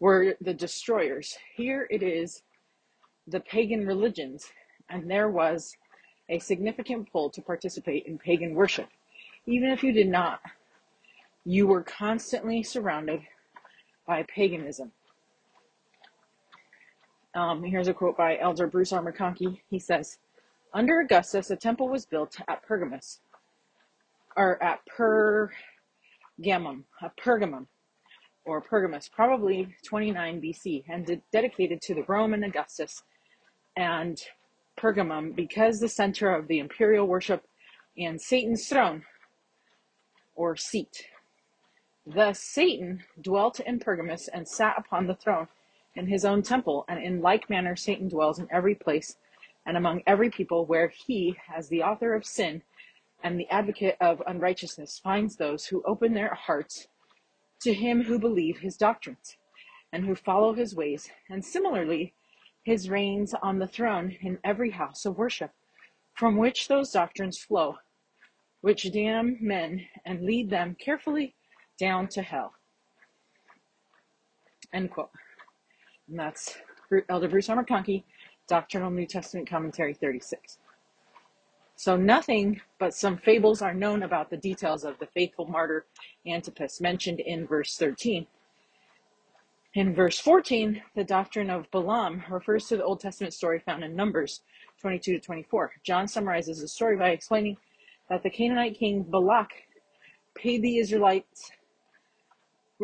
were 0.00 0.34
the 0.40 0.52
destroyers. 0.52 1.38
Here 1.54 1.86
it 1.88 2.02
is 2.02 2.42
the 3.28 3.38
pagan 3.38 3.86
religions, 3.86 4.50
and 4.90 5.08
there 5.08 5.28
was 5.28 5.76
a 6.28 6.40
significant 6.40 7.12
pull 7.12 7.30
to 7.30 7.40
participate 7.40 8.06
in 8.06 8.18
pagan 8.18 8.54
worship. 8.54 8.88
Even 9.46 9.70
if 9.70 9.84
you 9.84 9.92
did 9.92 10.08
not, 10.08 10.40
you 11.44 11.68
were 11.68 11.82
constantly 11.82 12.64
surrounded 12.64 13.20
by 14.04 14.24
paganism. 14.24 14.90
Um, 17.34 17.62
here's 17.62 17.88
a 17.88 17.94
quote 17.94 18.16
by 18.16 18.36
Elder 18.38 18.66
Bruce 18.66 18.92
R. 18.92 19.02
McConkie. 19.02 19.60
He 19.70 19.78
says, 19.78 20.18
Under 20.74 21.00
Augustus, 21.00 21.50
a 21.50 21.56
temple 21.56 21.88
was 21.88 22.06
built 22.06 22.38
at 22.48 22.62
Pergamus, 22.62 23.20
or 24.36 24.62
at 24.62 24.80
Pergamum, 24.86 25.52
at 27.02 27.16
Pergamum, 27.18 27.66
or 28.46 28.62
Pergamus, 28.62 29.08
probably 29.08 29.76
29 29.86 30.40
BC, 30.40 30.84
and 30.88 31.04
de- 31.04 31.20
dedicated 31.30 31.82
to 31.82 31.94
the 31.94 32.04
Roman 32.04 32.42
Augustus 32.42 33.02
and 33.76 34.18
Pergamum 34.78 35.36
because 35.36 35.78
the 35.78 35.90
center 35.90 36.34
of 36.34 36.48
the 36.48 36.58
imperial 36.58 37.06
worship 37.06 37.44
and 37.98 38.18
Satan's 38.20 38.66
throne 38.66 39.04
or 40.34 40.56
seat. 40.56 41.04
Thus 42.06 42.42
Satan 42.42 43.04
dwelt 43.20 43.60
in 43.60 43.78
Pergamus 43.78 44.26
and 44.28 44.48
sat 44.48 44.78
upon 44.78 45.06
the 45.06 45.14
throne 45.14 45.48
in 45.94 46.06
his 46.06 46.24
own 46.24 46.42
temple, 46.42 46.86
and 46.88 47.02
in 47.02 47.20
like 47.20 47.50
manner 47.50 47.76
Satan 47.76 48.08
dwells 48.08 48.38
in 48.38 48.48
every 48.50 48.74
place 48.74 49.16
and 49.66 49.76
among 49.76 50.02
every 50.06 50.30
people 50.30 50.66
where 50.66 50.88
he, 50.88 51.36
as 51.54 51.68
the 51.68 51.82
author 51.82 52.14
of 52.14 52.26
sin 52.26 52.62
and 53.22 53.38
the 53.38 53.48
advocate 53.48 53.96
of 54.00 54.22
unrighteousness, 54.26 54.98
finds 54.98 55.36
those 55.36 55.66
who 55.66 55.82
open 55.86 56.14
their 56.14 56.34
hearts 56.34 56.88
to 57.60 57.72
him 57.72 58.02
who 58.02 58.18
believe 58.18 58.58
his 58.58 58.76
doctrines 58.76 59.36
and 59.92 60.04
who 60.04 60.14
follow 60.14 60.52
his 60.52 60.74
ways, 60.74 61.10
and 61.30 61.44
similarly 61.44 62.14
his 62.64 62.88
reigns 62.88 63.34
on 63.42 63.58
the 63.58 63.66
throne 63.66 64.16
in 64.20 64.38
every 64.42 64.70
house 64.70 65.04
of 65.04 65.18
worship, 65.18 65.50
from 66.14 66.36
which 66.36 66.68
those 66.68 66.90
doctrines 66.90 67.38
flow, 67.38 67.76
which 68.62 68.90
damn 68.92 69.36
men 69.40 69.86
and 70.04 70.22
lead 70.22 70.50
them 70.50 70.76
carefully 70.78 71.34
down 71.78 72.08
to 72.08 72.22
hell. 72.22 72.54
End 74.72 74.90
quote. 74.90 75.10
And 76.08 76.18
that's 76.18 76.56
Elder 77.08 77.28
Bruce 77.28 77.48
R. 77.48 77.62
McConkie, 77.62 78.04
Doctrinal 78.52 78.90
New 78.90 79.06
Testament 79.06 79.48
Commentary 79.48 79.94
36. 79.94 80.58
So 81.74 81.96
nothing 81.96 82.60
but 82.78 82.92
some 82.92 83.16
fables 83.16 83.62
are 83.62 83.72
known 83.72 84.02
about 84.02 84.28
the 84.28 84.36
details 84.36 84.84
of 84.84 84.98
the 84.98 85.06
faithful 85.06 85.46
martyr 85.46 85.86
Antipas 86.26 86.78
mentioned 86.78 87.20
in 87.20 87.46
verse 87.46 87.78
13. 87.78 88.26
In 89.72 89.94
verse 89.94 90.18
14, 90.18 90.82
the 90.94 91.02
doctrine 91.02 91.48
of 91.48 91.70
Balaam 91.70 92.24
refers 92.28 92.66
to 92.66 92.76
the 92.76 92.84
Old 92.84 93.00
Testament 93.00 93.32
story 93.32 93.58
found 93.58 93.84
in 93.84 93.96
Numbers 93.96 94.42
22 94.82 95.14
to 95.14 95.18
24. 95.18 95.72
John 95.82 96.06
summarizes 96.06 96.60
the 96.60 96.68
story 96.68 96.98
by 96.98 97.08
explaining 97.08 97.56
that 98.10 98.22
the 98.22 98.28
Canaanite 98.28 98.78
king 98.78 99.02
Balak 99.02 99.48
paid 100.34 100.60
the 100.60 100.76
Israelites 100.76 101.50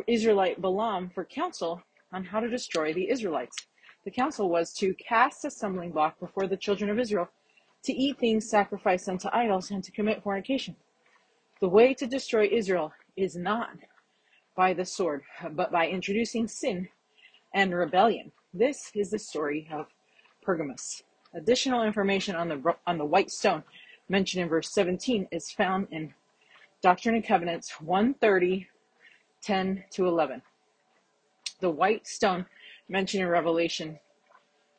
Israelite 0.06 0.62
Balaam 0.62 1.10
for 1.10 1.26
counsel 1.26 1.82
on 2.10 2.24
how 2.24 2.40
to 2.40 2.48
destroy 2.48 2.94
the 2.94 3.10
Israelites. 3.10 3.66
The 4.04 4.10
counsel 4.10 4.48
was 4.48 4.72
to 4.74 4.94
cast 4.94 5.44
a 5.44 5.50
stumbling 5.50 5.92
block 5.92 6.18
before 6.18 6.46
the 6.46 6.56
children 6.56 6.90
of 6.90 6.98
Israel, 6.98 7.28
to 7.84 7.92
eat 7.92 8.18
things 8.18 8.48
sacrificed 8.48 9.08
unto 9.08 9.28
idols, 9.32 9.70
and 9.70 9.82
to 9.84 9.92
commit 9.92 10.22
fornication. 10.22 10.76
The 11.60 11.68
way 11.68 11.94
to 11.94 12.06
destroy 12.06 12.48
Israel 12.50 12.92
is 13.16 13.36
not 13.36 13.70
by 14.56 14.72
the 14.72 14.84
sword, 14.84 15.22
but 15.52 15.72
by 15.72 15.88
introducing 15.88 16.48
sin 16.48 16.88
and 17.54 17.74
rebellion. 17.74 18.32
This 18.54 18.90
is 18.94 19.10
the 19.10 19.18
story 19.18 19.68
of 19.72 19.86
Pergamus. 20.42 21.02
Additional 21.34 21.82
information 21.82 22.34
on 22.34 22.48
the 22.48 22.74
on 22.86 22.98
the 22.98 23.04
white 23.04 23.30
stone 23.30 23.62
mentioned 24.08 24.42
in 24.42 24.48
verse 24.48 24.72
17 24.72 25.28
is 25.30 25.50
found 25.50 25.88
in 25.90 26.14
Doctrine 26.80 27.16
and 27.16 27.26
Covenants 27.26 27.80
130, 27.80 28.66
10 29.42 29.84
to 29.90 30.06
11. 30.06 30.42
The 31.60 31.70
white 31.70 32.06
stone 32.06 32.46
mentioned 32.88 33.22
in 33.22 33.28
Revelation 33.28 33.98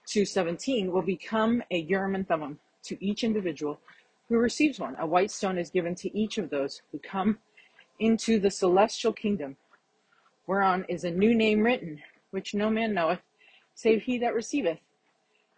2:17 0.08 0.92
will 0.92 1.02
become 1.02 1.64
a 1.72 1.78
Urim 1.78 2.16
and 2.16 2.28
Thummim 2.28 2.60
to 2.84 3.04
each 3.04 3.24
individual 3.24 3.80
who 4.28 4.38
receives 4.38 4.80
one. 4.80 4.96
A 5.00 5.06
white 5.06 5.32
stone 5.32 5.58
is 5.58 5.70
given 5.70 5.96
to 5.96 6.18
each 6.18 6.38
of 6.38 6.50
those 6.50 6.82
who 6.92 7.00
come 7.00 7.40
into 8.00 8.40
the 8.40 8.52
celestial 8.52 9.14
kingdom 9.14 9.58
whereon 10.48 10.84
is 10.90 11.04
a 11.04 11.12
new 11.12 11.36
name 11.36 11.62
written, 11.62 12.02
which 12.32 12.56
no 12.56 12.72
man 12.72 12.94
knoweth, 12.94 13.22
save 13.76 14.02
he 14.02 14.18
that 14.18 14.34
receiveth, 14.34 14.80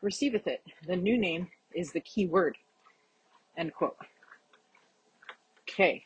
receiveth 0.01 0.47
it. 0.47 0.61
The 0.85 0.97
new 0.97 1.17
name 1.17 1.49
is 1.73 1.91
the 1.91 2.01
key 2.01 2.25
word. 2.25 2.57
End 3.57 3.73
quote. 3.73 3.95
Okay. 5.61 6.03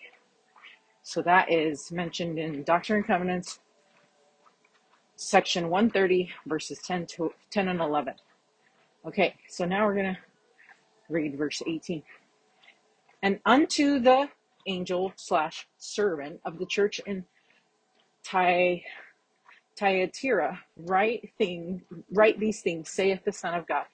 So 1.02 1.22
that 1.24 1.52
is 1.52 1.92
mentioned 1.92 2.38
in 2.38 2.64
Doctrine 2.64 2.98
and 2.98 3.08
Covenants, 3.08 3.60
section 5.16 5.70
130, 5.70 6.32
verses 6.46 6.80
10 6.80 7.06
to 7.08 7.34
10 7.52 7.70
and 7.70 7.80
11. 7.80 8.14
Okay, 9.06 9.36
so 9.48 9.66
now 9.66 9.86
we're 9.86 9.96
gonna 9.96 10.18
read 11.10 11.38
verse 11.38 11.62
18. 11.66 12.04
And 13.22 13.40
unto 13.46 14.00
the 14.00 14.30
angel 14.68 15.14
slash 15.16 15.68
servant 15.78 16.40
of 16.46 16.60
the 16.60 16.66
church 16.66 17.00
in 17.06 17.26
Ty, 18.24 18.84
Thyatira, 19.78 20.60
write 20.78 21.30
thing, 21.38 21.82
write 22.12 22.40
these 22.40 22.62
things, 22.62 22.90
saith 22.90 23.24
the 23.24 23.32
Son 23.32 23.54
of 23.54 23.68
God, 23.68 23.86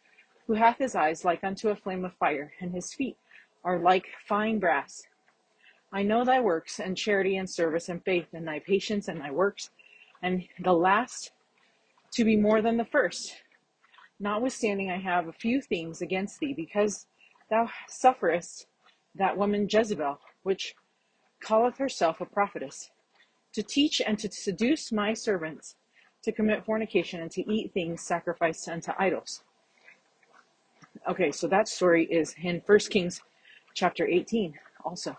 who 0.47 0.53
hath 0.53 0.77
his 0.77 0.95
eyes 0.95 1.25
like 1.25 1.43
unto 1.43 1.69
a 1.69 1.75
flame 1.75 2.05
of 2.05 2.13
fire, 2.13 2.53
and 2.61 2.73
his 2.73 2.93
feet 2.93 3.17
are 3.63 3.79
like 3.79 4.07
fine 4.27 4.59
brass. 4.59 5.03
I 5.91 6.03
know 6.03 6.23
thy 6.23 6.39
works, 6.39 6.79
and 6.79 6.95
charity, 6.95 7.35
and 7.37 7.49
service, 7.49 7.89
and 7.89 8.03
faith, 8.03 8.27
and 8.33 8.47
thy 8.47 8.59
patience, 8.59 9.07
and 9.09 9.19
thy 9.19 9.31
works, 9.31 9.71
and 10.21 10.43
the 10.59 10.73
last 10.73 11.31
to 12.11 12.23
be 12.23 12.35
more 12.35 12.61
than 12.61 12.77
the 12.77 12.85
first. 12.85 13.35
Notwithstanding, 14.19 14.91
I 14.91 14.97
have 14.97 15.27
a 15.27 15.33
few 15.33 15.61
things 15.61 16.01
against 16.01 16.39
thee, 16.39 16.53
because 16.53 17.07
thou 17.49 17.69
sufferest 17.87 18.67
that 19.15 19.37
woman 19.37 19.67
Jezebel, 19.69 20.19
which 20.43 20.75
calleth 21.41 21.77
herself 21.77 22.21
a 22.21 22.25
prophetess 22.25 22.91
to 23.53 23.63
teach 23.63 24.01
and 24.05 24.17
to 24.19 24.31
seduce 24.31 24.91
my 24.91 25.13
servants 25.13 25.75
to 26.23 26.31
commit 26.31 26.63
fornication 26.63 27.21
and 27.21 27.31
to 27.31 27.51
eat 27.51 27.73
things 27.73 28.01
sacrificed 28.01 28.69
unto 28.69 28.91
idols. 28.97 29.43
Okay, 31.09 31.31
so 31.31 31.47
that 31.47 31.67
story 31.67 32.05
is 32.05 32.35
in 32.41 32.61
1 32.65 32.79
Kings 32.89 33.21
chapter 33.73 34.05
18 34.05 34.53
also. 34.85 35.17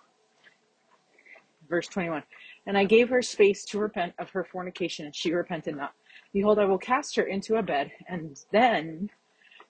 Verse 1.68 1.88
21. 1.88 2.22
And 2.66 2.78
I 2.78 2.84
gave 2.84 3.08
her 3.08 3.22
space 3.22 3.64
to 3.66 3.78
repent 3.78 4.14
of 4.18 4.30
her 4.30 4.44
fornication, 4.44 5.06
and 5.06 5.14
she 5.14 5.32
repented 5.32 5.76
not. 5.76 5.94
Behold, 6.32 6.58
I 6.58 6.64
will 6.64 6.78
cast 6.78 7.16
her 7.16 7.24
into 7.24 7.56
a 7.56 7.62
bed, 7.62 7.90
and 8.08 8.38
then 8.52 9.10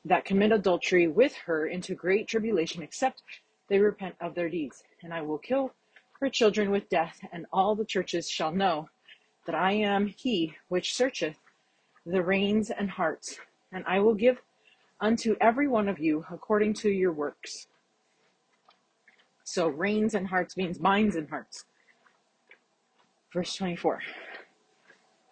that 0.05 0.25
commit 0.25 0.53
adultery 0.53 1.09
with 1.09 1.35
her 1.47 1.67
into 1.67 1.95
great 1.95 2.29
tribulation, 2.29 2.83
except 2.83 3.23
they 3.69 3.79
repent 3.79 4.15
of 4.21 4.35
their 4.35 4.49
deeds. 4.49 4.83
And 5.03 5.15
I 5.15 5.23
will 5.23 5.39
kill 5.39 5.73
her 6.21 6.29
children 6.29 6.71
with 6.71 6.89
death, 6.89 7.19
and 7.33 7.47
all 7.53 7.75
the 7.75 7.85
churches 7.85 8.29
shall 8.29 8.53
know 8.53 8.89
that 9.47 9.55
I 9.55 9.73
am 9.73 10.07
he 10.07 10.55
which 10.69 10.95
searcheth 10.95 11.37
the 12.07 12.23
reins 12.23 12.71
and 12.71 12.91
hearts, 12.91 13.39
and 13.73 13.85
I 13.87 14.01
will 14.01 14.15
give 14.15 14.41
unto 15.01 15.37
every 15.41 15.67
one 15.67 15.89
of 15.89 15.99
you 15.99 16.25
according 16.31 16.75
to 16.75 16.91
your 16.91 17.13
works. 17.13 17.67
So, 19.45 19.67
reins 19.67 20.15
and 20.15 20.27
hearts 20.27 20.57
means 20.57 20.79
minds 20.79 21.17
and 21.17 21.29
hearts. 21.29 21.65
Verse 23.33 23.55
24. 23.57 24.01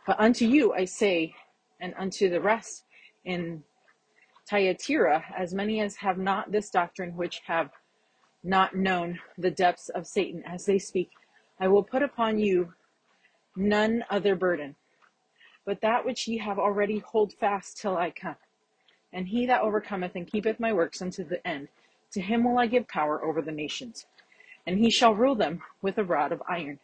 But 0.06 0.18
unto 0.18 0.46
you 0.46 0.72
I 0.72 0.86
say, 0.86 1.34
and 1.80 1.94
unto 1.98 2.30
the 2.30 2.40
rest 2.40 2.84
in 3.24 3.62
Thyatira, 4.48 5.24
as 5.36 5.54
many 5.54 5.80
as 5.80 5.96
have 5.96 6.18
not 6.18 6.50
this 6.50 6.70
doctrine, 6.70 7.14
which 7.14 7.40
have 7.46 7.70
not 8.42 8.74
known 8.74 9.18
the 9.36 9.50
depths 9.50 9.90
of 9.90 10.06
Satan 10.06 10.42
as 10.46 10.64
they 10.64 10.78
speak. 10.78 11.10
I 11.60 11.68
will 11.68 11.82
put 11.82 12.02
upon 12.02 12.38
you 12.38 12.72
none 13.54 14.04
other 14.10 14.34
burden, 14.34 14.76
but 15.66 15.80
that 15.82 16.04
which 16.04 16.26
ye 16.26 16.38
have 16.38 16.58
already 16.58 16.98
hold 16.98 17.34
fast 17.34 17.78
till 17.78 17.96
I 17.96 18.10
come. 18.10 18.36
And 19.12 19.28
he 19.28 19.44
that 19.46 19.60
overcometh 19.60 20.12
and 20.14 20.26
keepeth 20.26 20.58
my 20.58 20.72
works 20.72 21.02
unto 21.02 21.22
the 21.22 21.46
end, 21.46 21.68
to 22.12 22.20
him 22.20 22.44
will 22.44 22.58
I 22.58 22.66
give 22.66 22.88
power 22.88 23.22
over 23.22 23.42
the 23.42 23.52
nations. 23.52 24.06
And 24.66 24.78
he 24.78 24.90
shall 24.90 25.14
rule 25.14 25.34
them 25.34 25.62
with 25.82 25.98
a 25.98 26.04
rod 26.04 26.32
of 26.32 26.42
iron. 26.48 26.78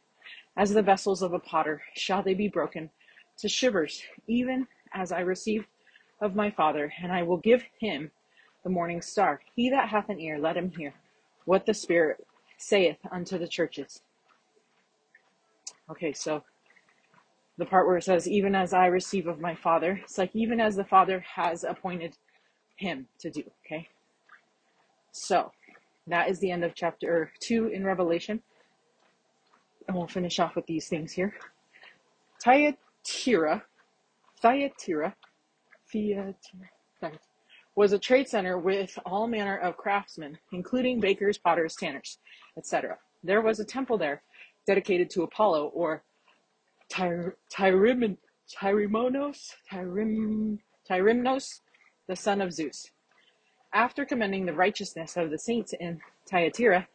As 0.56 0.70
the 0.72 0.82
vessels 0.82 1.22
of 1.22 1.32
a 1.32 1.38
potter 1.38 1.82
shall 1.94 2.22
they 2.22 2.34
be 2.34 2.48
broken 2.48 2.90
to 3.38 3.48
shivers, 3.48 4.02
even 4.26 4.66
as 4.94 5.12
I 5.12 5.20
received 5.20 5.66
of 6.20 6.34
my 6.34 6.50
Father, 6.50 6.92
and 7.02 7.12
I 7.12 7.22
will 7.22 7.36
give 7.36 7.62
him 7.78 8.10
the 8.64 8.70
morning 8.70 9.02
star. 9.02 9.40
He 9.54 9.68
that 9.70 9.90
hath 9.90 10.08
an 10.08 10.18
ear, 10.18 10.38
let 10.38 10.56
him 10.56 10.70
hear 10.70 10.94
what 11.44 11.66
the 11.66 11.74
Spirit 11.74 12.26
saith 12.56 12.96
unto 13.10 13.38
the 13.38 13.46
churches. 13.46 14.00
Okay, 15.90 16.12
so 16.12 16.42
the 17.58 17.66
part 17.66 17.86
where 17.86 17.98
it 17.98 18.04
says, 18.04 18.28
even 18.28 18.54
as 18.54 18.72
I 18.72 18.86
receive 18.86 19.26
of 19.26 19.40
my 19.40 19.54
Father, 19.54 20.00
it's 20.02 20.18
like 20.18 20.34
even 20.34 20.60
as 20.60 20.74
the 20.74 20.84
Father 20.84 21.24
has 21.34 21.64
appointed 21.64 22.16
him 22.76 23.06
to 23.20 23.30
do, 23.30 23.42
okay? 23.64 23.88
So 25.12 25.52
that 26.06 26.28
is 26.28 26.38
the 26.40 26.50
end 26.50 26.64
of 26.64 26.74
chapter 26.74 27.30
2 27.40 27.68
in 27.68 27.84
Revelation. 27.84 28.42
And 29.88 29.96
we'll 29.96 30.06
finish 30.06 30.38
off 30.38 30.56
with 30.56 30.66
these 30.66 30.88
things 30.88 31.12
here. 31.12 31.34
Thyatira, 32.42 33.62
Thyatira, 34.42 35.14
Thyatira, 35.92 37.18
was 37.76 37.92
a 37.92 37.98
trade 37.98 38.28
center 38.28 38.58
with 38.58 38.98
all 39.04 39.26
manner 39.28 39.58
of 39.58 39.76
craftsmen, 39.76 40.38
including 40.52 40.98
bakers, 40.98 41.38
potters, 41.38 41.76
tanners, 41.76 42.18
etc. 42.56 42.98
There 43.22 43.42
was 43.42 43.60
a 43.60 43.64
temple 43.64 43.98
there 43.98 44.22
dedicated 44.66 45.10
to 45.10 45.22
Apollo 45.22 45.66
or 45.68 46.02
Tyr- 46.88 47.36
Tyrim- 47.52 48.16
Tyrimnos, 48.48 49.54
Tyrim- 49.70 50.58
Tyrimnos, 50.88 51.60
the 52.08 52.16
son 52.16 52.40
of 52.40 52.52
Zeus. 52.52 52.90
After 53.72 54.04
commending 54.04 54.46
the 54.46 54.54
righteousness 54.54 55.16
of 55.16 55.30
the 55.30 55.38
saints 55.38 55.74
in 55.78 56.00
Thyatira, 56.30 56.88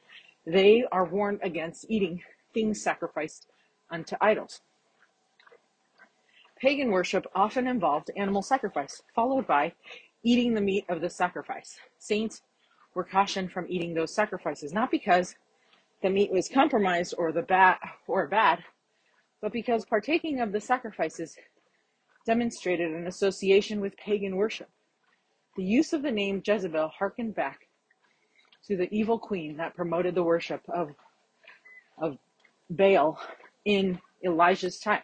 they 0.46 0.84
are 0.92 1.06
warned 1.06 1.40
against 1.44 1.86
eating 1.90 2.22
things 2.54 2.82
sacrificed 2.82 3.48
unto 3.90 4.16
idols. 4.22 4.62
Pagan 6.60 6.92
worship 6.92 7.26
often 7.34 7.68
involved 7.68 8.12
animal 8.16 8.42
sacrifice, 8.42 9.02
followed 9.16 9.48
by 9.48 9.74
eating 10.24 10.54
the 10.54 10.62
meat 10.62 10.86
of 10.90 11.02
the 11.02 11.10
sacrifice. 11.10 11.80
Saints 11.98 12.42
were 12.94 13.04
cautioned 13.04 13.52
from 13.52 13.66
eating 13.68 13.94
those 13.94 14.14
sacrifices, 14.14 14.72
not 14.72 14.92
because 14.92 15.36
the 16.04 16.10
meat 16.10 16.32
was 16.32 16.48
compromised 16.48 17.16
or 17.18 17.32
the 17.32 17.42
bad 17.42 17.78
or 18.08 18.28
bad, 18.28 18.64
but 19.42 19.52
because 19.52 19.86
partaking 19.86 20.40
of 20.40 20.52
the 20.52 20.62
sacrifices 20.62 21.36
demonstrated 22.26 22.92
an 22.92 23.08
association 23.08 23.82
with 23.82 23.98
pagan 23.98 24.36
worship. 24.36 24.70
The 25.58 25.64
use 25.64 25.94
of 25.94 26.04
the 26.04 26.12
name 26.12 26.42
Jezebel 26.46 26.90
harkened 26.90 27.36
back 27.36 27.68
to 28.68 28.78
the 28.78 28.94
evil 28.94 29.18
queen 29.18 29.58
that 29.58 29.76
promoted 29.76 30.14
the 30.16 30.24
worship 30.24 30.62
of, 30.70 30.92
of 31.98 32.18
Baal 32.72 33.20
in 33.66 34.00
Elijah's 34.24 34.80
time. 34.80 35.04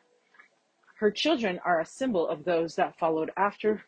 Her 0.99 1.11
children 1.11 1.59
are 1.65 1.81
a 1.81 1.85
symbol 1.85 2.27
of 2.27 2.43
those 2.43 2.75
that 2.75 2.97
followed 2.97 3.31
after 3.37 3.83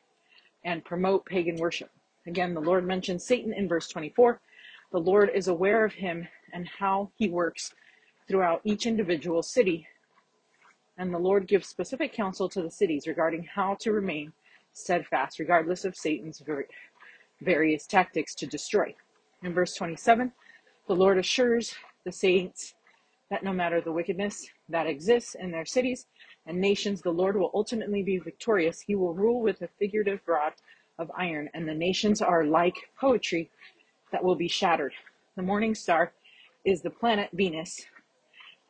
and 0.64 0.84
promote 0.86 1.26
pagan 1.26 1.56
worship. 1.56 1.90
Again, 2.28 2.54
the 2.54 2.62
Lord 2.62 2.86
mentions 2.86 3.26
Satan 3.26 3.54
in 3.54 3.68
verse 3.68 3.88
24. 3.88 4.40
The 4.92 5.00
Lord 5.00 5.32
is 5.34 5.48
aware 5.48 5.86
of 5.86 5.94
him 5.94 6.28
and 6.54 6.68
how 6.68 7.12
he 7.16 7.30
works 7.30 7.74
throughout 8.28 8.62
each 8.64 8.86
individual 8.86 9.42
city. 9.42 9.88
And 10.98 11.14
the 11.14 11.20
Lord 11.20 11.48
gives 11.48 11.68
specific 11.68 12.14
counsel 12.14 12.50
to 12.50 12.62
the 12.62 12.70
cities 12.70 13.08
regarding 13.08 13.44
how 13.44 13.76
to 13.80 13.94
remain 13.94 14.34
steadfast, 14.74 15.40
regardless 15.40 15.86
of 15.86 15.96
Satan's 15.96 16.44
various 17.42 17.88
tactics 17.88 18.36
to 18.36 18.46
destroy. 18.46 18.94
In 19.42 19.54
verse 19.54 19.74
27, 19.76 20.34
the 20.88 20.96
Lord 20.96 21.18
assures 21.18 21.74
the 22.04 22.12
saints 22.12 22.76
that 23.30 23.44
no 23.44 23.54
matter 23.54 23.80
the 23.82 23.92
wickedness 23.92 24.48
that 24.70 24.88
exists 24.88 25.36
in 25.36 25.52
their 25.52 25.66
cities 25.66 26.08
and 26.46 26.60
nations, 26.60 27.02
the 27.02 27.12
Lord 27.12 27.38
will 27.38 27.52
ultimately 27.54 28.02
be 28.02 28.18
victorious. 28.18 28.82
He 28.82 28.96
will 28.96 29.14
rule 29.14 29.42
with 29.42 29.62
a 29.62 29.70
figurative 29.80 30.22
rod 30.28 30.54
of 30.98 31.12
iron, 31.16 31.50
and 31.54 31.68
the 31.68 31.74
nations 31.74 32.22
are 32.22 32.44
like 32.44 32.76
poetry 33.00 33.50
that 34.12 34.24
will 34.24 34.36
be 34.36 34.48
shattered. 34.48 34.94
The 35.36 35.44
morning 35.44 35.76
star 35.76 36.12
is 36.66 36.82
the 36.82 36.90
planet 36.90 37.30
Venus. 37.34 37.86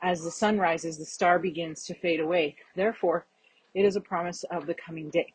As 0.02 0.24
the 0.24 0.32
sun 0.32 0.60
rises, 0.60 0.98
the 0.98 1.06
star 1.06 1.40
begins 1.40 1.84
to 1.86 1.94
fade 1.96 2.20
away. 2.20 2.56
Therefore, 2.76 3.26
it 3.74 3.86
is 3.86 3.96
a 3.96 4.02
promise 4.02 4.44
of 4.52 4.66
the 4.66 4.76
coming 4.76 5.10
day. 5.10 5.34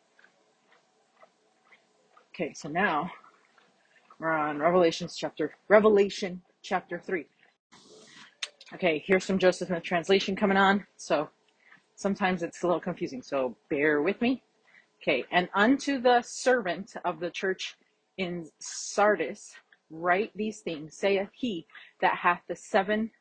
Okay, 2.34 2.52
so 2.52 2.68
now 2.68 3.10
we're 4.18 4.32
on 4.32 4.58
Revelations 4.58 5.16
chapter 5.16 5.54
Revelation 5.68 6.42
chapter 6.62 6.98
3. 6.98 7.26
Okay, 8.74 9.04
here's 9.06 9.24
some 9.24 9.38
Joseph 9.38 9.68
Smith 9.68 9.84
translation 9.84 10.34
coming 10.34 10.56
on. 10.56 10.84
So 10.96 11.28
sometimes 11.94 12.42
it's 12.42 12.64
a 12.64 12.66
little 12.66 12.80
confusing, 12.80 13.22
so 13.22 13.56
bear 13.70 14.02
with 14.02 14.20
me. 14.20 14.42
Okay, 15.00 15.24
and 15.30 15.48
unto 15.54 16.00
the 16.00 16.22
servant 16.22 16.94
of 17.04 17.20
the 17.20 17.30
church 17.30 17.76
in 18.18 18.48
Sardis, 18.58 19.54
write 19.90 20.32
these 20.34 20.58
things, 20.58 20.96
saith 20.96 21.28
he 21.32 21.66
that 22.00 22.16
hath 22.16 22.40
the 22.48 22.56
seven 22.56 23.12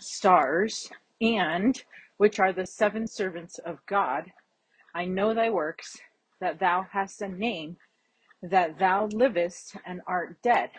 stars, 0.00 0.88
and 1.20 1.82
which 2.18 2.38
are 2.38 2.52
the 2.52 2.66
seven 2.66 3.08
servants 3.08 3.58
of 3.58 3.78
God. 3.86 4.30
I 4.94 5.04
know 5.04 5.34
thy 5.34 5.50
works, 5.50 5.96
that 6.40 6.60
thou 6.60 6.86
hast 6.92 7.22
a 7.22 7.28
name, 7.28 7.76
that 8.40 8.78
thou 8.78 9.06
livest 9.06 9.74
and 9.84 10.00
art 10.06 10.40
dead. 10.42 10.70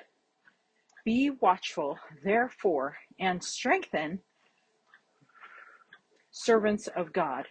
Be 1.05 1.29
watchful, 1.29 1.99
therefore, 2.23 2.97
and 3.19 3.43
strengthen 3.43 4.19
servants 6.31 6.87
of 6.87 7.13
God. 7.13 7.45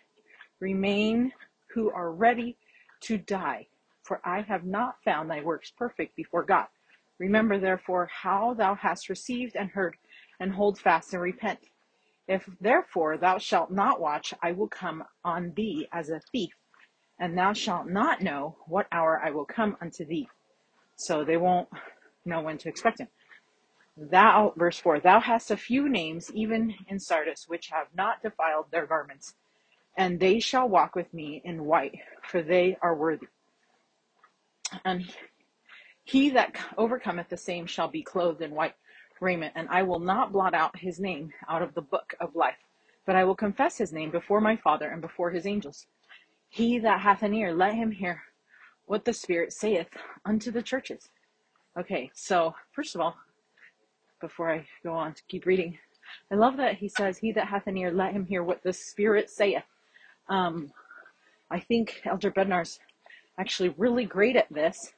Remain 0.61 1.32
who 1.72 1.90
are 1.90 2.12
ready 2.12 2.57
to 3.02 3.16
die, 3.16 3.68
for 4.02 4.20
I 4.24 4.42
have 4.42 4.64
not 4.64 4.96
found 5.05 5.30
thy 5.30 5.40
works 5.40 5.70
perfect 5.70 6.16
before 6.16 6.42
God. 6.42 6.66
Remember, 7.20 7.59
therefore, 7.61 8.11
how 8.12 8.55
thou 8.55 8.74
hast 8.74 9.09
received 9.09 9.55
and 9.55 9.70
heard, 9.70 9.96
and 10.40 10.52
hold 10.52 10.78
fast 10.78 11.12
and 11.14 11.22
repent. 11.22 11.61
If 12.26 12.48
therefore 12.61 13.18
thou 13.18 13.38
shalt 13.38 13.70
not 13.70 14.00
watch, 14.00 14.34
I 14.42 14.52
will 14.52 14.68
come 14.68 15.05
on 15.24 15.52
thee 15.55 15.86
as 15.92 16.11
a 16.11 16.20
thief, 16.32 16.52
and 17.20 17.38
thou 17.38 17.52
shalt 17.52 17.88
not 17.88 18.20
know 18.20 18.57
what 18.66 18.88
hour 18.90 19.20
I 19.24 19.30
will 19.30 19.44
come 19.44 19.76
unto 19.80 20.05
thee. 20.05 20.28
So 20.96 21.24
they 21.24 21.36
won't 21.36 21.68
know 22.24 22.40
when 22.40 22.59
to 22.59 22.68
expect 22.68 23.00
him. 23.00 23.09
Thou, 23.97 24.53
verse 24.57 24.78
4, 24.78 25.01
thou 25.01 25.20
hast 25.20 25.51
a 25.51 25.57
few 25.57 25.88
names, 25.88 26.32
even 26.32 26.74
in 26.88 26.99
Sardis, 26.99 27.49
which 27.49 27.68
have 27.68 27.86
not 27.95 28.22
defiled 28.22 28.66
their 28.70 28.86
garments, 28.86 29.34
and 29.97 30.18
they 30.18 30.40
shall 30.40 30.68
walk 30.68 30.97
with 30.97 31.14
me 31.14 31.40
in 31.45 31.64
white, 31.64 32.01
for 32.22 32.42
they 32.42 32.76
are 32.82 32.97
worthy. 32.97 33.28
And 34.84 35.05
he 36.03 36.30
that 36.30 36.57
overcometh 36.76 37.28
the 37.28 37.36
same 37.36 37.66
shall 37.66 37.88
be 37.88 38.03
clothed 38.03 38.42
in 38.42 38.51
white 38.51 38.74
raiment, 39.20 39.53
and 39.55 39.68
I 39.70 39.84
will 39.84 40.01
not 40.01 40.32
blot 40.32 40.55
out 40.55 40.76
his 40.78 40.99
name 40.99 41.32
out 41.49 41.62
of 41.62 41.74
the 41.74 41.82
book 41.82 42.14
of 42.20 42.34
life, 42.34 42.59
but 43.07 43.14
I 43.14 43.24
will 43.24 43.36
confess 43.36 43.78
his 43.78 43.92
name 43.92 44.11
before 44.11 44.40
my 44.40 44.57
Father 44.57 44.88
and 44.88 45.01
before 45.01 45.30
his 45.30 45.47
angels. 45.47 45.86
He 46.49 46.78
that 46.80 47.01
hath 47.01 47.22
an 47.22 47.32
ear, 47.32 47.55
let 47.55 47.74
him 47.74 47.92
hear 47.92 48.22
what 48.86 49.05
the 49.05 49.12
Spirit 49.12 49.53
saith 49.53 49.88
unto 50.24 50.51
the 50.51 50.62
churches. 50.62 51.09
Okay, 51.78 52.11
so 52.12 52.55
first 52.72 52.95
of 52.95 53.01
all, 53.01 53.16
before 54.25 54.51
I 54.51 54.66
go 54.83 54.95
on 54.95 55.12
to 55.12 55.22
keep 55.29 55.45
reading, 55.45 55.77
I 56.33 56.37
love 56.37 56.57
that 56.57 56.79
he 56.79 56.89
says, 56.89 57.18
He 57.18 57.31
that 57.33 57.47
hath 57.47 57.66
an 57.66 57.77
ear, 57.77 57.93
let 57.93 58.14
him 58.14 58.25
hear 58.25 58.43
what 58.43 58.62
the 58.62 58.72
Spirit 58.72 59.29
saith. 59.29 59.64
Um, 60.31 60.72
I 61.51 61.61
think 61.61 62.01
Elder 62.07 62.31
Bednar's 62.31 62.81
actually 63.39 63.75
really 63.77 64.07
great 64.07 64.35
at 64.35 64.51
this 64.51 64.95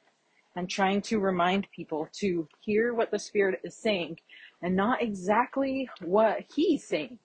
and 0.55 0.69
trying 0.69 1.01
to 1.01 1.19
remind 1.19 1.67
people 1.75 2.07
to 2.19 2.47
hear 2.61 2.93
what 2.93 3.11
the 3.11 3.19
Spirit 3.19 3.59
is 3.65 3.75
saying 3.75 4.17
and 4.61 4.73
not 4.77 5.01
exactly 5.01 5.89
what 6.05 6.45
He's 6.55 6.85
saying, 6.85 7.19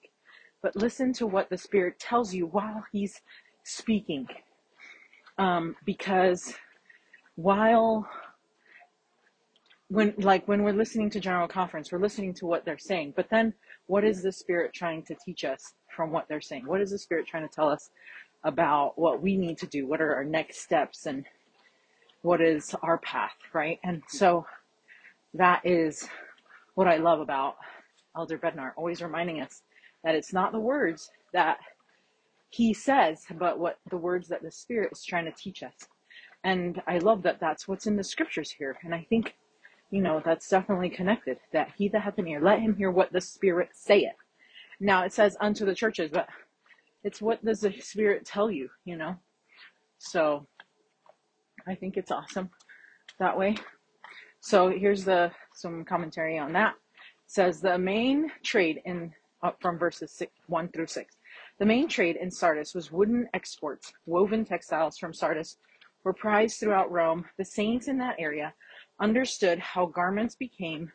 but 0.61 0.75
listen 0.75 1.13
to 1.13 1.25
what 1.25 1.49
the 1.49 1.57
Spirit 1.57 1.99
tells 1.99 2.33
you 2.33 2.47
while 2.47 2.83
He's 2.91 3.21
speaking. 3.63 4.27
Um, 5.37 5.77
because 5.85 6.53
while 7.35 8.05
when 9.93 10.13
like 10.17 10.47
when 10.47 10.63
we're 10.63 10.73
listening 10.73 11.09
to 11.09 11.19
general 11.19 11.47
conference 11.47 11.91
we're 11.91 11.99
listening 11.99 12.33
to 12.33 12.45
what 12.45 12.65
they're 12.65 12.77
saying 12.77 13.13
but 13.15 13.29
then 13.29 13.53
what 13.87 14.03
is 14.03 14.23
the 14.23 14.31
spirit 14.31 14.73
trying 14.73 15.03
to 15.03 15.15
teach 15.25 15.43
us 15.43 15.73
from 15.95 16.11
what 16.11 16.27
they're 16.27 16.41
saying? 16.41 16.65
What 16.65 16.81
is 16.81 16.91
the 16.91 16.97
spirit 16.97 17.27
trying 17.27 17.47
to 17.47 17.53
tell 17.53 17.69
us 17.69 17.89
about 18.43 18.97
what 18.97 19.21
we 19.21 19.37
need 19.37 19.57
to 19.59 19.67
do? 19.67 19.87
What 19.87 20.01
are 20.01 20.15
our 20.15 20.23
next 20.23 20.61
steps 20.61 21.05
and 21.05 21.25
what 22.21 22.41
is 22.41 22.73
our 22.81 22.97
path 22.99 23.35
right? 23.53 23.79
And 23.83 24.01
so 24.07 24.45
that 25.33 25.61
is 25.65 26.07
what 26.75 26.87
i 26.87 26.97
love 26.97 27.19
about 27.19 27.55
elder 28.15 28.37
bednar 28.37 28.71
always 28.77 29.01
reminding 29.01 29.41
us 29.41 29.63
that 30.03 30.15
it's 30.15 30.33
not 30.33 30.51
the 30.51 30.59
words 30.59 31.09
that 31.33 31.57
he 32.49 32.73
says 32.73 33.23
but 33.39 33.59
what 33.59 33.79
the 33.89 33.97
words 33.97 34.27
that 34.27 34.43
the 34.43 34.51
spirit 34.51 34.91
is 34.91 35.03
trying 35.03 35.25
to 35.25 35.31
teach 35.31 35.63
us. 35.63 35.73
And 36.43 36.81
i 36.87 36.99
love 36.99 37.23
that 37.23 37.39
that's 37.39 37.67
what's 37.67 37.87
in 37.87 37.95
the 37.95 38.03
scriptures 38.03 38.51
here. 38.51 38.77
And 38.83 38.93
i 38.93 39.05
think 39.09 39.35
you 39.93 40.01
know, 40.01 40.19
that's 40.25 40.49
definitely 40.49 40.89
connected. 40.89 41.37
That 41.51 41.71
he 41.77 41.87
that 41.89 42.01
hath 42.01 42.17
an 42.17 42.27
ear, 42.27 42.41
let 42.41 42.59
him 42.59 42.75
hear 42.75 42.89
what 42.89 43.13
the 43.13 43.21
Spirit 43.21 43.69
saith. 43.73 44.15
Now 44.79 45.03
it 45.03 45.13
says 45.13 45.37
unto 45.39 45.67
the 45.67 45.75
churches, 45.75 46.09
but 46.11 46.27
it's 47.03 47.21
what 47.21 47.45
does 47.45 47.59
the 47.59 47.71
Spirit 47.79 48.25
tell 48.25 48.49
you, 48.49 48.69
you 48.85 48.97
know? 48.97 49.17
So 49.99 50.47
I 51.67 51.75
think 51.75 51.95
it's 51.95 52.09
awesome 52.09 52.49
that 53.19 53.37
way. 53.37 53.55
So 54.39 54.71
here's 54.71 55.05
the 55.05 55.31
some 55.53 55.85
commentary 55.85 56.39
on 56.39 56.53
that. 56.53 56.73
It 56.73 57.31
says 57.31 57.61
the 57.61 57.77
main 57.77 58.31
trade 58.41 58.81
in 58.85 59.13
up 59.43 59.57
from 59.61 59.77
verses 59.77 60.11
six, 60.11 60.33
one 60.47 60.69
through 60.69 60.87
six. 60.87 61.17
The 61.59 61.67
main 61.67 61.87
trade 61.87 62.15
in 62.15 62.31
Sardis 62.31 62.73
was 62.73 62.91
wooden 62.91 63.27
exports. 63.35 63.93
Woven 64.07 64.43
textiles 64.43 64.97
from 64.97 65.13
Sardis 65.13 65.57
were 66.03 66.13
prized 66.13 66.59
throughout 66.59 66.91
Rome. 66.91 67.25
The 67.37 67.45
saints 67.45 67.87
in 67.87 67.99
that 67.99 68.15
area 68.17 68.55
understood 68.99 69.59
how 69.59 69.85
garments 69.85 70.35
became 70.35 70.91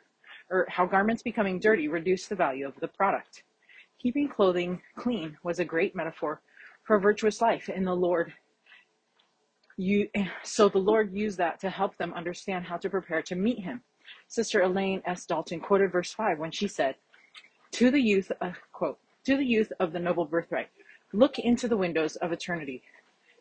or 0.50 0.66
how 0.68 0.86
garments 0.86 1.22
becoming 1.22 1.58
dirty 1.60 1.88
reduced 1.88 2.28
the 2.28 2.34
value 2.36 2.66
of 2.66 2.74
the 2.80 2.88
product. 2.88 3.42
Keeping 3.98 4.28
clothing 4.28 4.80
clean 4.96 5.36
was 5.42 5.58
a 5.58 5.64
great 5.64 5.94
metaphor 5.94 6.40
for 6.84 6.98
virtuous 6.98 7.40
life 7.40 7.68
in 7.68 7.84
the 7.84 7.94
Lord 7.94 8.32
You, 9.76 10.08
so 10.42 10.68
the 10.68 10.78
Lord 10.78 11.12
used 11.12 11.38
that 11.38 11.60
to 11.60 11.70
help 11.70 11.96
them 11.96 12.14
understand 12.14 12.64
how 12.64 12.76
to 12.78 12.90
prepare 12.90 13.22
to 13.22 13.36
meet 13.36 13.60
him. 13.60 13.82
Sister 14.28 14.62
Elaine 14.62 15.02
S. 15.06 15.26
Dalton 15.26 15.60
quoted 15.60 15.92
verse 15.92 16.12
5 16.12 16.38
when 16.38 16.50
she 16.50 16.68
said, 16.68 16.96
To 17.72 17.90
the 17.90 18.00
youth, 18.00 18.32
uh, 18.40 18.52
quote, 18.72 18.98
to 19.24 19.36
the 19.36 19.44
youth 19.44 19.72
of 19.80 19.92
the 19.92 20.00
noble 20.00 20.24
birthright, 20.24 20.68
look 21.12 21.38
into 21.38 21.68
the 21.68 21.76
windows 21.76 22.16
of 22.16 22.32
eternity. 22.32 22.82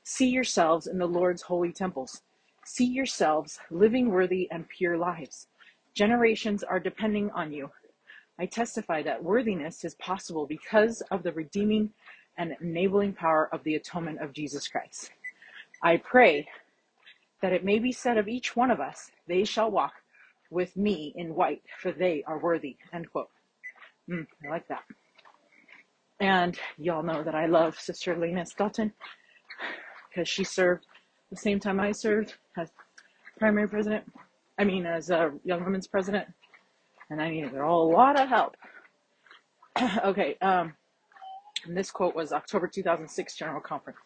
See 0.03 0.29
yourselves 0.29 0.87
in 0.87 0.97
the 0.97 1.07
Lord's 1.07 1.43
holy 1.43 1.71
temples. 1.71 2.21
See 2.69 2.83
yourselves 2.85 3.59
living 3.71 4.09
worthy 4.09 4.49
and 4.51 4.67
pure 4.67 4.97
lives. 4.97 5.47
Generations 5.93 6.63
are 6.63 6.81
depending 6.81 7.31
on 7.31 7.53
you. 7.53 7.71
I 8.37 8.45
testify 8.45 9.01
that 9.03 9.23
worthiness 9.23 9.85
is 9.85 9.95
possible 9.95 10.45
because 10.45 11.01
of 11.09 11.23
the 11.23 11.31
redeeming 11.31 11.91
and 12.37 12.57
enabling 12.59 13.13
power 13.13 13.47
of 13.53 13.63
the 13.63 13.75
atonement 13.75 14.19
of 14.21 14.33
Jesus 14.33 14.67
Christ. 14.67 15.11
I 15.81 15.95
pray 15.95 16.45
that 17.41 17.53
it 17.53 17.63
may 17.63 17.79
be 17.79 17.93
said 17.93 18.17
of 18.17 18.27
each 18.27 18.57
one 18.57 18.69
of 18.69 18.81
us, 18.81 19.11
they 19.29 19.45
shall 19.45 19.71
walk 19.71 19.93
with 20.51 20.75
me 20.75 21.13
in 21.15 21.35
white, 21.35 21.63
for 21.81 21.93
they 21.93 22.21
are 22.27 22.37
worthy. 22.37 22.75
End 22.91 23.09
quote. 23.09 23.29
Mm, 24.09 24.27
I 24.45 24.49
like 24.49 24.67
that. 24.67 24.83
And 26.19 26.59
y'all 26.77 27.01
know 27.01 27.23
that 27.23 27.33
I 27.33 27.45
love 27.45 27.79
Sister 27.79 28.11
Elaine 28.11 28.43
Dalton 28.57 28.91
because 30.09 30.27
she 30.27 30.43
served 30.43 30.85
the 31.29 31.37
same 31.37 31.59
time 31.59 31.79
I 31.79 31.91
served 31.91 32.35
as 32.57 32.71
primary 33.37 33.67
president. 33.67 34.05
I 34.57 34.63
mean, 34.63 34.85
as 34.85 35.09
a 35.09 35.31
young 35.43 35.63
women's 35.63 35.87
president. 35.87 36.27
And 37.09 37.21
I 37.21 37.29
needed 37.29 37.53
a 37.53 37.71
lot 37.71 38.19
of 38.19 38.27
help. 38.27 38.55
okay, 40.03 40.35
um, 40.41 40.73
this 41.67 41.91
quote 41.91 42.15
was 42.15 42.33
October 42.33 42.67
2006 42.67 43.35
General 43.35 43.61
Conference. 43.61 43.99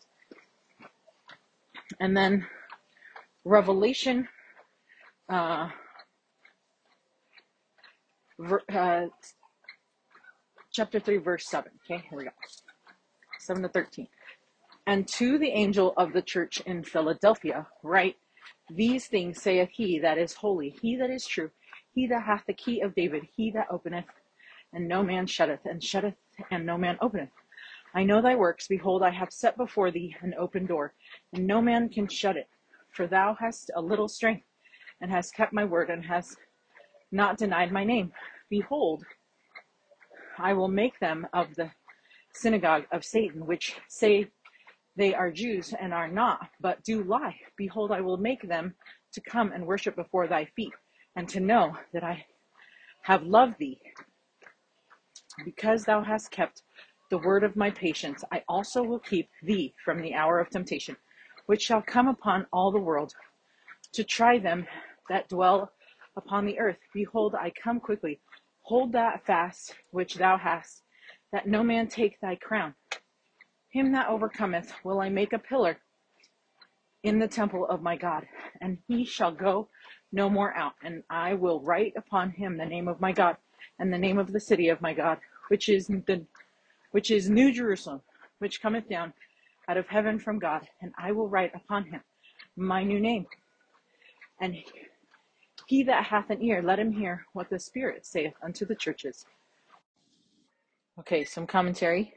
And 1.99 2.15
then 2.15 2.45
Revelation 3.43 4.27
uh, 5.29 5.69
ver, 8.39 8.61
uh, 8.71 9.05
chapter 10.71 10.99
3, 10.99 11.17
verse 11.17 11.47
7. 11.47 11.71
Okay, 11.85 12.03
here 12.09 12.17
we 12.17 12.25
go. 12.25 12.31
7 13.39 13.63
to 13.63 13.69
13. 13.69 14.07
And 14.87 15.07
to 15.07 15.37
the 15.37 15.49
angel 15.49 15.93
of 15.97 16.13
the 16.13 16.21
church 16.21 16.61
in 16.61 16.83
Philadelphia, 16.83 17.67
write, 17.83 18.17
These 18.73 19.07
things 19.07 19.41
saith 19.41 19.69
he 19.69 19.99
that 19.99 20.17
is 20.17 20.33
holy, 20.33 20.69
he 20.69 20.95
that 20.95 21.09
is 21.09 21.25
true, 21.25 21.51
he 21.93 22.07
that 22.07 22.23
hath 22.23 22.45
the 22.47 22.53
key 22.53 22.79
of 22.79 22.95
David, 22.95 23.27
he 23.35 23.51
that 23.51 23.67
openeth, 23.69 24.05
and 24.71 24.87
no 24.87 25.03
man 25.03 25.27
shutteth, 25.27 25.65
and 25.65 25.83
shutteth, 25.83 26.15
and 26.51 26.65
no 26.65 26.77
man 26.77 26.97
openeth. 27.01 27.31
I 27.93 28.05
know 28.05 28.21
thy 28.21 28.35
works. 28.35 28.69
Behold, 28.69 29.03
I 29.03 29.09
have 29.09 29.33
set 29.33 29.57
before 29.57 29.91
thee 29.91 30.15
an 30.21 30.33
open 30.39 30.65
door, 30.65 30.93
and 31.33 31.45
no 31.45 31.61
man 31.61 31.89
can 31.89 32.07
shut 32.07 32.37
it. 32.37 32.47
For 32.93 33.07
thou 33.07 33.35
hast 33.37 33.71
a 33.75 33.81
little 33.81 34.07
strength, 34.07 34.45
and 35.01 35.11
hast 35.11 35.35
kept 35.35 35.51
my 35.51 35.65
word, 35.65 35.89
and 35.89 36.05
hast 36.05 36.37
not 37.11 37.37
denied 37.37 37.73
my 37.73 37.83
name. 37.83 38.13
Behold, 38.49 39.03
I 40.37 40.53
will 40.53 40.69
make 40.69 40.97
them 40.99 41.27
of 41.33 41.55
the 41.55 41.71
synagogue 42.33 42.85
of 42.93 43.03
Satan, 43.03 43.45
which 43.45 43.75
say 43.89 44.29
they 44.95 45.13
are 45.13 45.31
Jews 45.31 45.73
and 45.79 45.93
are 45.93 46.07
not, 46.07 46.49
but 46.59 46.83
do 46.83 47.03
lie. 47.03 47.35
Behold, 47.55 47.91
I 47.91 48.01
will 48.01 48.17
make 48.17 48.41
them 48.47 48.75
to 49.13 49.21
come 49.21 49.51
and 49.51 49.65
worship 49.65 49.95
before 49.95 50.27
thy 50.27 50.45
feet, 50.45 50.73
and 51.15 51.27
to 51.29 51.39
know 51.39 51.77
that 51.93 52.03
I 52.03 52.25
have 53.03 53.23
loved 53.23 53.57
thee. 53.57 53.79
Because 55.43 55.85
thou 55.85 56.01
hast 56.03 56.31
kept 56.31 56.63
the 57.09 57.17
word 57.17 57.43
of 57.43 57.55
my 57.55 57.71
patience, 57.71 58.23
I 58.31 58.43
also 58.47 58.83
will 58.83 58.99
keep 58.99 59.29
thee 59.43 59.73
from 59.83 60.01
the 60.01 60.13
hour 60.13 60.39
of 60.39 60.49
temptation, 60.49 60.95
which 61.45 61.61
shall 61.61 61.81
come 61.81 62.07
upon 62.07 62.47
all 62.53 62.71
the 62.71 62.79
world 62.79 63.13
to 63.93 64.03
try 64.03 64.39
them 64.39 64.65
that 65.09 65.27
dwell 65.29 65.71
upon 66.15 66.45
the 66.45 66.59
earth. 66.59 66.77
Behold, 66.93 67.35
I 67.35 67.51
come 67.51 67.79
quickly. 67.79 68.19
Hold 68.61 68.93
that 68.93 69.25
fast 69.25 69.75
which 69.91 70.15
thou 70.15 70.37
hast, 70.37 70.83
that 71.33 71.47
no 71.47 71.63
man 71.63 71.87
take 71.87 72.19
thy 72.21 72.35
crown. 72.35 72.75
Him 73.71 73.93
that 73.93 74.09
overcometh 74.09 74.73
will 74.83 74.99
I 74.99 75.09
make 75.09 75.33
a 75.33 75.39
pillar 75.39 75.77
in 77.03 77.19
the 77.19 77.27
temple 77.27 77.65
of 77.65 77.81
my 77.81 77.95
God, 77.95 78.27
and 78.59 78.77
he 78.87 79.05
shall 79.05 79.31
go 79.31 79.69
no 80.11 80.29
more 80.29 80.53
out. 80.55 80.73
And 80.83 81.03
I 81.09 81.33
will 81.33 81.61
write 81.61 81.93
upon 81.95 82.31
him 82.31 82.57
the 82.57 82.65
name 82.65 82.87
of 82.87 83.01
my 83.01 83.11
God, 83.11 83.37
and 83.79 83.91
the 83.91 83.97
name 83.97 84.19
of 84.19 84.33
the 84.33 84.39
city 84.39 84.69
of 84.69 84.81
my 84.81 84.93
God, 84.93 85.19
which 85.47 85.69
is 85.69 85.87
the 85.87 86.25
which 86.91 87.09
is 87.09 87.29
New 87.29 87.53
Jerusalem, 87.53 88.01
which 88.39 88.61
cometh 88.61 88.89
down 88.89 89.13
out 89.69 89.77
of 89.77 89.87
heaven 89.87 90.19
from 90.19 90.39
God, 90.39 90.67
and 90.81 90.91
I 90.97 91.13
will 91.13 91.29
write 91.29 91.55
upon 91.55 91.85
him 91.85 92.01
my 92.57 92.83
new 92.83 92.99
name. 92.99 93.25
And 94.41 94.57
he 95.67 95.83
that 95.83 96.03
hath 96.05 96.29
an 96.29 96.43
ear, 96.43 96.61
let 96.61 96.79
him 96.79 96.91
hear 96.91 97.25
what 97.31 97.49
the 97.49 97.59
Spirit 97.59 98.05
saith 98.05 98.33
unto 98.43 98.65
the 98.65 98.75
churches. 98.75 99.25
Okay, 100.99 101.23
some 101.23 101.47
commentary. 101.47 102.13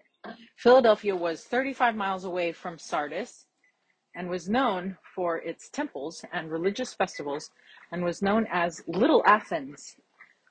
Philadelphia 0.56 1.14
was 1.14 1.44
35 1.44 1.96
miles 1.96 2.24
away 2.24 2.52
from 2.52 2.78
Sardis 2.78 3.46
and 4.14 4.28
was 4.30 4.48
known 4.48 4.96
for 5.14 5.38
its 5.38 5.68
temples 5.68 6.24
and 6.32 6.50
religious 6.50 6.94
festivals 6.94 7.50
and 7.92 8.02
was 8.04 8.22
known 8.22 8.46
as 8.50 8.82
Little 8.86 9.22
Athens. 9.26 9.96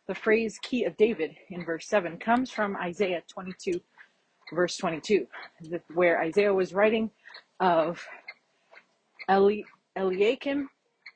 The 0.07 0.15
phrase 0.15 0.59
key 0.61 0.83
of 0.83 0.97
David 0.97 1.35
in 1.49 1.63
verse 1.63 1.87
7 1.87 2.17
comes 2.17 2.51
from 2.51 2.75
Isaiah 2.77 3.23
22, 3.27 3.79
verse 4.53 4.77
22, 4.77 5.27
where 5.93 6.21
Isaiah 6.21 6.53
was 6.53 6.73
writing 6.73 7.09
of 7.59 8.05
Eli- 9.31 9.63
Eliakim, 9.95 10.69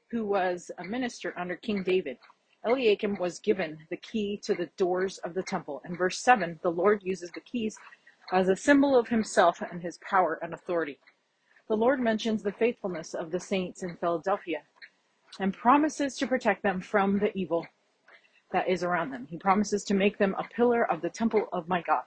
who 0.10 0.26
was 0.26 0.72
a 0.80 0.84
minister 0.86 1.34
under 1.38 1.56
King 1.58 1.84
David. 1.84 2.18
Eliakim 2.66 3.16
was 3.20 3.40
given 3.40 3.78
the 3.90 3.98
key 3.98 4.40
to 4.44 4.56
the 4.56 4.70
doors 4.78 5.20
of 5.20 5.34
the 5.34 5.44
temple. 5.44 5.82
In 5.86 5.96
verse 5.96 6.20
7, 6.20 6.60
the 6.64 6.72
Lord 6.72 7.02
uses 7.04 7.32
the 7.32 7.42
keys 7.42 7.78
as 8.32 8.50
a 8.50 8.56
symbol 8.56 8.98
of 8.98 9.08
himself 9.08 9.62
and 9.62 9.82
his 9.82 9.98
power 10.00 10.40
and 10.42 10.54
authority. 10.54 11.00
The 11.70 11.78
Lord 11.78 12.00
mentions 12.00 12.44
the 12.44 12.52
faithfulness 12.52 13.14
of 13.14 13.32
the 13.32 13.40
saints 13.40 13.84
in 13.84 13.98
Philadelphia 13.98 14.62
and 15.40 15.54
promises 15.54 16.18
to 16.18 16.28
protect 16.28 16.64
them 16.64 16.82
from 16.82 17.20
the 17.20 17.36
evil 17.38 17.66
that 18.52 18.68
is 18.68 18.84
around 18.84 19.12
them. 19.12 19.28
He 19.30 19.38
promises 19.38 19.84
to 19.86 19.94
make 19.94 20.18
them 20.18 20.36
a 20.38 20.44
pillar 20.44 20.90
of 20.90 21.02
the 21.02 21.10
temple 21.10 21.48
of 21.52 21.68
my 21.68 21.82
God. 21.82 22.04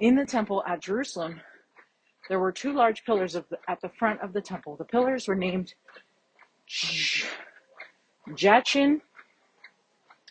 In 0.00 0.16
the 0.16 0.26
temple 0.26 0.64
at 0.66 0.80
Jerusalem, 0.80 1.40
there 2.28 2.40
were 2.40 2.52
two 2.52 2.72
large 2.72 3.04
pillars 3.04 3.34
the, 3.34 3.44
at 3.68 3.80
the 3.80 3.88
front 3.88 4.20
of 4.20 4.32
the 4.32 4.40
temple. 4.40 4.76
The 4.76 4.84
pillars 4.84 5.28
were 5.28 5.34
named 5.34 5.74
Jachin 8.34 9.00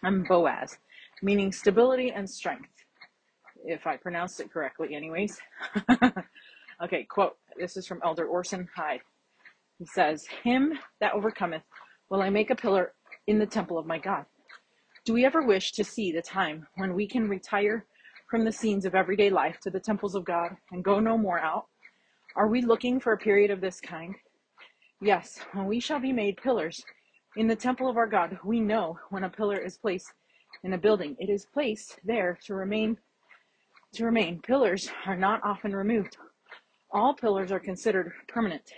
and 0.03 0.27
Boaz, 0.27 0.77
meaning 1.21 1.51
stability 1.51 2.11
and 2.11 2.29
strength 2.29 2.70
if 3.65 3.87
I 3.87 3.97
pronounced 3.97 4.39
it 4.39 4.51
correctly, 4.51 4.95
anyways. 4.95 5.39
okay, 6.83 7.03
quote. 7.03 7.37
This 7.57 7.77
is 7.77 7.87
from 7.87 8.01
Elder 8.03 8.25
Orson 8.25 8.67
Hyde. 8.75 9.01
He 9.79 9.85
says, 9.85 10.25
Him 10.43 10.73
that 10.99 11.13
overcometh 11.13 11.63
will 12.09 12.21
I 12.21 12.29
make 12.29 12.49
a 12.49 12.55
pillar 12.55 12.93
in 13.27 13.39
the 13.39 13.45
temple 13.45 13.77
of 13.77 13.85
my 13.85 13.99
God. 13.99 14.25
Do 15.05 15.13
we 15.13 15.25
ever 15.25 15.41
wish 15.41 15.71
to 15.73 15.83
see 15.83 16.11
the 16.11 16.21
time 16.21 16.67
when 16.75 16.93
we 16.93 17.07
can 17.07 17.27
retire 17.27 17.85
from 18.29 18.45
the 18.45 18.51
scenes 18.51 18.85
of 18.85 18.95
everyday 18.95 19.29
life 19.29 19.59
to 19.61 19.69
the 19.69 19.79
temples 19.79 20.15
of 20.15 20.25
God 20.25 20.51
and 20.71 20.83
go 20.83 20.99
no 20.99 21.17
more 21.17 21.39
out? 21.39 21.65
Are 22.35 22.47
we 22.47 22.61
looking 22.61 22.99
for 22.99 23.13
a 23.13 23.17
period 23.17 23.51
of 23.51 23.61
this 23.61 23.81
kind? 23.81 24.15
Yes, 25.01 25.39
when 25.53 25.65
we 25.65 25.79
shall 25.79 25.99
be 25.99 26.13
made 26.13 26.37
pillars 26.37 26.83
in 27.35 27.47
the 27.47 27.55
temple 27.55 27.89
of 27.89 27.97
our 27.97 28.07
God, 28.07 28.37
we 28.43 28.59
know 28.59 28.99
when 29.09 29.23
a 29.23 29.29
pillar 29.29 29.57
is 29.57 29.77
placed 29.77 30.13
in 30.63 30.73
a 30.73 30.77
building, 30.77 31.15
it 31.19 31.29
is 31.29 31.47
placed 31.53 31.99
there 32.03 32.37
to 32.45 32.53
remain 32.53 32.97
to 33.93 34.05
remain. 34.05 34.41
Pillars 34.41 34.89
are 35.05 35.15
not 35.15 35.41
often 35.43 35.75
removed. 35.75 36.17
All 36.91 37.13
pillars 37.13 37.51
are 37.51 37.59
considered 37.59 38.11
permanent. 38.27 38.71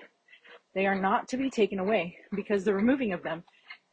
They 0.73 0.87
are 0.87 0.99
not 0.99 1.27
to 1.29 1.37
be 1.37 1.49
taken 1.49 1.79
away 1.79 2.17
because 2.35 2.63
the 2.63 2.73
removing 2.73 3.13
of 3.13 3.23
them 3.23 3.43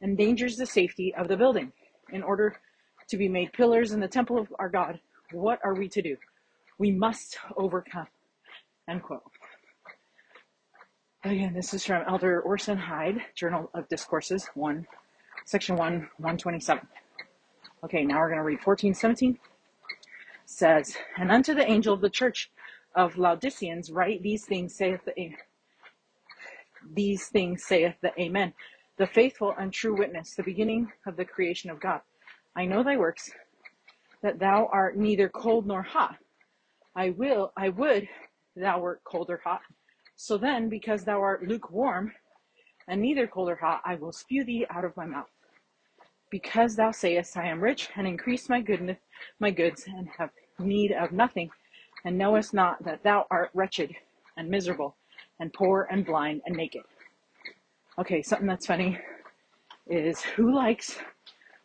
endangers 0.02 0.56
the 0.56 0.66
safety 0.66 1.14
of 1.14 1.28
the 1.28 1.36
building. 1.36 1.72
In 2.12 2.22
order 2.22 2.56
to 3.08 3.16
be 3.16 3.28
made 3.28 3.52
pillars 3.52 3.92
in 3.92 4.00
the 4.00 4.08
temple 4.08 4.38
of 4.38 4.48
our 4.58 4.68
God, 4.68 4.98
what 5.32 5.58
are 5.62 5.74
we 5.74 5.88
to 5.90 6.02
do? 6.02 6.16
We 6.78 6.90
must 6.90 7.38
overcome. 7.56 8.06
End 8.88 9.02
quote. 9.02 9.22
Again, 11.22 11.52
this 11.52 11.74
is 11.74 11.84
from 11.84 12.02
Elder 12.08 12.40
Orson 12.40 12.78
Hyde, 12.78 13.20
Journal 13.36 13.70
of 13.74 13.86
Discourses, 13.88 14.48
1, 14.54 14.86
section 15.44 15.76
1, 15.76 15.92
127. 16.16 16.86
Okay, 17.84 18.04
now 18.04 18.18
we're 18.18 18.28
going 18.28 18.38
to 18.38 18.44
read 18.44 18.60
1417 18.64 19.38
says, 20.50 20.96
And 21.16 21.30
unto 21.30 21.54
the 21.54 21.68
angel 21.68 21.94
of 21.94 22.00
the 22.00 22.10
church 22.10 22.50
of 22.94 23.16
Laodiceans 23.16 23.90
write 23.90 24.22
these 24.22 24.44
things 24.44 24.74
saith 24.74 25.00
the 25.04 25.32
these 26.92 27.28
things 27.28 27.64
saith 27.64 27.94
the 28.02 28.12
Amen, 28.20 28.52
the 28.96 29.06
faithful 29.06 29.54
and 29.58 29.72
true 29.72 29.96
witness, 29.96 30.34
the 30.34 30.42
beginning 30.42 30.90
of 31.06 31.16
the 31.16 31.24
creation 31.24 31.70
of 31.70 31.80
God. 31.80 32.00
I 32.56 32.64
know 32.64 32.82
thy 32.82 32.96
works, 32.96 33.30
that 34.22 34.38
thou 34.38 34.68
art 34.72 34.96
neither 34.96 35.28
cold 35.28 35.66
nor 35.66 35.82
hot. 35.82 36.16
I 36.96 37.10
will 37.10 37.52
I 37.56 37.68
would 37.68 38.08
thou 38.56 38.80
wert 38.80 39.02
cold 39.04 39.30
or 39.30 39.40
hot. 39.42 39.60
So 40.16 40.36
then, 40.36 40.68
because 40.68 41.04
thou 41.04 41.20
art 41.22 41.46
lukewarm 41.46 42.12
and 42.88 43.00
neither 43.00 43.26
cold 43.26 43.48
or 43.48 43.56
hot, 43.56 43.82
I 43.84 43.94
will 43.94 44.12
spew 44.12 44.44
thee 44.44 44.66
out 44.68 44.84
of 44.84 44.96
my 44.96 45.06
mouth. 45.06 45.30
Because 46.30 46.76
thou 46.76 46.90
sayest, 46.90 47.36
I 47.36 47.46
am 47.46 47.60
rich 47.60 47.88
and 47.96 48.06
increase 48.06 48.48
my 48.48 48.60
goodness, 48.60 48.98
my 49.38 49.50
goods, 49.50 49.84
and 49.86 50.08
have 50.18 50.30
need 50.64 50.92
of 50.92 51.12
nothing, 51.12 51.50
and 52.04 52.16
knowest 52.16 52.54
not 52.54 52.82
that 52.84 53.02
thou 53.02 53.26
art 53.30 53.50
wretched 53.54 53.94
and 54.36 54.48
miserable, 54.48 54.96
and 55.38 55.52
poor 55.52 55.88
and 55.90 56.04
blind 56.04 56.42
and 56.46 56.56
naked. 56.56 56.82
Okay, 57.98 58.22
something 58.22 58.46
that's 58.46 58.66
funny 58.66 58.98
is 59.86 60.22
who 60.22 60.54
likes 60.54 60.98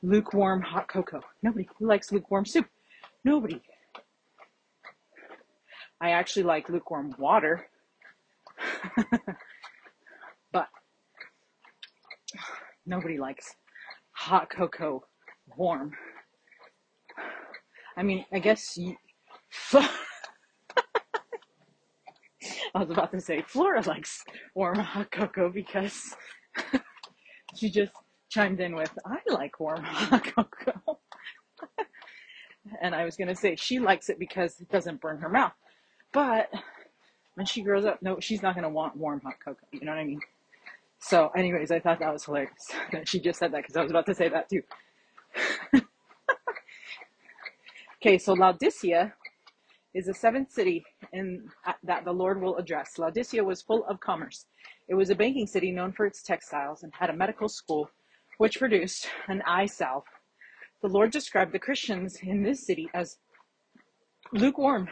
lukewarm 0.01 0.61
hot 0.61 0.87
cocoa? 0.87 1.21
Nobody. 1.43 1.67
Who 1.77 1.87
likes 1.87 2.11
lukewarm 2.11 2.45
soup? 2.45 2.67
Nobody. 3.23 3.61
I 6.01 6.11
actually 6.11 6.43
like 6.43 6.69
lukewarm 6.69 7.15
water. 7.17 7.67
but 10.51 10.67
nobody 12.85 13.17
likes 13.17 13.55
hot 14.11 14.49
cocoa 14.49 15.03
warm. 15.55 15.93
I 17.97 18.03
mean, 18.03 18.25
I 18.31 18.39
guess 18.39 18.77
you, 18.77 18.95
I 19.73 19.89
was 22.79 22.89
about 22.89 23.11
to 23.11 23.21
say 23.21 23.41
Flora 23.41 23.81
likes 23.81 24.23
warm 24.53 24.79
hot 24.79 25.11
cocoa 25.11 25.49
because 25.49 26.15
she 27.55 27.69
just 27.69 27.93
chimed 28.29 28.59
in 28.59 28.75
with, 28.75 28.91
I 29.05 29.19
like 29.31 29.59
warm 29.59 29.83
hot 29.83 30.23
cocoa. 30.23 30.99
and 32.81 32.93
I 32.93 33.05
was 33.05 33.15
going 33.15 33.29
to 33.29 33.35
say 33.35 33.55
she 33.55 33.79
likes 33.79 34.09
it 34.09 34.19
because 34.19 34.59
it 34.59 34.69
doesn't 34.69 34.99
burn 34.99 35.19
her 35.19 35.29
mouth. 35.29 35.53
But 36.11 36.49
when 37.35 37.45
she 37.45 37.61
grows 37.61 37.85
up, 37.85 38.01
no, 38.01 38.19
she's 38.19 38.41
not 38.41 38.55
going 38.55 38.63
to 38.63 38.69
want 38.69 38.97
warm 38.97 39.21
hot 39.21 39.35
cocoa. 39.43 39.65
You 39.71 39.85
know 39.85 39.93
what 39.93 39.99
I 39.99 40.03
mean? 40.03 40.19
So, 40.99 41.29
anyways, 41.29 41.71
I 41.71 41.79
thought 41.79 41.99
that 41.99 42.11
was 42.11 42.25
hilarious 42.25 42.71
that 42.91 43.07
she 43.07 43.19
just 43.19 43.39
said 43.39 43.53
that 43.53 43.63
because 43.63 43.77
I 43.77 43.81
was 43.81 43.91
about 43.91 44.05
to 44.07 44.15
say 44.15 44.27
that 44.29 44.49
too. 44.49 44.63
Okay, 48.05 48.19
so 48.19 48.33
Laodicea 48.33 49.11
is 49.95 50.05
the 50.05 50.13
seventh 50.13 50.51
city 50.51 50.85
in 51.11 51.49
uh, 51.65 51.73
that 51.83 52.05
the 52.05 52.11
Lord 52.11 52.39
will 52.39 52.55
address. 52.57 52.99
Laodicea 52.99 53.43
was 53.43 53.63
full 53.63 53.83
of 53.85 53.99
commerce. 53.99 54.45
It 54.87 54.93
was 54.93 55.09
a 55.09 55.15
banking 55.15 55.47
city 55.47 55.71
known 55.71 55.91
for 55.91 56.05
its 56.05 56.21
textiles 56.21 56.83
and 56.83 56.93
had 56.93 57.09
a 57.09 57.15
medical 57.15 57.49
school 57.49 57.89
which 58.37 58.59
produced 58.59 59.07
an 59.27 59.41
eye 59.47 59.65
salve. 59.65 60.03
The 60.83 60.87
Lord 60.87 61.09
described 61.09 61.51
the 61.51 61.57
Christians 61.57 62.19
in 62.21 62.43
this 62.43 62.67
city 62.67 62.87
as 62.93 63.17
lukewarm 64.31 64.87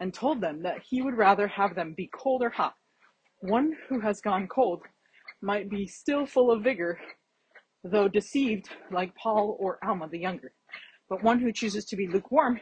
and 0.00 0.14
told 0.14 0.40
them 0.40 0.62
that 0.62 0.78
he 0.88 1.02
would 1.02 1.18
rather 1.18 1.46
have 1.48 1.74
them 1.74 1.92
be 1.94 2.08
cold 2.14 2.40
or 2.42 2.48
hot. 2.48 2.76
One 3.40 3.74
who 3.90 4.00
has 4.00 4.22
gone 4.22 4.48
cold 4.48 4.80
might 5.42 5.68
be 5.68 5.86
still 5.86 6.24
full 6.24 6.50
of 6.50 6.64
vigor, 6.64 6.98
though 7.84 8.08
deceived 8.08 8.70
like 8.90 9.14
Paul 9.16 9.58
or 9.60 9.78
Alma 9.84 10.08
the 10.08 10.20
younger. 10.20 10.54
But 11.08 11.22
one 11.22 11.40
who 11.40 11.52
chooses 11.52 11.84
to 11.86 11.96
be 11.96 12.06
lukewarm 12.06 12.60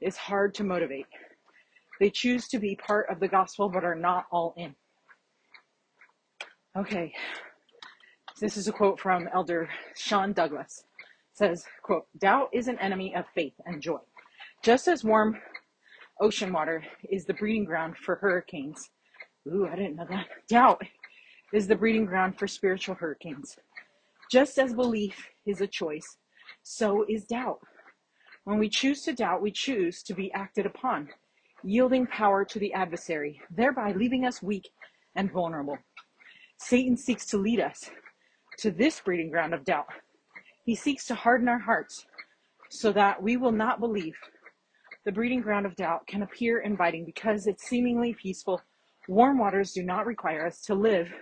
is 0.00 0.16
hard 0.16 0.54
to 0.54 0.64
motivate. 0.64 1.06
They 2.00 2.10
choose 2.10 2.48
to 2.48 2.58
be 2.58 2.76
part 2.76 3.08
of 3.10 3.20
the 3.20 3.28
gospel 3.28 3.68
but 3.68 3.84
are 3.84 3.94
not 3.94 4.26
all 4.30 4.54
in. 4.56 4.74
Okay. 6.76 7.12
This 8.40 8.56
is 8.56 8.66
a 8.66 8.72
quote 8.72 8.98
from 8.98 9.28
Elder 9.32 9.68
Sean 9.96 10.32
Douglas. 10.32 10.84
It 10.98 11.38
says, 11.38 11.64
quote, 11.82 12.06
doubt 12.18 12.48
is 12.52 12.68
an 12.68 12.78
enemy 12.80 13.14
of 13.14 13.24
faith 13.34 13.54
and 13.64 13.80
joy. 13.80 14.00
Just 14.62 14.88
as 14.88 15.04
warm 15.04 15.38
ocean 16.20 16.52
water 16.52 16.84
is 17.10 17.24
the 17.24 17.34
breeding 17.34 17.64
ground 17.64 17.96
for 17.96 18.16
hurricanes. 18.16 18.90
Ooh, 19.46 19.68
I 19.70 19.76
didn't 19.76 19.96
know 19.96 20.06
that. 20.10 20.26
Doubt 20.48 20.82
is 21.52 21.66
the 21.66 21.76
breeding 21.76 22.06
ground 22.06 22.38
for 22.38 22.48
spiritual 22.48 22.96
hurricanes. 22.96 23.56
Just 24.30 24.58
as 24.58 24.74
belief 24.74 25.28
is 25.46 25.60
a 25.60 25.66
choice, 25.66 26.16
so 26.64 27.04
is 27.08 27.24
doubt. 27.24 27.60
When 28.44 28.58
we 28.58 28.68
choose 28.68 29.02
to 29.02 29.12
doubt, 29.12 29.42
we 29.42 29.52
choose 29.52 30.02
to 30.02 30.14
be 30.14 30.32
acted 30.32 30.66
upon, 30.66 31.10
yielding 31.62 32.06
power 32.06 32.44
to 32.44 32.58
the 32.58 32.72
adversary, 32.72 33.40
thereby 33.50 33.92
leaving 33.92 34.24
us 34.24 34.42
weak 34.42 34.70
and 35.14 35.30
vulnerable. 35.30 35.78
Satan 36.58 36.96
seeks 36.96 37.26
to 37.26 37.38
lead 37.38 37.60
us 37.60 37.90
to 38.58 38.70
this 38.70 39.00
breeding 39.00 39.30
ground 39.30 39.54
of 39.54 39.64
doubt. 39.64 39.86
He 40.64 40.74
seeks 40.74 41.06
to 41.06 41.14
harden 41.14 41.48
our 41.48 41.58
hearts 41.58 42.06
so 42.70 42.92
that 42.92 43.22
we 43.22 43.36
will 43.36 43.52
not 43.52 43.78
believe 43.78 44.14
the 45.04 45.12
breeding 45.12 45.42
ground 45.42 45.66
of 45.66 45.76
doubt 45.76 46.06
can 46.06 46.22
appear 46.22 46.60
inviting 46.60 47.04
because 47.04 47.46
it's 47.46 47.68
seemingly 47.68 48.14
peaceful. 48.14 48.60
Warm 49.06 49.38
waters 49.38 49.72
do 49.72 49.82
not 49.82 50.06
require 50.06 50.46
us 50.46 50.62
to 50.62 50.74
live 50.74 51.12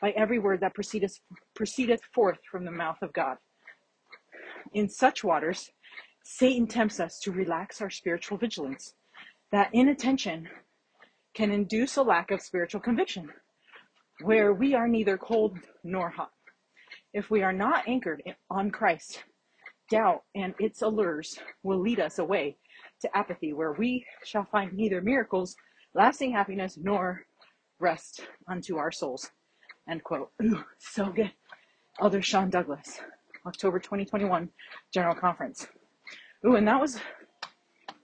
by 0.00 0.10
every 0.10 0.38
word 0.38 0.60
that 0.60 0.74
proceedeth, 0.74 1.18
proceedeth 1.54 2.00
forth 2.14 2.38
from 2.50 2.64
the 2.64 2.70
mouth 2.70 2.98
of 3.02 3.12
God. 3.12 3.36
In 4.72 4.88
such 4.88 5.24
waters, 5.24 5.70
Satan 6.24 6.66
tempts 6.66 7.00
us 7.00 7.18
to 7.20 7.32
relax 7.32 7.80
our 7.80 7.90
spiritual 7.90 8.36
vigilance. 8.38 8.94
That 9.52 9.70
inattention 9.72 10.48
can 11.34 11.50
induce 11.50 11.96
a 11.96 12.02
lack 12.02 12.30
of 12.30 12.40
spiritual 12.40 12.80
conviction, 12.80 13.28
where 14.22 14.52
we 14.52 14.74
are 14.74 14.88
neither 14.88 15.16
cold 15.16 15.58
nor 15.84 16.10
hot. 16.10 16.32
If 17.12 17.30
we 17.30 17.42
are 17.42 17.52
not 17.52 17.86
anchored 17.86 18.22
on 18.50 18.70
Christ, 18.70 19.22
doubt 19.90 20.24
and 20.34 20.54
its 20.58 20.82
allures 20.82 21.38
will 21.62 21.78
lead 21.78 22.00
us 22.00 22.18
away 22.18 22.56
to 23.00 23.16
apathy, 23.16 23.52
where 23.52 23.72
we 23.72 24.04
shall 24.24 24.44
find 24.44 24.72
neither 24.72 25.00
miracles, 25.00 25.54
lasting 25.94 26.32
happiness, 26.32 26.76
nor 26.76 27.24
rest 27.78 28.26
unto 28.48 28.76
our 28.76 28.90
souls. 28.90 29.30
End 29.88 30.02
quote. 30.02 30.30
Ooh, 30.42 30.64
so 30.78 31.06
good. 31.10 31.32
Elder 32.00 32.20
Sean 32.20 32.50
Douglas, 32.50 33.00
October 33.46 33.78
2021 33.78 34.48
General 34.92 35.14
Conference. 35.14 35.66
Ooh, 36.46 36.56
and 36.56 36.66
that 36.66 36.80
was, 36.80 36.98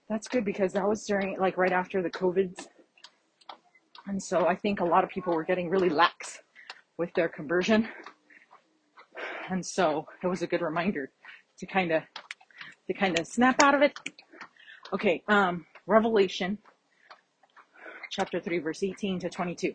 that's 0.08 0.28
good 0.28 0.44
because 0.44 0.72
that 0.72 0.88
was 0.88 1.04
during, 1.04 1.38
like, 1.38 1.56
right 1.56 1.72
after 1.72 2.02
the 2.02 2.10
COVID. 2.10 2.66
And 4.06 4.22
so 4.22 4.46
I 4.46 4.56
think 4.56 4.80
a 4.80 4.84
lot 4.84 5.04
of 5.04 5.10
people 5.10 5.34
were 5.34 5.44
getting 5.44 5.68
really 5.68 5.88
lax 5.88 6.40
with 6.98 7.12
their 7.14 7.28
conversion. 7.28 7.88
And 9.50 9.64
so 9.64 10.06
it 10.22 10.26
was 10.26 10.42
a 10.42 10.46
good 10.46 10.62
reminder 10.62 11.10
to 11.58 11.66
kind 11.66 11.92
of, 11.92 12.02
to 12.86 12.94
kind 12.94 13.18
of 13.18 13.26
snap 13.26 13.62
out 13.62 13.74
of 13.74 13.82
it 13.82 13.98
Okay, 14.94 15.22
um, 15.26 15.64
Revelation 15.86 16.58
chapter 18.10 18.38
3, 18.38 18.58
verse 18.58 18.82
18 18.82 19.20
to 19.20 19.30
22 19.30 19.72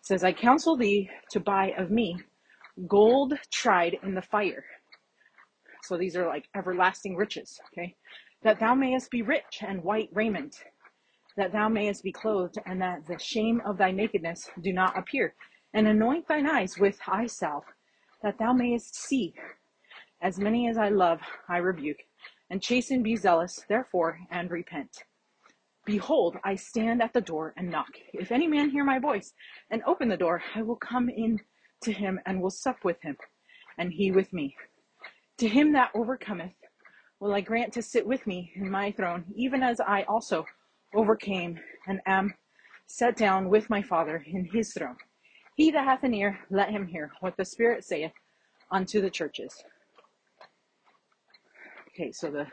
says, 0.00 0.22
I 0.22 0.32
counsel 0.32 0.76
thee 0.76 1.10
to 1.32 1.40
buy 1.40 1.72
of 1.76 1.90
me 1.90 2.16
gold 2.86 3.34
tried 3.50 3.96
in 4.04 4.14
the 4.14 4.22
fire. 4.22 4.64
So 5.84 5.96
these 5.96 6.16
are 6.16 6.26
like 6.26 6.48
everlasting 6.56 7.14
riches, 7.14 7.60
okay? 7.72 7.94
That 8.42 8.58
thou 8.58 8.74
mayest 8.74 9.10
be 9.10 9.22
rich 9.22 9.58
and 9.60 9.82
white 9.84 10.08
raiment, 10.12 10.64
that 11.36 11.52
thou 11.52 11.68
mayest 11.68 12.02
be 12.02 12.12
clothed, 12.12 12.58
and 12.66 12.80
that 12.80 13.06
the 13.06 13.18
shame 13.18 13.60
of 13.66 13.76
thy 13.76 13.90
nakedness 13.90 14.50
do 14.62 14.72
not 14.72 14.98
appear. 14.98 15.34
And 15.74 15.86
anoint 15.88 16.26
thine 16.28 16.48
eyes 16.48 16.78
with 16.78 16.98
eye 17.06 17.26
salve, 17.26 17.64
that 18.22 18.38
thou 18.38 18.52
mayest 18.52 18.94
see. 18.94 19.34
As 20.22 20.38
many 20.38 20.68
as 20.68 20.78
I 20.78 20.88
love, 20.88 21.20
I 21.48 21.58
rebuke 21.58 21.98
and 22.50 22.62
chasten 22.62 23.02
be 23.02 23.16
zealous, 23.16 23.64
therefore, 23.68 24.20
and 24.30 24.50
repent. 24.50 25.04
Behold, 25.84 26.36
I 26.44 26.54
stand 26.54 27.02
at 27.02 27.12
the 27.12 27.20
door 27.20 27.52
and 27.56 27.70
knock. 27.70 27.90
If 28.12 28.32
any 28.32 28.46
man 28.46 28.70
hear 28.70 28.84
my 28.84 28.98
voice 28.98 29.32
and 29.70 29.82
open 29.86 30.08
the 30.08 30.16
door, 30.16 30.42
I 30.54 30.62
will 30.62 30.76
come 30.76 31.08
in 31.08 31.40
to 31.82 31.92
him 31.92 32.20
and 32.24 32.40
will 32.40 32.50
sup 32.50 32.84
with 32.84 33.02
him, 33.02 33.16
and 33.76 33.92
he 33.92 34.10
with 34.10 34.32
me. 34.32 34.56
To 35.38 35.48
him 35.48 35.72
that 35.72 35.90
overcometh 35.94 36.52
will 37.18 37.34
I 37.34 37.40
grant 37.40 37.72
to 37.72 37.82
sit 37.82 38.06
with 38.06 38.24
me 38.26 38.52
in 38.54 38.70
my 38.70 38.92
throne, 38.92 39.24
even 39.34 39.62
as 39.62 39.80
I 39.80 40.02
also 40.04 40.46
overcame 40.94 41.58
and 41.88 42.00
am 42.06 42.34
set 42.86 43.16
down 43.16 43.48
with 43.48 43.68
my 43.68 43.82
Father 43.82 44.24
in 44.26 44.44
his 44.44 44.72
throne. 44.72 44.96
He 45.56 45.72
that 45.72 45.84
hath 45.84 46.04
an 46.04 46.14
ear, 46.14 46.38
let 46.50 46.70
him 46.70 46.86
hear 46.86 47.10
what 47.20 47.36
the 47.36 47.44
Spirit 47.44 47.84
saith 47.84 48.12
unto 48.70 49.00
the 49.00 49.10
churches. 49.10 49.64
Okay, 51.88 52.12
so 52.12 52.30
the 52.30 52.46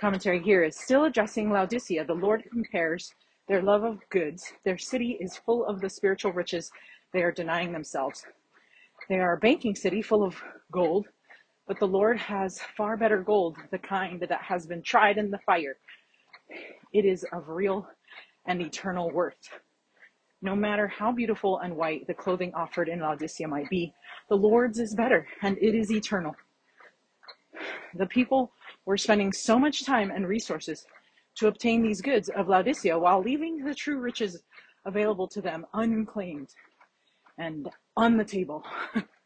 commentary 0.00 0.42
here 0.42 0.64
is 0.64 0.76
still 0.76 1.04
addressing 1.04 1.50
Laodicea. 1.50 2.04
The 2.04 2.14
Lord 2.14 2.44
compares 2.50 3.14
their 3.46 3.62
love 3.62 3.84
of 3.84 3.98
goods. 4.10 4.52
Their 4.64 4.78
city 4.78 5.16
is 5.20 5.36
full 5.36 5.64
of 5.64 5.80
the 5.80 5.90
spiritual 5.90 6.32
riches 6.32 6.72
they 7.12 7.22
are 7.22 7.32
denying 7.32 7.72
themselves. 7.72 8.24
They 9.08 9.18
are 9.18 9.34
a 9.34 9.38
banking 9.40 9.74
city 9.74 10.02
full 10.02 10.24
of 10.24 10.40
gold, 10.72 11.08
but 11.70 11.78
the 11.78 11.86
Lord 11.86 12.18
has 12.18 12.60
far 12.76 12.96
better 12.96 13.22
gold, 13.22 13.56
the 13.70 13.78
kind 13.78 14.18
that 14.18 14.42
has 14.42 14.66
been 14.66 14.82
tried 14.82 15.18
in 15.18 15.30
the 15.30 15.38
fire. 15.46 15.76
It 16.92 17.04
is 17.04 17.24
of 17.32 17.48
real 17.48 17.86
and 18.48 18.60
eternal 18.60 19.08
worth. 19.12 19.60
No 20.42 20.56
matter 20.56 20.88
how 20.88 21.12
beautiful 21.12 21.60
and 21.60 21.76
white 21.76 22.08
the 22.08 22.14
clothing 22.14 22.52
offered 22.56 22.88
in 22.88 22.98
Laodicea 22.98 23.46
might 23.46 23.70
be, 23.70 23.94
the 24.28 24.34
Lord's 24.34 24.80
is 24.80 24.96
better 24.96 25.28
and 25.42 25.56
it 25.58 25.76
is 25.76 25.92
eternal. 25.92 26.34
The 27.94 28.06
people 28.06 28.50
were 28.84 28.98
spending 28.98 29.32
so 29.32 29.56
much 29.56 29.84
time 29.84 30.10
and 30.10 30.26
resources 30.26 30.84
to 31.36 31.46
obtain 31.46 31.82
these 31.82 32.00
goods 32.00 32.28
of 32.30 32.48
Laodicea 32.48 32.98
while 32.98 33.22
leaving 33.22 33.62
the 33.62 33.76
true 33.76 34.00
riches 34.00 34.42
available 34.86 35.28
to 35.28 35.40
them 35.40 35.64
unclaimed. 35.74 36.48
and 37.38 37.68
on 37.96 38.16
the 38.16 38.24
table. 38.24 38.64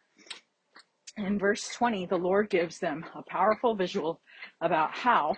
In 1.17 1.39
verse 1.39 1.69
20, 1.75 2.07
the 2.07 2.17
Lord 2.17 2.51
gives 2.51 2.79
them 2.79 3.05
a 3.15 3.23
powerful 3.23 3.75
visual 3.75 4.21
about 4.61 4.93
how 4.93 5.37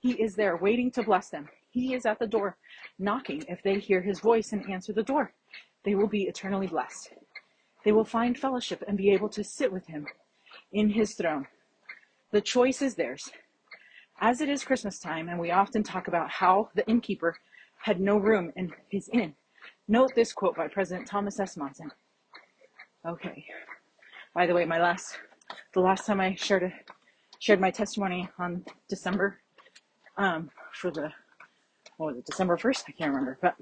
He 0.00 0.12
is 0.12 0.34
there 0.34 0.56
waiting 0.56 0.90
to 0.92 1.02
bless 1.02 1.28
them. 1.28 1.48
He 1.70 1.94
is 1.94 2.04
at 2.04 2.18
the 2.18 2.26
door 2.26 2.56
knocking. 2.98 3.44
If 3.48 3.62
they 3.62 3.78
hear 3.78 4.00
His 4.00 4.20
voice 4.20 4.52
and 4.52 4.68
answer 4.68 4.92
the 4.92 5.02
door, 5.02 5.32
they 5.84 5.94
will 5.94 6.08
be 6.08 6.24
eternally 6.24 6.66
blessed. 6.66 7.10
They 7.84 7.92
will 7.92 8.04
find 8.04 8.36
fellowship 8.36 8.82
and 8.88 8.98
be 8.98 9.10
able 9.10 9.28
to 9.30 9.44
sit 9.44 9.72
with 9.72 9.86
Him 9.86 10.06
in 10.72 10.90
His 10.90 11.14
throne. 11.14 11.46
The 12.32 12.40
choice 12.40 12.82
is 12.82 12.96
theirs. 12.96 13.30
As 14.20 14.40
it 14.40 14.48
is 14.48 14.64
Christmas 14.64 14.98
time, 14.98 15.28
and 15.28 15.38
we 15.38 15.52
often 15.52 15.84
talk 15.84 16.08
about 16.08 16.28
how 16.28 16.70
the 16.74 16.86
innkeeper 16.88 17.36
had 17.78 18.00
no 18.00 18.18
room 18.18 18.52
in 18.56 18.72
his 18.90 19.08
inn, 19.12 19.34
note 19.86 20.12
this 20.16 20.32
quote 20.32 20.56
by 20.56 20.66
President 20.66 21.06
Thomas 21.06 21.38
S. 21.38 21.56
Monson. 21.56 21.92
Okay. 23.06 23.46
By 24.34 24.46
the 24.46 24.54
way, 24.54 24.64
my 24.64 24.80
last, 24.80 25.18
the 25.74 25.80
last 25.80 26.06
time 26.06 26.20
I 26.20 26.34
shared 26.34 26.62
a, 26.62 26.72
shared 27.38 27.60
my 27.60 27.70
testimony 27.70 28.28
on 28.38 28.64
December, 28.88 29.38
um, 30.16 30.50
for 30.74 30.90
the, 30.90 31.10
what 31.96 32.08
was 32.08 32.18
it, 32.18 32.26
December 32.26 32.56
1st? 32.56 32.84
I 32.88 32.92
can't 32.92 33.10
remember, 33.10 33.38
but, 33.40 33.54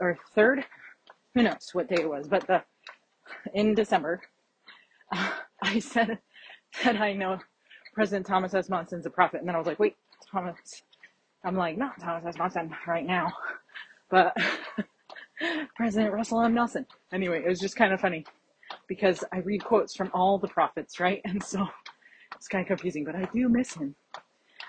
or 0.00 0.18
3rd? 0.36 0.64
Who 1.34 1.42
knows 1.42 1.70
what 1.72 1.88
day 1.88 2.02
it 2.02 2.08
was, 2.08 2.28
but 2.28 2.46
the, 2.46 2.62
in 3.54 3.74
December, 3.74 4.22
uh, 5.12 5.30
I 5.62 5.78
said 5.78 6.18
that 6.84 7.00
I 7.00 7.12
know 7.12 7.38
President 7.94 8.26
Thomas 8.26 8.54
S. 8.54 8.68
Monson's 8.68 9.06
a 9.06 9.10
prophet. 9.10 9.40
And 9.40 9.48
then 9.48 9.54
I 9.54 9.58
was 9.58 9.66
like, 9.66 9.78
wait, 9.78 9.96
Thomas. 10.30 10.82
I'm 11.44 11.56
like, 11.56 11.76
not 11.76 12.00
Thomas 12.00 12.24
S. 12.26 12.38
Monson 12.38 12.74
right 12.86 13.06
now, 13.06 13.32
but 14.10 14.36
President 15.76 16.12
Russell 16.12 16.40
M. 16.42 16.54
Nelson. 16.54 16.86
Anyway, 17.12 17.42
it 17.44 17.48
was 17.48 17.60
just 17.60 17.76
kind 17.76 17.92
of 17.92 18.00
funny 18.00 18.24
because 18.88 19.24
I 19.32 19.38
read 19.38 19.64
quotes 19.64 19.94
from 19.94 20.10
all 20.14 20.38
the 20.38 20.48
prophets, 20.48 21.00
right? 21.00 21.20
And 21.24 21.42
so 21.42 21.66
it's 22.34 22.48
kind 22.48 22.62
of 22.62 22.68
confusing, 22.68 23.04
but 23.04 23.16
I 23.16 23.24
do 23.32 23.48
miss 23.48 23.74
him. 23.74 23.94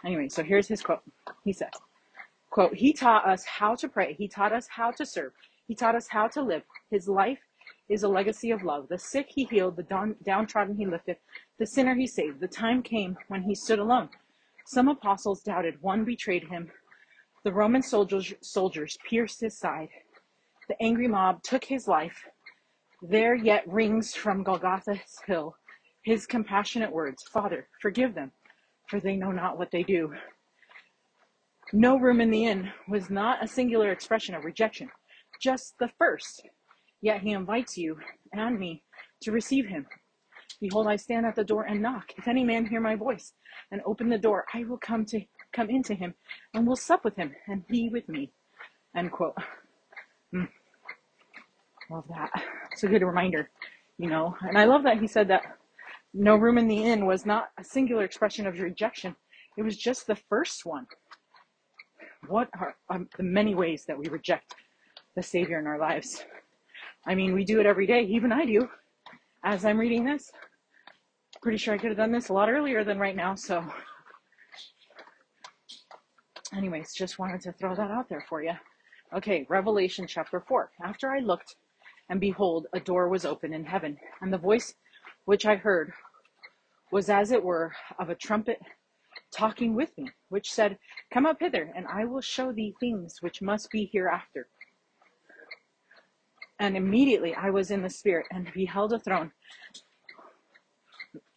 Anyway, 0.05 0.29
so 0.29 0.43
here's 0.43 0.67
his 0.67 0.81
quote. 0.81 1.01
He 1.43 1.53
says, 1.53 1.71
quote, 2.49 2.75
he 2.75 2.93
taught 2.93 3.27
us 3.27 3.43
how 3.45 3.75
to 3.75 3.87
pray. 3.87 4.13
He 4.13 4.27
taught 4.27 4.53
us 4.53 4.67
how 4.69 4.91
to 4.91 5.05
serve. 5.05 5.31
He 5.67 5.75
taught 5.75 5.95
us 5.95 6.07
how 6.07 6.27
to 6.29 6.41
live. 6.41 6.63
His 6.91 7.07
life 7.07 7.39
is 7.89 8.03
a 8.03 8.07
legacy 8.07 8.51
of 8.51 8.63
love. 8.63 8.87
The 8.87 8.97
sick 8.97 9.27
he 9.29 9.45
healed, 9.45 9.77
the 9.77 10.15
downtrodden 10.23 10.75
he 10.75 10.85
lifted, 10.85 11.17
the 11.59 11.65
sinner 11.65 11.95
he 11.95 12.07
saved. 12.07 12.39
The 12.39 12.47
time 12.47 12.81
came 12.81 13.17
when 13.27 13.43
he 13.43 13.55
stood 13.55 13.79
alone. 13.79 14.09
Some 14.65 14.87
apostles 14.87 15.41
doubted, 15.41 15.81
one 15.81 16.03
betrayed 16.03 16.47
him. 16.47 16.71
The 17.43 17.53
Roman 17.53 17.83
soldiers, 17.83 18.33
soldiers 18.41 18.97
pierced 19.07 19.41
his 19.41 19.57
side. 19.57 19.89
The 20.67 20.81
angry 20.81 21.07
mob 21.07 21.43
took 21.43 21.63
his 21.63 21.87
life. 21.87 22.27
There 23.01 23.35
yet 23.35 23.67
rings 23.67 24.13
from 24.13 24.43
Golgotha's 24.43 25.19
hill 25.25 25.55
his 26.03 26.27
compassionate 26.27 26.91
words 26.91 27.23
Father, 27.23 27.67
forgive 27.81 28.13
them, 28.13 28.31
for 28.89 28.99
they 28.99 29.15
know 29.15 29.31
not 29.31 29.57
what 29.57 29.71
they 29.71 29.83
do. 29.83 30.13
No 31.73 31.97
room 31.97 32.21
in 32.21 32.29
the 32.29 32.45
inn 32.45 32.71
was 32.87 33.09
not 33.09 33.43
a 33.43 33.47
singular 33.47 33.91
expression 33.91 34.35
of 34.35 34.45
rejection, 34.45 34.89
just 35.41 35.73
the 35.79 35.89
first 35.97 36.47
Yet 37.05 37.21
he 37.21 37.33
invites 37.33 37.77
you 37.77 37.99
and 38.33 38.59
me 38.59 38.81
to 39.21 39.31
receive 39.31 39.67
him. 39.67 39.85
Behold, 40.59 40.87
I 40.87 40.95
stand 40.95 41.27
at 41.27 41.35
the 41.35 41.43
door 41.43 41.63
and 41.63 41.79
knock. 41.79 42.11
If 42.17 42.27
any 42.27 42.43
man 42.43 42.65
hear 42.65 42.81
my 42.81 42.95
voice 42.95 43.33
and 43.71 43.79
open 43.85 44.09
the 44.09 44.17
door, 44.17 44.45
I 44.55 44.63
will 44.63 44.79
come 44.79 45.05
to 45.07 45.21
come 45.53 45.69
into 45.69 45.93
him 45.93 46.15
and 46.55 46.65
will 46.65 46.75
sup 46.75 47.03
with 47.05 47.15
him 47.15 47.35
and 47.47 47.63
he 47.69 47.89
with 47.89 48.09
me. 48.09 48.31
End 48.95 49.11
quote. 49.11 49.35
Mm. 50.33 50.49
Love 51.91 52.05
that. 52.09 52.31
It's 52.75 52.83
a 52.83 52.89
good 52.89 53.03
reminder, 53.03 53.49
you 53.97 54.09
know. 54.09 54.35
And 54.41 54.57
I 54.57 54.65
love 54.65 54.83
that 54.83 54.99
he 54.99 55.07
said 55.07 55.29
that 55.29 55.43
no 56.13 56.35
room 56.35 56.57
in 56.57 56.67
the 56.67 56.83
inn 56.83 57.05
was 57.05 57.25
not 57.25 57.51
a 57.57 57.63
singular 57.63 58.03
expression 58.03 58.45
of 58.45 58.59
rejection. 58.59 59.15
It 59.57 59.61
was 59.61 59.77
just 59.77 60.07
the 60.07 60.17
first 60.17 60.65
one. 60.65 60.85
What 62.27 62.49
are 62.59 62.75
um, 62.89 63.07
the 63.15 63.23
many 63.23 63.55
ways 63.55 63.85
that 63.87 63.97
we 63.97 64.09
reject 64.09 64.55
the 65.15 65.23
Savior 65.23 65.57
in 65.57 65.67
our 65.67 65.79
lives? 65.79 66.25
I 67.07 67.15
mean, 67.15 67.33
we 67.33 67.45
do 67.45 67.61
it 67.61 67.65
every 67.65 67.87
day. 67.87 68.01
Even 68.01 68.33
I 68.33 68.43
do. 68.43 68.67
As 69.45 69.63
I'm 69.63 69.77
reading 69.77 70.03
this, 70.03 70.29
pretty 71.41 71.57
sure 71.57 71.73
I 71.73 71.77
could 71.77 71.91
have 71.91 71.97
done 71.97 72.11
this 72.11 72.27
a 72.27 72.33
lot 72.33 72.49
earlier 72.49 72.83
than 72.83 72.99
right 72.99 73.15
now. 73.15 73.35
So, 73.35 73.63
anyways, 76.53 76.93
just 76.93 77.19
wanted 77.19 77.39
to 77.39 77.53
throw 77.53 77.73
that 77.73 77.89
out 77.89 78.09
there 78.09 78.25
for 78.27 78.43
you. 78.43 78.51
Okay, 79.15 79.45
Revelation 79.47 80.07
chapter 80.07 80.41
4. 80.41 80.71
After 80.83 81.09
I 81.09 81.19
looked, 81.19 81.55
and 82.09 82.19
behold, 82.19 82.67
a 82.73 82.79
door 82.79 83.09
was 83.09 83.25
open 83.25 83.53
in 83.53 83.65
heaven, 83.65 83.97
and 84.21 84.31
the 84.31 84.37
voice 84.37 84.75
which 85.25 85.45
I 85.45 85.55
heard 85.55 85.91
was 86.91 87.09
as 87.09 87.31
it 87.31 87.43
were 87.43 87.73
of 87.99 88.09
a 88.09 88.15
trumpet 88.15 88.61
talking 89.31 89.75
with 89.75 89.97
me, 89.97 90.09
which 90.29 90.51
said, 90.51 90.77
Come 91.11 91.25
up 91.25 91.39
hither, 91.39 91.71
and 91.75 91.85
I 91.87 92.05
will 92.05 92.21
show 92.21 92.51
thee 92.51 92.75
things 92.79 93.21
which 93.21 93.41
must 93.41 93.69
be 93.71 93.89
hereafter. 93.91 94.47
And 96.59 96.77
immediately 96.77 97.33
I 97.35 97.49
was 97.49 97.71
in 97.71 97.81
the 97.81 97.89
spirit 97.89 98.27
and 98.31 98.51
beheld 98.53 98.93
a 98.93 98.99
throne. 98.99 99.31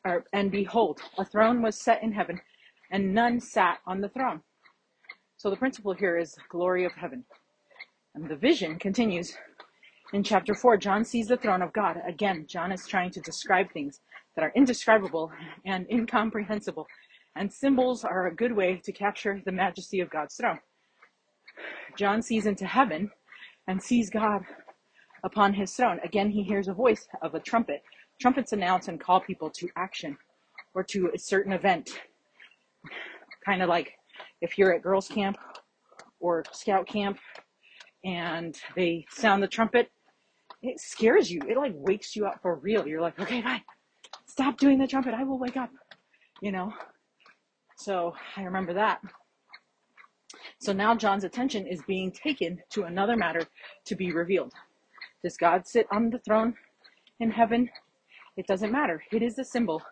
Or, 0.04 0.24
and 0.32 0.50
behold, 0.50 1.00
a 1.18 1.24
throne 1.24 1.60
was 1.60 1.80
set 1.80 2.02
in 2.02 2.12
heaven, 2.12 2.40
and 2.90 3.14
none 3.14 3.40
sat 3.40 3.78
on 3.86 4.00
the 4.00 4.08
throne. 4.08 4.42
So 5.36 5.50
the 5.50 5.56
principle 5.56 5.92
here 5.92 6.18
is 6.18 6.36
glory 6.48 6.84
of 6.84 6.92
heaven. 6.92 7.24
And 8.14 8.28
the 8.28 8.36
vision 8.36 8.78
continues 8.78 9.36
in 10.12 10.22
chapter 10.22 10.54
4. 10.54 10.76
John 10.78 11.04
sees 11.04 11.28
the 11.28 11.36
throne 11.36 11.62
of 11.62 11.72
God. 11.72 12.00
Again, 12.06 12.46
John 12.48 12.72
is 12.72 12.86
trying 12.86 13.10
to 13.10 13.20
describe 13.20 13.70
things 13.72 14.00
that 14.34 14.44
are 14.44 14.52
indescribable 14.54 15.30
and 15.66 15.86
incomprehensible. 15.90 16.86
And 17.36 17.52
symbols 17.52 18.04
are 18.04 18.26
a 18.26 18.34
good 18.34 18.52
way 18.52 18.80
to 18.84 18.92
capture 18.92 19.40
the 19.44 19.52
majesty 19.52 20.00
of 20.00 20.10
God's 20.10 20.36
throne. 20.36 20.58
John 21.96 22.22
sees 22.22 22.46
into 22.46 22.66
heaven 22.66 23.10
and 23.66 23.82
sees 23.82 24.10
God 24.10 24.42
upon 25.24 25.52
his 25.52 25.74
throne. 25.74 26.00
Again, 26.02 26.30
he 26.30 26.42
hears 26.42 26.68
a 26.68 26.72
voice 26.74 27.06
of 27.22 27.34
a 27.34 27.40
trumpet. 27.40 27.82
Trumpets 28.20 28.52
announce 28.52 28.88
and 28.88 29.00
call 29.00 29.20
people 29.20 29.50
to 29.50 29.68
action 29.76 30.16
or 30.74 30.82
to 30.84 31.10
a 31.14 31.18
certain 31.18 31.52
event. 31.52 31.90
Kind 33.44 33.62
of 33.62 33.68
like 33.68 33.92
if 34.40 34.56
you're 34.56 34.74
at 34.74 34.82
girls' 34.82 35.08
camp 35.08 35.36
or 36.18 36.44
scout 36.52 36.86
camp 36.86 37.18
and 38.04 38.58
they 38.74 39.04
sound 39.10 39.42
the 39.42 39.48
trumpet, 39.48 39.90
it 40.62 40.80
scares 40.80 41.30
you. 41.30 41.40
It 41.48 41.56
like 41.56 41.72
wakes 41.74 42.16
you 42.16 42.26
up 42.26 42.40
for 42.42 42.56
real. 42.56 42.86
You're 42.86 43.00
like, 43.00 43.18
okay, 43.18 43.40
bye. 43.40 43.62
Stop 44.26 44.58
doing 44.58 44.78
the 44.78 44.86
trumpet. 44.86 45.14
I 45.14 45.24
will 45.24 45.38
wake 45.38 45.56
up. 45.56 45.70
You 46.40 46.52
know? 46.52 46.72
So 47.76 48.14
I 48.36 48.42
remember 48.42 48.74
that. 48.74 49.00
So 50.60 50.72
now 50.72 50.94
John's 50.94 51.24
attention 51.24 51.66
is 51.66 51.82
being 51.86 52.10
taken 52.10 52.60
to 52.70 52.84
another 52.84 53.16
matter 53.16 53.42
to 53.86 53.94
be 53.94 54.12
revealed. 54.12 54.52
Does 55.22 55.36
God 55.36 55.66
sit 55.66 55.86
on 55.90 56.10
the 56.10 56.18
throne 56.18 56.54
in 57.20 57.30
heaven? 57.30 57.70
It 58.36 58.46
doesn't 58.46 58.72
matter. 58.72 59.02
It 59.12 59.22
is 59.22 59.38
a 59.38 59.44
symbol 59.44 59.82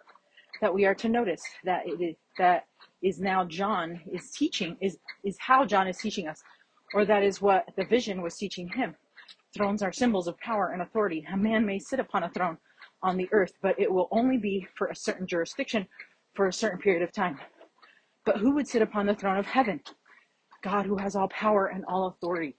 that 0.60 0.72
we 0.72 0.84
are 0.84 0.94
to 0.94 1.08
notice 1.08 1.42
that 1.64 1.82
it 1.86 2.00
is, 2.00 2.16
that 2.38 2.66
is 3.02 3.20
now 3.20 3.44
John 3.44 4.00
is 4.12 4.30
teaching 4.30 4.76
is 4.80 4.98
is 5.24 5.36
how 5.38 5.64
John 5.64 5.86
is 5.88 5.98
teaching 5.98 6.28
us, 6.28 6.42
or 6.94 7.04
that 7.04 7.22
is 7.22 7.40
what 7.40 7.66
the 7.76 7.84
vision 7.84 8.22
was 8.22 8.36
teaching 8.36 8.68
him. 8.68 8.94
Thrones 9.56 9.82
are 9.82 9.92
symbols 9.92 10.28
of 10.28 10.38
power 10.38 10.72
and 10.72 10.82
authority. 10.82 11.26
A 11.32 11.36
man 11.36 11.64
may 11.64 11.78
sit 11.78 11.98
upon 11.98 12.24
a 12.24 12.28
throne 12.28 12.58
on 13.02 13.16
the 13.16 13.26
earth, 13.32 13.54
but 13.62 13.78
it 13.80 13.90
will 13.90 14.06
only 14.10 14.36
be 14.36 14.68
for 14.74 14.88
a 14.88 14.94
certain 14.94 15.26
jurisdiction 15.26 15.86
for 16.34 16.46
a 16.46 16.52
certain 16.52 16.78
period 16.78 17.02
of 17.02 17.10
time. 17.10 17.38
But 18.26 18.36
who 18.36 18.54
would 18.54 18.68
sit 18.68 18.82
upon 18.82 19.06
the 19.06 19.14
throne 19.14 19.38
of 19.38 19.46
heaven? 19.46 19.80
God 20.62 20.84
who 20.84 20.98
has 20.98 21.16
all 21.16 21.28
power 21.28 21.68
and 21.68 21.86
all 21.86 22.08
authority. 22.08 22.54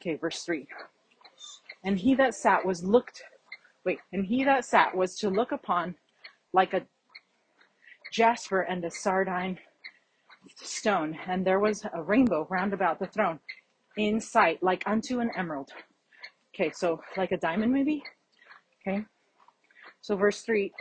Okay, 0.00 0.16
verse 0.16 0.42
3. 0.42 0.66
And 1.84 1.96
he 1.96 2.16
that 2.16 2.34
sat 2.34 2.66
was 2.66 2.82
looked, 2.82 3.22
wait, 3.84 4.00
and 4.12 4.26
he 4.26 4.42
that 4.42 4.64
sat 4.64 4.96
was 4.96 5.16
to 5.20 5.30
look 5.30 5.52
upon 5.52 5.94
like 6.52 6.74
a 6.74 6.82
jasper 8.10 8.62
and 8.62 8.84
a 8.84 8.90
sardine 8.90 9.56
stone. 10.56 11.16
And 11.28 11.46
there 11.46 11.60
was 11.60 11.84
a 11.92 12.02
rainbow 12.02 12.48
round 12.50 12.72
about 12.72 12.98
the 12.98 13.06
throne 13.06 13.38
in 13.96 14.20
sight, 14.20 14.60
like 14.64 14.82
unto 14.84 15.20
an 15.20 15.30
emerald. 15.36 15.70
Okay, 16.58 16.72
so 16.74 17.00
like 17.16 17.30
a 17.30 17.36
diamond 17.36 17.72
maybe? 17.72 18.02
Okay. 18.82 19.04
So 20.00 20.16
verse 20.16 20.42
3 20.42 20.72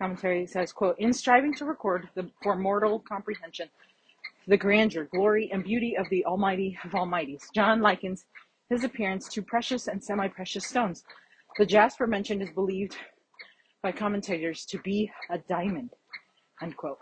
commentary 0.00 0.46
says, 0.46 0.72
quote, 0.72 0.96
in 0.98 1.12
striving 1.12 1.52
to 1.54 1.64
record 1.64 2.08
the 2.14 2.30
for 2.42 2.56
mortal 2.56 3.00
comprehension 3.00 3.68
the 4.46 4.56
grandeur, 4.56 5.06
glory, 5.12 5.50
and 5.52 5.62
beauty 5.62 5.94
of 5.98 6.08
the 6.08 6.24
Almighty 6.24 6.78
of 6.82 6.92
Almighties. 6.92 7.42
John 7.54 7.82
likens 7.82 8.24
his 8.70 8.82
appearance 8.82 9.28
to 9.28 9.42
precious 9.42 9.88
and 9.88 10.02
semi-precious 10.02 10.66
stones. 10.66 11.04
The 11.58 11.66
jasper 11.66 12.06
mentioned 12.06 12.40
is 12.40 12.48
believed 12.50 12.96
by 13.82 13.92
commentators 13.92 14.64
to 14.66 14.78
be 14.78 15.10
a 15.28 15.36
diamond. 15.36 15.90
End 16.62 16.76
quote. 16.78 16.98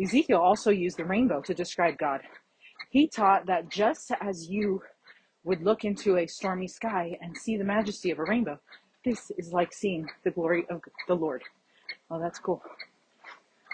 Ezekiel 0.00 0.38
also 0.38 0.70
used 0.70 0.98
the 0.98 1.04
rainbow 1.04 1.40
to 1.42 1.52
describe 1.52 1.98
God. 1.98 2.20
He 2.90 3.08
taught 3.08 3.46
that 3.46 3.68
just 3.68 4.12
as 4.20 4.48
you 4.48 4.82
would 5.44 5.62
look 5.62 5.84
into 5.84 6.18
a 6.18 6.26
stormy 6.26 6.68
sky 6.68 7.18
and 7.20 7.36
see 7.36 7.56
the 7.56 7.64
majesty 7.64 8.10
of 8.10 8.18
a 8.18 8.24
rainbow. 8.24 8.58
This 9.04 9.32
is 9.36 9.52
like 9.52 9.72
seeing 9.72 10.08
the 10.24 10.30
glory 10.30 10.64
of 10.70 10.80
the 11.08 11.14
Lord. 11.14 11.42
Oh, 12.10 12.20
that's 12.20 12.38
cool. 12.38 12.62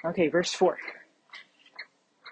Okay, 0.05 0.29
verse 0.29 0.53
4. 0.53 0.79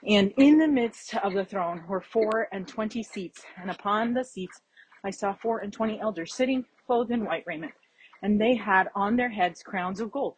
And 0.07 0.33
in 0.39 0.59
the 0.59 0.69
midst 0.69 1.17
of 1.17 1.35
the 1.35 1.45
throne 1.45 1.83
were 1.89 2.01
four 2.01 2.49
and 2.53 2.69
twenty 2.69 3.03
seats, 3.03 3.43
and 3.61 3.71
upon 3.71 4.15
the 4.15 4.23
seats 4.25 4.61
I 5.03 5.11
saw 5.11 5.35
four 5.35 5.59
and 5.59 5.73
twenty 5.73 5.99
elders 6.01 6.35
sitting, 6.35 6.65
clothed 6.87 7.11
in 7.11 7.25
white 7.25 7.45
raiment, 7.47 7.73
and 8.23 8.41
they 8.41 8.55
had 8.55 8.89
on 8.95 9.17
their 9.17 9.31
heads 9.31 9.63
crowns 9.65 10.01
of 10.01 10.13
gold. 10.13 10.37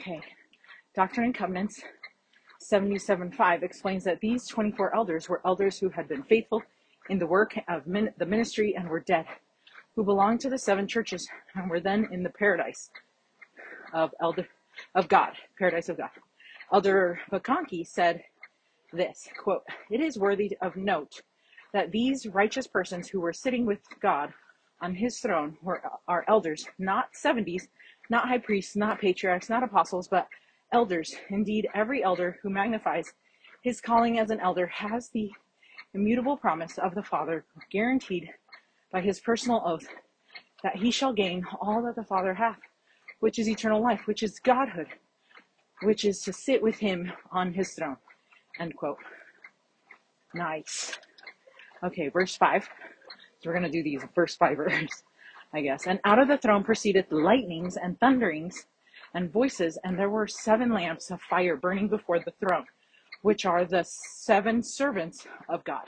Okay, 0.00 0.20
Doctrine 0.96 1.26
and 1.26 1.34
Covenants 1.34 1.80
77.5 2.60 3.62
explains 3.62 4.04
that 4.04 4.20
these 4.20 4.48
24 4.48 4.94
elders 4.94 5.28
were 5.28 5.40
elders 5.44 5.78
who 5.78 5.88
had 5.88 6.08
been 6.08 6.22
faithful 6.24 6.62
in 7.08 7.18
the 7.18 7.26
work 7.26 7.54
of 7.68 7.86
min- 7.86 8.14
the 8.18 8.26
ministry 8.26 8.74
and 8.76 8.88
were 8.88 9.00
dead, 9.00 9.26
who 9.94 10.04
belonged 10.04 10.40
to 10.40 10.50
the 10.50 10.58
seven 10.58 10.86
churches 10.86 11.28
and 11.54 11.68
were 11.70 11.80
then 11.80 12.08
in 12.10 12.22
the 12.22 12.30
paradise 12.30 12.90
of 13.92 14.14
elder 14.20 14.46
of 14.94 15.08
God, 15.08 15.32
paradise 15.58 15.88
of 15.88 15.98
God. 15.98 16.10
Elder 16.72 17.20
McConkie 17.30 17.86
said 17.86 18.22
this 18.92 19.28
quote, 19.38 19.62
It 19.90 20.00
is 20.00 20.18
worthy 20.18 20.56
of 20.60 20.76
note 20.76 21.22
that 21.72 21.90
these 21.90 22.26
righteous 22.26 22.66
persons 22.66 23.08
who 23.08 23.20
were 23.20 23.32
sitting 23.32 23.66
with 23.66 23.80
God 24.00 24.32
on 24.80 24.94
his 24.94 25.18
throne 25.20 25.56
were 25.62 25.82
our 26.08 26.24
elders, 26.28 26.66
not 26.78 27.12
70s, 27.14 27.68
not 28.10 28.28
high 28.28 28.38
priests, 28.38 28.76
not 28.76 29.00
patriarchs, 29.00 29.48
not 29.48 29.62
apostles, 29.62 30.08
but 30.08 30.28
elders. 30.72 31.14
Indeed, 31.30 31.68
every 31.74 32.02
elder 32.02 32.38
who 32.42 32.50
magnifies 32.50 33.12
his 33.62 33.80
calling 33.80 34.18
as 34.18 34.30
an 34.30 34.40
elder 34.40 34.66
has 34.66 35.08
the 35.10 35.30
immutable 35.94 36.36
promise 36.36 36.78
of 36.78 36.94
the 36.94 37.02
Father, 37.02 37.44
guaranteed 37.70 38.30
by 38.90 39.00
his 39.00 39.20
personal 39.20 39.62
oath, 39.64 39.86
that 40.62 40.76
he 40.76 40.90
shall 40.90 41.12
gain 41.12 41.44
all 41.60 41.82
that 41.82 41.96
the 41.96 42.04
Father 42.04 42.34
hath, 42.34 42.60
which 43.20 43.38
is 43.38 43.48
eternal 43.48 43.82
life, 43.82 44.06
which 44.06 44.22
is 44.22 44.38
Godhood, 44.38 44.88
which 45.82 46.04
is 46.04 46.20
to 46.22 46.32
sit 46.32 46.62
with 46.62 46.76
him 46.76 47.12
on 47.30 47.52
his 47.52 47.72
throne. 47.74 47.96
End 48.58 48.76
quote. 48.76 48.98
Nice. 50.34 50.98
Okay, 51.82 52.08
verse 52.08 52.36
5. 52.36 52.68
So 53.40 53.50
we're 53.50 53.58
going 53.58 53.70
to 53.70 53.70
do 53.70 53.82
these 53.82 54.02
verse 54.14 54.36
by 54.40 54.54
verse, 54.54 55.02
I 55.52 55.60
guess. 55.60 55.86
And 55.86 56.00
out 56.04 56.18
of 56.18 56.28
the 56.28 56.38
throne 56.38 56.64
proceeded 56.64 57.06
lightnings 57.10 57.76
and 57.76 57.98
thunderings 57.98 58.66
and 59.14 59.30
voices, 59.30 59.78
and 59.84 59.98
there 59.98 60.10
were 60.10 60.26
seven 60.26 60.72
lamps 60.72 61.10
of 61.10 61.20
fire 61.20 61.56
burning 61.56 61.88
before 61.88 62.18
the 62.20 62.32
throne, 62.40 62.64
which 63.22 63.46
are 63.46 63.64
the 63.64 63.84
seven 63.84 64.62
servants 64.62 65.26
of 65.48 65.64
God. 65.64 65.84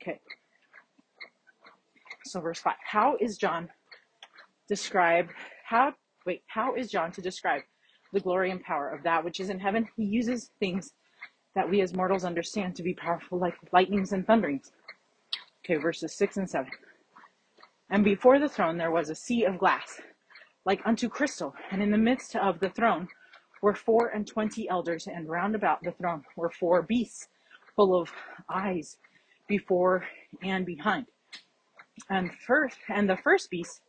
Okay. 0.00 0.20
So 2.24 2.40
verse 2.40 2.60
5. 2.60 2.74
How 2.84 3.16
is 3.20 3.36
John 3.36 3.68
describe 4.68 5.28
how 5.64 5.92
wait, 6.24 6.42
how 6.46 6.74
is 6.74 6.90
John 6.90 7.12
to 7.12 7.20
describe 7.20 7.62
the 8.12 8.20
glory 8.20 8.50
and 8.50 8.62
power 8.62 8.88
of 8.88 9.02
that 9.02 9.24
which 9.24 9.40
is 9.40 9.50
in 9.50 9.58
heaven? 9.58 9.88
He 9.96 10.04
uses 10.04 10.50
things 10.60 10.92
that 11.54 11.68
we 11.68 11.80
as 11.82 11.94
mortals 11.94 12.24
understand 12.24 12.74
to 12.76 12.82
be 12.82 12.94
powerful 12.94 13.38
like 13.38 13.54
lightnings 13.72 14.12
and 14.12 14.26
thunderings. 14.26 14.72
Okay, 15.64 15.76
verses 15.80 16.16
6 16.16 16.38
and 16.38 16.50
7. 16.50 16.70
And 17.90 18.04
before 18.04 18.38
the 18.38 18.48
throne 18.48 18.78
there 18.78 18.90
was 18.90 19.10
a 19.10 19.14
sea 19.14 19.44
of 19.44 19.58
glass 19.58 20.00
like 20.64 20.80
unto 20.84 21.08
crystal, 21.08 21.54
and 21.70 21.82
in 21.82 21.90
the 21.90 21.98
midst 21.98 22.36
of 22.36 22.60
the 22.60 22.70
throne 22.70 23.08
were 23.62 23.74
four 23.74 24.08
and 24.08 24.26
twenty 24.26 24.68
elders, 24.68 25.06
and 25.06 25.28
round 25.28 25.54
about 25.54 25.82
the 25.82 25.92
throne 25.92 26.24
were 26.36 26.50
four 26.50 26.82
beasts 26.82 27.28
full 27.74 27.98
of 27.98 28.10
eyes 28.50 28.98
before 29.48 30.04
and 30.42 30.66
behind. 30.66 31.06
And 32.10 32.30
first 32.46 32.78
and 32.88 33.08
the 33.08 33.16
first 33.16 33.50
beast 33.50 33.80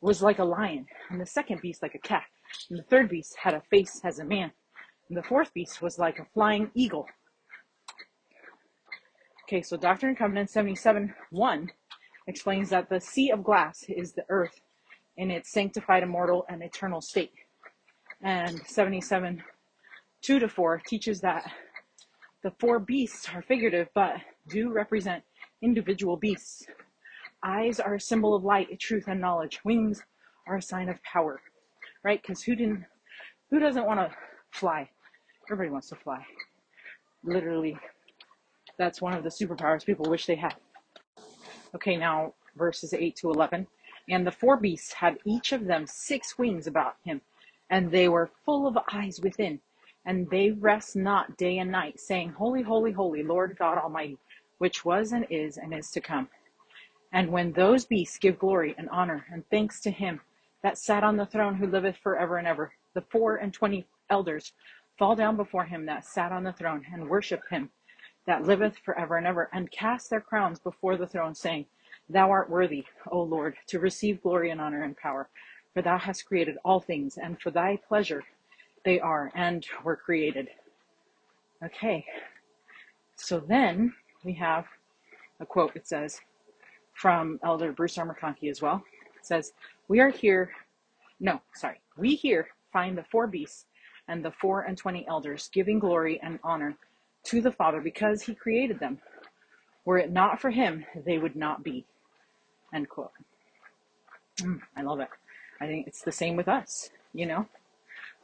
was 0.00 0.22
like 0.22 0.38
a 0.38 0.44
lion, 0.44 0.86
and 1.10 1.20
the 1.20 1.26
second 1.26 1.60
beast 1.60 1.82
like 1.82 1.94
a 1.94 1.98
cat, 1.98 2.24
and 2.70 2.78
the 2.78 2.84
third 2.84 3.08
beast 3.08 3.36
had 3.36 3.54
a 3.54 3.60
face 3.70 4.00
as 4.02 4.18
a 4.18 4.24
man, 4.24 4.50
and 5.08 5.16
the 5.16 5.22
fourth 5.22 5.52
beast 5.52 5.82
was 5.82 5.98
like 5.98 6.18
a 6.18 6.26
flying 6.34 6.70
eagle. 6.74 7.06
Okay, 9.44 9.62
so 9.62 9.76
Doctrine 9.76 10.10
and 10.10 10.18
Covenant 10.18 10.50
77 10.50 11.14
1 11.30 11.70
explains 12.26 12.70
that 12.70 12.88
the 12.88 13.00
sea 13.00 13.30
of 13.30 13.42
glass 13.42 13.84
is 13.88 14.12
the 14.12 14.24
earth 14.28 14.60
in 15.16 15.30
its 15.30 15.50
sanctified, 15.50 16.02
immortal, 16.02 16.44
and 16.48 16.62
eternal 16.62 17.00
state. 17.00 17.32
And 18.22 18.60
77, 18.66 19.42
2 20.22 20.38
to 20.38 20.48
4 20.48 20.82
teaches 20.86 21.20
that 21.20 21.50
the 22.42 22.52
four 22.58 22.78
beasts 22.78 23.28
are 23.34 23.42
figurative, 23.42 23.88
but 23.94 24.16
do 24.48 24.72
represent 24.72 25.24
individual 25.60 26.16
beasts. 26.16 26.64
Eyes 27.44 27.80
are 27.80 27.94
a 27.94 28.00
symbol 28.00 28.34
of 28.34 28.44
light, 28.44 28.78
truth, 28.78 29.04
and 29.08 29.20
knowledge. 29.20 29.60
Wings 29.64 30.02
are 30.46 30.56
a 30.56 30.62
sign 30.62 30.88
of 30.88 31.02
power, 31.02 31.40
right? 32.04 32.20
Because 32.20 32.42
who 32.42 32.54
didn't, 32.54 32.84
who 33.50 33.58
doesn't 33.58 33.86
want 33.86 34.00
to 34.00 34.16
fly? 34.50 34.88
Everybody 35.50 35.70
wants 35.70 35.88
to 35.88 35.96
fly. 35.96 36.24
Literally, 37.24 37.76
that's 38.78 39.02
one 39.02 39.14
of 39.14 39.24
the 39.24 39.30
superpowers 39.30 39.84
people 39.84 40.08
wish 40.08 40.26
they 40.26 40.36
had. 40.36 40.54
Okay, 41.74 41.96
now 41.96 42.34
verses 42.56 42.94
8 42.94 43.16
to 43.16 43.30
11. 43.30 43.66
And 44.08 44.26
the 44.26 44.32
four 44.32 44.56
beasts 44.56 44.92
had 44.92 45.18
each 45.24 45.52
of 45.52 45.66
them 45.66 45.86
six 45.86 46.38
wings 46.38 46.66
about 46.66 46.94
him, 47.04 47.20
and 47.70 47.90
they 47.90 48.08
were 48.08 48.30
full 48.44 48.66
of 48.66 48.78
eyes 48.92 49.20
within. 49.20 49.60
And 50.04 50.28
they 50.30 50.52
rest 50.52 50.96
not 50.96 51.36
day 51.36 51.58
and 51.58 51.70
night, 51.70 52.00
saying, 52.00 52.30
Holy, 52.30 52.62
holy, 52.62 52.92
holy, 52.92 53.22
Lord 53.22 53.56
God 53.58 53.78
Almighty, 53.78 54.18
which 54.58 54.84
was 54.84 55.12
and 55.12 55.26
is 55.28 55.58
and 55.58 55.74
is 55.74 55.90
to 55.90 56.00
come. 56.00 56.28
And 57.12 57.30
when 57.30 57.52
those 57.52 57.84
beasts 57.84 58.18
give 58.18 58.38
glory 58.38 58.74
and 58.78 58.88
honor 58.90 59.26
and 59.32 59.44
thanks 59.50 59.80
to 59.82 59.90
him 59.90 60.20
that 60.62 60.78
sat 60.78 61.04
on 61.04 61.16
the 61.16 61.26
throne 61.26 61.54
who 61.54 61.66
liveth 61.66 61.96
forever 61.98 62.38
and 62.38 62.46
ever, 62.46 62.72
the 62.94 63.02
four 63.02 63.36
and 63.36 63.52
twenty 63.52 63.86
elders 64.10 64.52
fall 64.98 65.14
down 65.14 65.36
before 65.36 65.64
him 65.64 65.86
that 65.86 66.04
sat 66.04 66.32
on 66.32 66.44
the 66.44 66.52
throne 66.52 66.84
and 66.92 67.08
worship 67.08 67.42
him 67.50 67.70
that 68.28 68.44
liveth 68.44 68.76
forever 68.84 69.16
and 69.16 69.26
ever, 69.26 69.48
and 69.54 69.70
cast 69.70 70.10
their 70.10 70.20
crowns 70.20 70.60
before 70.60 70.98
the 70.98 71.06
throne, 71.06 71.34
saying, 71.34 71.64
Thou 72.10 72.30
art 72.30 72.50
worthy, 72.50 72.84
O 73.10 73.22
Lord, 73.22 73.56
to 73.68 73.78
receive 73.78 74.22
glory 74.22 74.50
and 74.50 74.60
honor 74.60 74.82
and 74.82 74.94
power, 74.94 75.30
for 75.74 75.82
thou 75.82 75.98
hast 75.98 76.26
created 76.26 76.56
all 76.64 76.80
things, 76.80 77.18
and 77.18 77.40
for 77.40 77.50
thy 77.50 77.78
pleasure 77.88 78.24
they 78.84 79.00
are 79.00 79.30
and 79.34 79.66
were 79.84 79.96
created. 79.96 80.48
Okay, 81.64 82.04
so 83.16 83.40
then 83.40 83.92
we 84.24 84.32
have 84.34 84.64
a 85.40 85.46
quote, 85.46 85.74
it 85.74 85.86
says, 85.86 86.20
from 86.94 87.38
Elder 87.44 87.72
Bruce 87.72 87.98
R. 87.98 88.06
McConkie 88.06 88.50
as 88.50 88.62
well. 88.62 88.82
It 89.16 89.26
says, 89.26 89.52
We 89.88 90.00
are 90.00 90.10
here, 90.10 90.50
no, 91.20 91.40
sorry, 91.54 91.80
we 91.96 92.14
here 92.14 92.48
find 92.72 92.96
the 92.96 93.04
four 93.10 93.26
beasts 93.26 93.66
and 94.08 94.24
the 94.24 94.32
four 94.40 94.62
and 94.62 94.76
twenty 94.76 95.06
elders 95.08 95.50
giving 95.52 95.78
glory 95.78 96.20
and 96.22 96.38
honor 96.42 96.76
to 97.24 97.40
the 97.40 97.52
Father 97.52 97.80
because 97.80 98.22
he 98.22 98.34
created 98.34 98.80
them. 98.80 98.98
Were 99.84 99.98
it 99.98 100.12
not 100.12 100.40
for 100.40 100.50
him, 100.50 100.84
they 101.06 101.18
would 101.18 101.36
not 101.36 101.62
be. 101.62 101.84
End 102.74 102.88
quote. 102.88 103.12
Mm, 104.40 104.60
I 104.76 104.82
love 104.82 105.00
it. 105.00 105.08
I 105.60 105.66
think 105.66 105.86
it's 105.86 106.02
the 106.02 106.12
same 106.12 106.36
with 106.36 106.48
us, 106.48 106.90
you 107.12 107.26
know? 107.26 107.46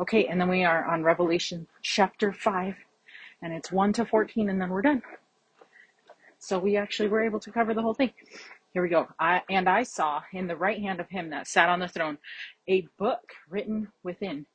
Okay, 0.00 0.26
and 0.26 0.40
then 0.40 0.48
we 0.48 0.64
are 0.64 0.84
on 0.84 1.02
Revelation 1.02 1.66
chapter 1.82 2.32
5, 2.32 2.74
and 3.42 3.52
it's 3.52 3.70
1 3.70 3.92
to 3.94 4.04
14, 4.04 4.48
and 4.48 4.60
then 4.60 4.70
we're 4.70 4.82
done. 4.82 5.02
So 6.38 6.58
we 6.58 6.76
actually 6.76 7.08
were 7.08 7.24
able 7.24 7.40
to 7.40 7.50
cover 7.50 7.74
the 7.74 7.82
whole 7.82 7.94
thing. 7.94 8.12
Here 8.72 8.82
we 8.82 8.88
go. 8.88 9.08
I, 9.20 9.42
and 9.48 9.68
I 9.68 9.84
saw 9.84 10.22
in 10.32 10.46
the 10.46 10.56
right 10.56 10.80
hand 10.80 11.00
of 11.00 11.08
him 11.08 11.30
that 11.30 11.46
sat 11.46 11.68
on 11.68 11.78
the 11.78 11.88
throne 11.88 12.18
a 12.68 12.82
book 12.98 13.32
written 13.48 13.88
within, 14.02 14.46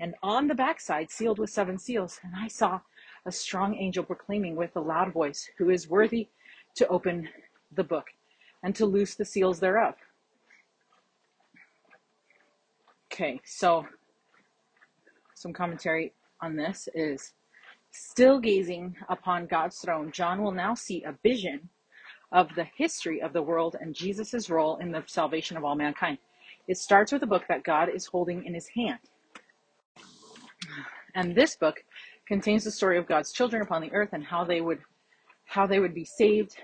and 0.00 0.14
on 0.22 0.48
the 0.48 0.54
backside 0.54 1.10
sealed 1.10 1.38
with 1.38 1.50
seven 1.50 1.78
seals. 1.78 2.18
And 2.22 2.32
I 2.34 2.48
saw 2.48 2.80
a 3.26 3.32
strong 3.32 3.76
angel 3.76 4.04
proclaiming 4.04 4.56
with 4.56 4.74
a 4.76 4.80
loud 4.80 5.12
voice, 5.12 5.48
Who 5.58 5.70
is 5.70 5.88
worthy 5.88 6.28
to 6.76 6.88
open 6.88 7.28
the 7.72 7.84
book 7.84 8.06
and 8.62 8.74
to 8.76 8.86
loose 8.86 9.14
the 9.14 9.24
seals 9.24 9.60
thereof. 9.60 9.94
Okay, 13.20 13.40
so 13.44 13.84
some 15.34 15.52
commentary 15.52 16.12
on 16.40 16.54
this 16.54 16.88
is 16.94 17.32
still 17.90 18.38
gazing 18.38 18.94
upon 19.08 19.48
God's 19.48 19.76
throne, 19.78 20.12
John 20.12 20.40
will 20.40 20.52
now 20.52 20.74
see 20.74 21.02
a 21.02 21.18
vision 21.24 21.68
of 22.30 22.46
the 22.54 22.66
history 22.76 23.20
of 23.20 23.32
the 23.32 23.42
world 23.42 23.74
and 23.80 23.92
Jesus' 23.92 24.48
role 24.48 24.76
in 24.76 24.92
the 24.92 25.02
salvation 25.06 25.56
of 25.56 25.64
all 25.64 25.74
mankind. 25.74 26.18
It 26.68 26.78
starts 26.78 27.10
with 27.10 27.24
a 27.24 27.26
book 27.26 27.42
that 27.48 27.64
God 27.64 27.88
is 27.92 28.06
holding 28.06 28.44
in 28.44 28.54
his 28.54 28.68
hand. 28.68 29.00
And 31.16 31.34
this 31.34 31.56
book 31.56 31.82
contains 32.28 32.62
the 32.62 32.70
story 32.70 32.98
of 32.98 33.08
God's 33.08 33.32
children 33.32 33.62
upon 33.62 33.82
the 33.82 33.92
earth 33.92 34.10
and 34.12 34.22
how 34.22 34.44
they 34.44 34.60
would 34.60 34.78
how 35.44 35.66
they 35.66 35.80
would 35.80 35.94
be 35.94 36.04
saved 36.04 36.54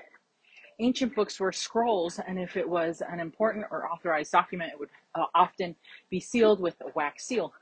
ancient 0.79 1.15
books 1.15 1.39
were 1.41 1.53
scrolls, 1.53 2.19
and 2.27 2.39
if 2.39 2.57
it 2.57 2.69
was 2.69 3.03
an 3.09 3.21
important 3.21 3.67
or 3.71 3.91
authorized 3.91 4.33
document, 4.33 4.73
it 4.73 4.79
would 4.79 4.91
uh, 5.15 5.27
often 5.35 5.75
be 6.11 6.21
sealed 6.21 6.61
with 6.61 6.81
a 6.81 6.91
wax 6.95 7.27
seal. 7.27 7.53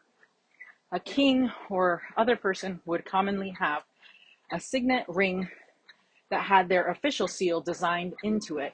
A 0.93 1.01
king 1.01 1.51
or 1.71 2.03
other 2.17 2.37
person 2.37 2.81
would 2.85 3.05
commonly 3.05 3.55
have 3.59 3.83
a 4.53 4.61
signet 4.61 5.05
ring 5.09 5.49
that 6.31 6.43
had 6.43 6.69
their 6.69 6.89
official 6.89 7.29
seal 7.29 7.61
designed 7.61 8.15
into 8.23 8.59
it. 8.59 8.73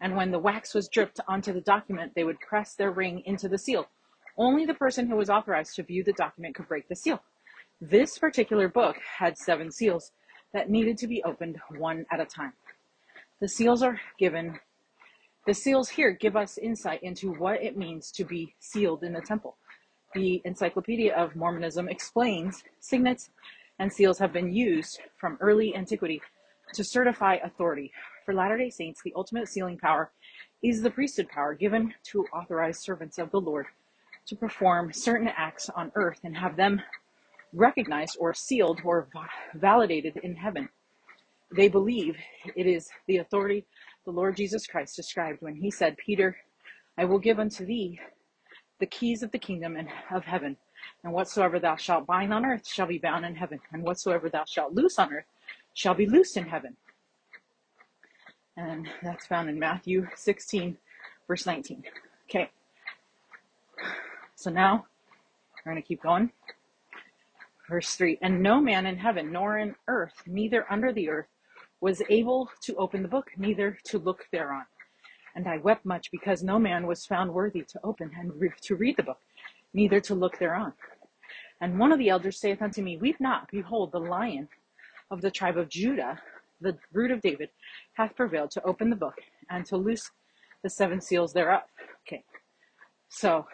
And 0.00 0.16
when 0.16 0.30
the 0.30 0.38
wax 0.38 0.74
was 0.74 0.88
dripped 0.88 1.20
onto 1.28 1.52
the 1.52 1.60
document, 1.60 2.12
they 2.14 2.24
would 2.24 2.40
press 2.40 2.74
their 2.74 2.90
ring 2.90 3.22
into 3.24 3.48
the 3.48 3.58
seal. 3.58 3.88
Only 4.36 4.64
the 4.66 4.74
person 4.74 5.06
who 5.06 5.16
was 5.16 5.30
authorized 5.30 5.76
to 5.76 5.82
view 5.82 6.02
the 6.02 6.12
document 6.12 6.54
could 6.54 6.68
break 6.68 6.88
the 6.88 6.96
seal. 6.96 7.22
This 7.80 8.18
particular 8.18 8.68
book 8.68 8.96
had 9.18 9.36
seven 9.36 9.70
seals 9.70 10.12
that 10.52 10.70
needed 10.70 10.98
to 10.98 11.06
be 11.06 11.22
opened 11.24 11.58
one 11.76 12.06
at 12.10 12.20
a 12.20 12.24
time. 12.24 12.52
The 13.42 13.48
seals 13.48 13.82
are 13.82 14.00
given, 14.20 14.60
the 15.48 15.52
seals 15.52 15.88
here 15.88 16.12
give 16.12 16.36
us 16.36 16.58
insight 16.58 17.02
into 17.02 17.32
what 17.32 17.60
it 17.60 17.76
means 17.76 18.12
to 18.12 18.24
be 18.24 18.54
sealed 18.60 19.02
in 19.02 19.12
the 19.12 19.20
temple. 19.20 19.56
The 20.14 20.40
Encyclopedia 20.44 21.12
of 21.12 21.34
Mormonism 21.34 21.88
explains 21.88 22.62
signets 22.78 23.30
and 23.80 23.92
seals 23.92 24.20
have 24.20 24.32
been 24.32 24.52
used 24.52 25.00
from 25.16 25.38
early 25.40 25.74
antiquity 25.74 26.22
to 26.74 26.84
certify 26.84 27.38
authority. 27.42 27.90
For 28.24 28.32
Latter 28.32 28.56
day 28.56 28.70
Saints, 28.70 29.02
the 29.02 29.12
ultimate 29.16 29.48
sealing 29.48 29.76
power 29.76 30.12
is 30.62 30.80
the 30.80 30.92
priesthood 30.92 31.28
power 31.28 31.52
given 31.52 31.92
to 32.12 32.24
authorized 32.32 32.82
servants 32.82 33.18
of 33.18 33.32
the 33.32 33.40
Lord 33.40 33.66
to 34.26 34.36
perform 34.36 34.92
certain 34.92 35.26
acts 35.36 35.68
on 35.68 35.90
earth 35.96 36.20
and 36.22 36.36
have 36.36 36.54
them 36.54 36.80
recognized 37.52 38.18
or 38.20 38.34
sealed 38.34 38.80
or 38.84 39.08
validated 39.54 40.18
in 40.18 40.36
heaven. 40.36 40.68
They 41.54 41.68
believe 41.68 42.16
it 42.56 42.66
is 42.66 42.88
the 43.06 43.18
authority 43.18 43.66
the 44.04 44.10
Lord 44.10 44.36
Jesus 44.36 44.66
Christ 44.66 44.96
described 44.96 45.42
when 45.42 45.54
he 45.54 45.70
said, 45.70 45.96
Peter, 45.96 46.36
I 46.98 47.04
will 47.04 47.18
give 47.18 47.38
unto 47.38 47.64
thee 47.64 48.00
the 48.80 48.86
keys 48.86 49.22
of 49.22 49.30
the 49.30 49.38
kingdom 49.38 49.76
and 49.76 49.88
of 50.10 50.24
heaven. 50.24 50.56
And 51.04 51.12
whatsoever 51.12 51.60
thou 51.60 51.76
shalt 51.76 52.06
bind 52.06 52.32
on 52.34 52.44
earth 52.44 52.66
shall 52.66 52.86
be 52.86 52.98
bound 52.98 53.24
in 53.24 53.36
heaven, 53.36 53.60
and 53.72 53.82
whatsoever 53.82 54.28
thou 54.28 54.44
shalt 54.44 54.74
loose 54.74 54.98
on 54.98 55.12
earth 55.12 55.26
shall 55.74 55.94
be 55.94 56.06
loosed 56.06 56.36
in 56.36 56.46
heaven. 56.46 56.76
And 58.56 58.88
that's 59.02 59.26
found 59.26 59.48
in 59.48 59.58
Matthew 59.58 60.08
16, 60.16 60.76
verse 61.28 61.46
19. 61.46 61.84
Okay. 62.28 62.50
So 64.34 64.50
now 64.50 64.86
we're 65.64 65.72
going 65.72 65.82
to 65.82 65.86
keep 65.86 66.02
going. 66.02 66.30
Verse 67.68 67.94
3 67.94 68.18
And 68.20 68.42
no 68.42 68.60
man 68.60 68.86
in 68.86 68.98
heaven, 68.98 69.32
nor 69.32 69.58
in 69.58 69.74
earth, 69.86 70.22
neither 70.26 70.70
under 70.70 70.92
the 70.92 71.08
earth, 71.08 71.28
was 71.82 72.00
able 72.08 72.48
to 72.62 72.76
open 72.76 73.02
the 73.02 73.08
book, 73.08 73.32
neither 73.36 73.76
to 73.82 73.98
look 73.98 74.24
thereon. 74.30 74.64
And 75.34 75.48
I 75.48 75.58
wept 75.58 75.84
much 75.84 76.12
because 76.12 76.42
no 76.42 76.58
man 76.58 76.86
was 76.86 77.04
found 77.04 77.34
worthy 77.34 77.62
to 77.62 77.80
open 77.82 78.12
and 78.16 78.32
re- 78.40 78.52
to 78.62 78.76
read 78.76 78.96
the 78.96 79.02
book, 79.02 79.18
neither 79.74 80.00
to 80.00 80.14
look 80.14 80.38
thereon. 80.38 80.72
And 81.60 81.80
one 81.80 81.90
of 81.90 81.98
the 81.98 82.08
elders 82.08 82.38
saith 82.38 82.62
unto 82.62 82.82
me, 82.82 82.98
Weep 82.98 83.16
not, 83.18 83.50
behold, 83.50 83.90
the 83.90 83.98
lion 83.98 84.48
of 85.10 85.22
the 85.22 85.30
tribe 85.30 85.58
of 85.58 85.68
Judah, 85.68 86.20
the 86.60 86.78
root 86.92 87.10
of 87.10 87.20
David, 87.20 87.50
hath 87.94 88.14
prevailed 88.14 88.52
to 88.52 88.62
open 88.62 88.88
the 88.88 88.96
book 88.96 89.16
and 89.50 89.66
to 89.66 89.76
loose 89.76 90.08
the 90.62 90.70
seven 90.70 91.00
seals 91.00 91.32
thereof. 91.32 91.62
Okay. 92.06 92.22
So 93.08 93.44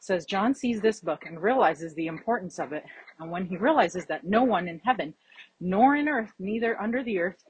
says 0.00 0.26
John 0.26 0.54
sees 0.54 0.82
this 0.82 1.00
book 1.00 1.24
and 1.26 1.42
realizes 1.42 1.94
the 1.94 2.06
importance 2.06 2.58
of 2.58 2.72
it. 2.72 2.84
And 3.18 3.30
when 3.30 3.46
he 3.46 3.56
realizes 3.56 4.04
that 4.06 4.24
no 4.24 4.42
one 4.44 4.68
in 4.68 4.80
heaven 4.84 5.14
nor 5.60 5.96
in 5.96 6.08
earth, 6.08 6.32
neither 6.38 6.80
under 6.80 7.02
the 7.02 7.18
earth, 7.18 7.42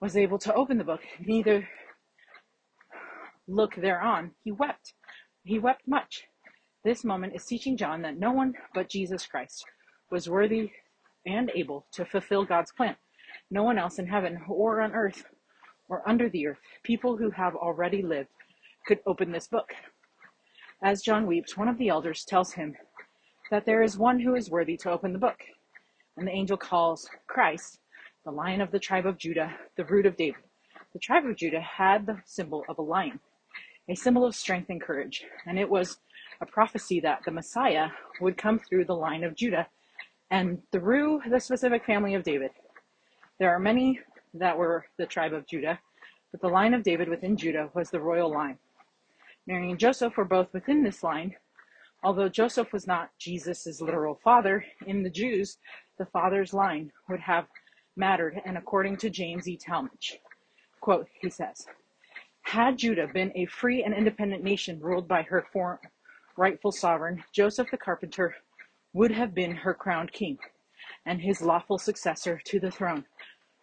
was 0.00 0.16
able 0.16 0.38
to 0.38 0.54
open 0.54 0.78
the 0.78 0.84
book, 0.84 1.02
neither 1.24 1.68
look 3.46 3.74
thereon, 3.74 4.32
he 4.42 4.50
wept. 4.52 4.94
He 5.44 5.58
wept 5.58 5.82
much. 5.86 6.24
This 6.84 7.04
moment 7.04 7.34
is 7.34 7.44
teaching 7.44 7.76
John 7.76 8.02
that 8.02 8.18
no 8.18 8.32
one 8.32 8.54
but 8.74 8.88
Jesus 8.88 9.26
Christ 9.26 9.64
was 10.10 10.28
worthy 10.28 10.70
and 11.26 11.50
able 11.54 11.86
to 11.92 12.04
fulfill 12.04 12.44
God's 12.44 12.72
plan. 12.72 12.96
No 13.50 13.62
one 13.62 13.78
else 13.78 13.98
in 13.98 14.06
heaven 14.06 14.40
or 14.48 14.80
on 14.80 14.92
earth 14.92 15.24
or 15.88 16.08
under 16.08 16.28
the 16.28 16.46
earth, 16.46 16.58
people 16.82 17.16
who 17.16 17.30
have 17.30 17.54
already 17.54 18.02
lived, 18.02 18.30
could 18.86 19.00
open 19.06 19.30
this 19.30 19.46
book. 19.46 19.72
As 20.82 21.02
John 21.02 21.26
weeps, 21.26 21.56
one 21.56 21.68
of 21.68 21.78
the 21.78 21.88
elders 21.88 22.24
tells 22.24 22.52
him 22.52 22.74
that 23.50 23.66
there 23.66 23.82
is 23.82 23.98
one 23.98 24.18
who 24.20 24.34
is 24.34 24.50
worthy 24.50 24.76
to 24.78 24.90
open 24.90 25.12
the 25.12 25.18
book. 25.18 25.38
And 26.16 26.26
the 26.26 26.32
angel 26.32 26.56
calls 26.56 27.08
Christ 27.26 27.78
the 28.24 28.30
lion 28.30 28.60
of 28.60 28.70
the 28.70 28.78
tribe 28.78 29.06
of 29.06 29.18
Judah, 29.18 29.52
the 29.76 29.84
root 29.84 30.06
of 30.06 30.16
David. 30.16 30.42
The 30.92 30.98
tribe 30.98 31.24
of 31.26 31.36
Judah 31.36 31.60
had 31.60 32.06
the 32.06 32.20
symbol 32.24 32.64
of 32.68 32.78
a 32.78 32.82
lion, 32.82 33.18
a 33.88 33.94
symbol 33.94 34.24
of 34.24 34.34
strength 34.34 34.68
and 34.68 34.80
courage. 34.80 35.24
And 35.46 35.58
it 35.58 35.68
was 35.68 35.98
a 36.40 36.46
prophecy 36.46 37.00
that 37.00 37.22
the 37.24 37.30
Messiah 37.30 37.88
would 38.20 38.36
come 38.36 38.58
through 38.58 38.84
the 38.84 38.94
line 38.94 39.24
of 39.24 39.34
Judah 39.34 39.66
and 40.30 40.62
through 40.70 41.22
the 41.28 41.40
specific 41.40 41.84
family 41.84 42.14
of 42.14 42.22
David. 42.22 42.50
There 43.38 43.50
are 43.50 43.58
many 43.58 44.00
that 44.34 44.56
were 44.56 44.86
the 44.98 45.06
tribe 45.06 45.32
of 45.32 45.46
Judah, 45.46 45.78
but 46.30 46.40
the 46.40 46.48
line 46.48 46.74
of 46.74 46.82
David 46.82 47.08
within 47.08 47.36
Judah 47.36 47.70
was 47.74 47.90
the 47.90 48.00
royal 48.00 48.30
line. 48.30 48.58
Mary 49.46 49.70
and 49.70 49.78
Joseph 49.78 50.16
were 50.16 50.24
both 50.24 50.52
within 50.52 50.82
this 50.82 51.02
line. 51.02 51.34
Although 52.04 52.28
Joseph 52.28 52.72
was 52.72 52.86
not 52.86 53.10
Jesus' 53.18 53.80
literal 53.80 54.18
father, 54.24 54.64
in 54.86 55.02
the 55.02 55.10
Jews, 55.10 55.58
the 55.98 56.06
father's 56.06 56.52
line 56.52 56.92
would 57.08 57.20
have 57.20 57.46
mattered, 57.96 58.40
and 58.44 58.56
according 58.56 58.96
to 58.98 59.10
James 59.10 59.48
E. 59.48 59.56
Talmage, 59.56 60.18
quote, 60.80 61.08
he 61.20 61.30
says, 61.30 61.66
had 62.42 62.76
Judah 62.78 63.06
been 63.06 63.32
a 63.34 63.46
free 63.46 63.84
and 63.84 63.94
independent 63.94 64.42
nation 64.42 64.80
ruled 64.80 65.06
by 65.06 65.22
her 65.22 65.46
rightful 66.36 66.72
sovereign, 66.72 67.22
Joseph 67.32 67.70
the 67.70 67.76
carpenter 67.76 68.34
would 68.92 69.12
have 69.12 69.34
been 69.34 69.52
her 69.52 69.74
crowned 69.74 70.12
king, 70.12 70.38
and 71.06 71.20
his 71.20 71.40
lawful 71.40 71.78
successor 71.78 72.40
to 72.44 72.60
the 72.60 72.70
throne 72.70 73.04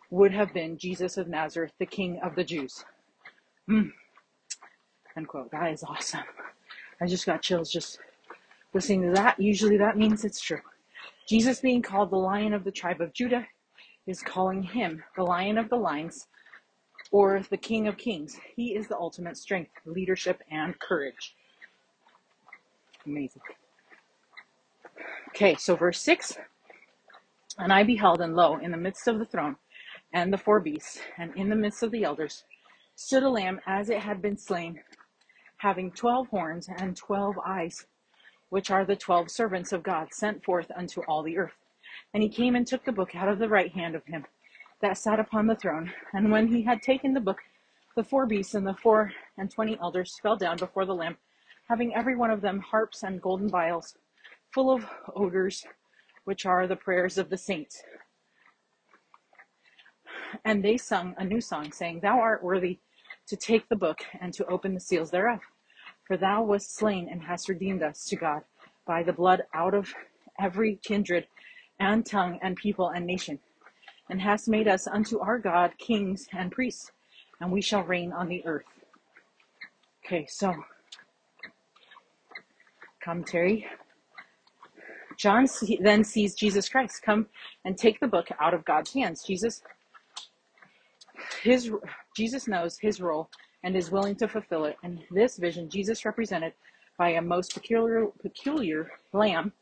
would 0.09 0.31
have 0.31 0.53
been 0.53 0.77
Jesus 0.77 1.17
of 1.17 1.27
Nazareth, 1.27 1.73
the 1.79 1.85
King 1.85 2.19
of 2.23 2.35
the 2.35 2.43
Jews. 2.43 2.83
Mm. 3.69 3.91
End 5.15 5.27
quote. 5.27 5.51
That 5.51 5.71
is 5.71 5.83
awesome. 5.83 6.23
I 7.01 7.05
just 7.05 7.25
got 7.25 7.41
chills 7.41 7.71
just 7.71 7.99
listening 8.73 9.03
to 9.03 9.11
that. 9.11 9.39
Usually 9.39 9.77
that 9.77 9.97
means 9.97 10.25
it's 10.25 10.41
true. 10.41 10.61
Jesus 11.29 11.59
being 11.59 11.83
called 11.83 12.09
the 12.09 12.17
Lion 12.17 12.55
of 12.55 12.63
the 12.63 12.71
tribe 12.71 13.01
of 13.01 13.13
Judah 13.13 13.45
is 14.07 14.19
calling 14.19 14.63
him 14.63 15.03
the 15.15 15.21
Lion 15.21 15.59
of 15.59 15.69
the 15.69 15.75
Lions 15.75 16.25
or 17.11 17.43
the 17.51 17.57
King 17.57 17.87
of 17.87 17.97
Kings. 17.97 18.35
He 18.55 18.75
is 18.75 18.87
the 18.87 18.97
ultimate 18.97 19.37
strength, 19.37 19.69
leadership, 19.85 20.41
and 20.49 20.77
courage. 20.79 21.35
Amazing. 23.05 23.43
Okay, 25.27 25.53
so 25.53 25.75
verse 25.75 26.01
6 26.01 26.35
And 27.59 27.71
I 27.71 27.83
beheld, 27.83 28.21
and 28.21 28.35
lo, 28.35 28.57
in 28.57 28.71
the 28.71 28.77
midst 28.77 29.07
of 29.07 29.19
the 29.19 29.25
throne 29.25 29.55
and 30.11 30.33
the 30.33 30.37
four 30.37 30.59
beasts, 30.59 30.97
and 31.19 31.31
in 31.35 31.47
the 31.47 31.55
midst 31.55 31.83
of 31.83 31.91
the 31.91 32.05
elders, 32.05 32.43
stood 32.95 33.21
a 33.21 33.29
lamb 33.29 33.59
as 33.67 33.91
it 33.91 33.99
had 33.99 34.19
been 34.19 34.35
slain, 34.35 34.79
having 35.57 35.91
twelve 35.91 36.27
horns 36.29 36.67
and 36.79 36.97
twelve 36.97 37.35
eyes, 37.45 37.85
which 38.49 38.71
are 38.71 38.85
the 38.85 38.95
twelve 38.95 39.29
servants 39.29 39.71
of 39.71 39.83
God 39.83 40.13
sent 40.13 40.43
forth 40.43 40.71
unto 40.75 41.01
all 41.01 41.23
the 41.23 41.37
earth. 41.37 41.53
And 42.13 42.23
he 42.23 42.29
came 42.29 42.55
and 42.55 42.65
took 42.65 42.85
the 42.85 42.91
book 42.91 43.15
out 43.15 43.29
of 43.29 43.39
the 43.39 43.49
right 43.49 43.71
hand 43.71 43.95
of 43.95 44.05
him 44.05 44.25
that 44.81 44.97
sat 44.97 45.19
upon 45.19 45.47
the 45.47 45.55
throne. 45.55 45.91
And 46.13 46.31
when 46.31 46.47
he 46.47 46.63
had 46.63 46.81
taken 46.81 47.13
the 47.13 47.19
book, 47.19 47.39
the 47.95 48.03
four 48.03 48.25
beasts 48.25 48.55
and 48.55 48.65
the 48.65 48.73
four 48.73 49.11
and 49.37 49.51
twenty 49.51 49.77
elders 49.81 50.19
fell 50.21 50.35
down 50.37 50.57
before 50.57 50.85
the 50.85 50.95
Lamb, 50.95 51.17
having 51.67 51.93
every 51.93 52.15
one 52.15 52.31
of 52.31 52.41
them 52.41 52.59
harps 52.59 53.03
and 53.03 53.21
golden 53.21 53.49
vials 53.49 53.97
full 54.53 54.71
of 54.71 54.85
odors, 55.15 55.65
which 56.23 56.45
are 56.45 56.67
the 56.67 56.75
prayers 56.75 57.17
of 57.17 57.29
the 57.29 57.37
saints. 57.37 57.83
And 60.45 60.63
they 60.63 60.77
sung 60.77 61.15
a 61.17 61.25
new 61.25 61.41
song, 61.41 61.71
saying, 61.71 61.99
Thou 62.01 62.19
art 62.19 62.43
worthy 62.43 62.79
to 63.27 63.35
take 63.35 63.67
the 63.67 63.75
book 63.75 63.99
and 64.21 64.33
to 64.33 64.45
open 64.45 64.73
the 64.73 64.79
seals 64.79 65.11
thereof. 65.11 65.39
For 66.09 66.17
thou 66.17 66.41
wast 66.41 66.75
slain 66.75 67.07
and 67.07 67.21
hast 67.21 67.49
redeemed 67.49 67.83
us 67.83 68.03
to 68.05 68.15
God 68.15 68.41
by 68.87 69.03
the 69.03 69.13
blood 69.13 69.43
out 69.53 69.75
of 69.75 69.93
every 70.39 70.77
kindred 70.77 71.27
and 71.79 72.03
tongue 72.03 72.39
and 72.41 72.55
people 72.55 72.89
and 72.89 73.05
nation, 73.05 73.37
and 74.09 74.19
hast 74.19 74.47
made 74.47 74.67
us 74.67 74.87
unto 74.87 75.19
our 75.19 75.37
God 75.37 75.77
kings 75.77 76.27
and 76.33 76.51
priests, 76.51 76.91
and 77.39 77.51
we 77.51 77.61
shall 77.61 77.83
reign 77.83 78.11
on 78.11 78.27
the 78.27 78.43
earth. 78.47 78.65
Okay, 80.03 80.25
so 80.27 80.55
commentary. 83.03 83.67
John 85.15 85.45
then 85.79 86.03
sees 86.03 86.33
Jesus 86.33 86.67
Christ 86.69 87.03
come 87.03 87.27
and 87.65 87.77
take 87.77 87.99
the 87.99 88.07
book 88.07 88.29
out 88.39 88.55
of 88.55 88.65
God's 88.65 88.91
hands. 88.93 89.23
Jesus, 89.23 89.61
his 91.43 91.71
Jesus 92.15 92.47
knows 92.47 92.79
his 92.79 92.99
role 92.99 93.29
and 93.63 93.75
is 93.75 93.91
willing 93.91 94.15
to 94.15 94.27
fulfill 94.27 94.65
it. 94.65 94.77
And 94.83 94.99
this 95.11 95.37
vision, 95.37 95.69
Jesus 95.69 96.05
represented 96.05 96.53
by 96.97 97.09
a 97.11 97.21
most 97.21 97.53
peculiar, 97.53 98.07
peculiar 98.21 98.91
lamb 99.13 99.53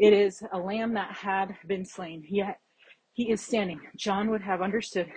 it 0.00 0.14
is 0.14 0.42
a 0.52 0.58
lamb 0.58 0.94
that 0.94 1.12
had 1.12 1.58
been 1.66 1.84
slain, 1.84 2.24
yet 2.26 2.58
he 3.12 3.30
is 3.30 3.42
standing. 3.42 3.82
John 3.96 4.30
would 4.30 4.40
have 4.40 4.62
understood 4.62 5.12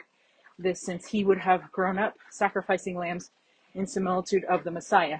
this 0.60 0.82
since 0.82 1.08
he 1.08 1.24
would 1.24 1.38
have 1.38 1.72
grown 1.72 1.98
up 1.98 2.16
sacrificing 2.32 2.98
lambs 2.98 3.32
in 3.76 3.88
similitude 3.88 4.44
of 4.44 4.66
the 4.66 4.72
Messiah. 4.72 5.20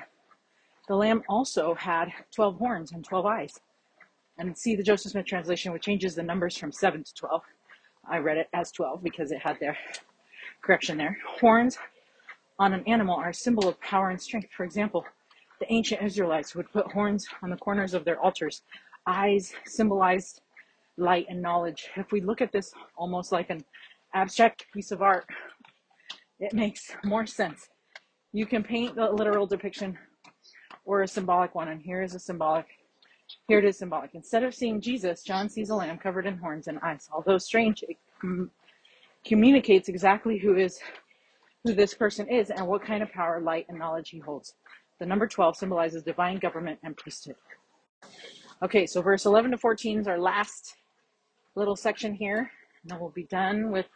The 0.90 0.98
lamb 0.98 1.24
also 1.30 1.76
had 1.76 2.10
12 2.36 2.58
horns 2.58 2.92
and 2.92 3.06
12 3.06 3.26
eyes. 3.26 3.58
And 4.38 4.58
see 4.58 4.76
the 4.76 4.84
Joseph 4.84 5.14
Smith 5.14 5.28
translation, 5.28 5.72
which 5.72 5.84
changes 5.84 6.14
the 6.14 6.24
numbers 6.24 6.58
from 6.58 6.74
7 6.74 7.02
to 7.02 7.14
12. 7.14 7.42
I 8.12 8.18
read 8.18 8.38
it 8.38 8.50
as 8.54 8.70
12 8.74 9.02
because 9.02 9.32
it 9.32 9.40
had 9.40 9.62
their 9.62 9.78
correction 10.62 10.98
there. 10.98 11.18
Horns 11.40 11.78
on 12.60 12.74
an 12.74 12.84
animal 12.88 13.16
are 13.16 13.30
a 13.30 13.34
symbol 13.34 13.68
of 13.68 13.80
power 13.82 14.10
and 14.10 14.22
strength. 14.22 14.50
For 14.56 14.64
example, 14.64 15.06
the 15.60 15.72
ancient 15.72 16.02
Israelites 16.02 16.56
would 16.56 16.72
put 16.72 16.92
horns 16.92 17.26
on 17.42 17.50
the 17.50 17.58
corners 17.58 17.94
of 17.94 18.06
their 18.06 18.20
altars. 18.20 18.62
Eyes 19.08 19.54
symbolized 19.66 20.42
light 20.98 21.26
and 21.30 21.42
knowledge. 21.42 21.90
If 21.96 22.12
we 22.12 22.22
look 22.22 22.42
at 22.42 22.52
this 22.52 22.74
almost 22.96 23.32
like 23.32 23.50
an 23.50 23.64
abstract 24.14 24.66
piece 24.74 24.92
of 24.92 25.02
art, 25.02 25.26
it 26.40 26.54
makes 26.54 26.92
more 27.04 27.26
sense. 27.26 27.70
You 28.32 28.46
can 28.46 28.64
paint 28.64 28.96
the 28.96 29.10
literal 29.10 29.48
depiction 29.48 29.98
or 30.86 31.04
a 31.04 31.08
symbolic 31.08 31.56
one, 31.56 31.70
and 31.70 31.82
here 31.82 32.02
is 32.02 32.16
a 32.16 32.20
symbolic. 32.20 32.66
Here 33.48 33.60
it 33.60 33.66
is 33.66 33.78
symbolic. 33.78 34.12
Instead 34.14 34.44
of 34.44 34.54
seeing 34.54 34.82
Jesus, 34.82 35.24
John 35.24 35.50
sees 35.50 35.70
a 35.70 35.76
lamb 35.76 35.98
covered 35.98 36.26
in 36.26 36.38
horns 36.38 36.68
and 36.68 36.80
eyes. 36.80 37.10
Although 37.12 37.38
strange, 37.38 37.84
it 37.84 37.98
com- 38.20 38.52
communicates 39.26 39.90
exactly 39.90 40.38
who 40.38 40.56
is 40.56 40.80
who 41.64 41.74
this 41.74 41.94
person 41.94 42.28
is 42.28 42.50
and 42.50 42.68
what 42.68 42.84
kind 42.84 43.02
of 43.02 43.12
power, 43.12 43.40
light, 43.40 43.66
and 43.70 43.80
knowledge 43.80 44.10
he 44.10 44.20
holds. 44.20 44.56
The 45.00 45.06
number 45.06 45.28
12 45.28 45.58
symbolizes 45.58 46.04
divine 46.04 46.38
government 46.38 46.80
and 46.84 46.96
priesthood. 46.96 47.36
Okay, 48.62 48.86
so 48.86 49.02
verse 49.02 49.26
11 49.26 49.52
to 49.52 49.58
14 49.58 50.00
is 50.00 50.08
our 50.08 50.20
last 50.20 50.76
little 51.56 51.76
section 51.76 52.14
here. 52.14 52.52
And 52.82 52.92
then 52.92 53.00
we'll 53.00 53.10
be 53.10 53.24
done 53.24 53.72
with 53.72 53.88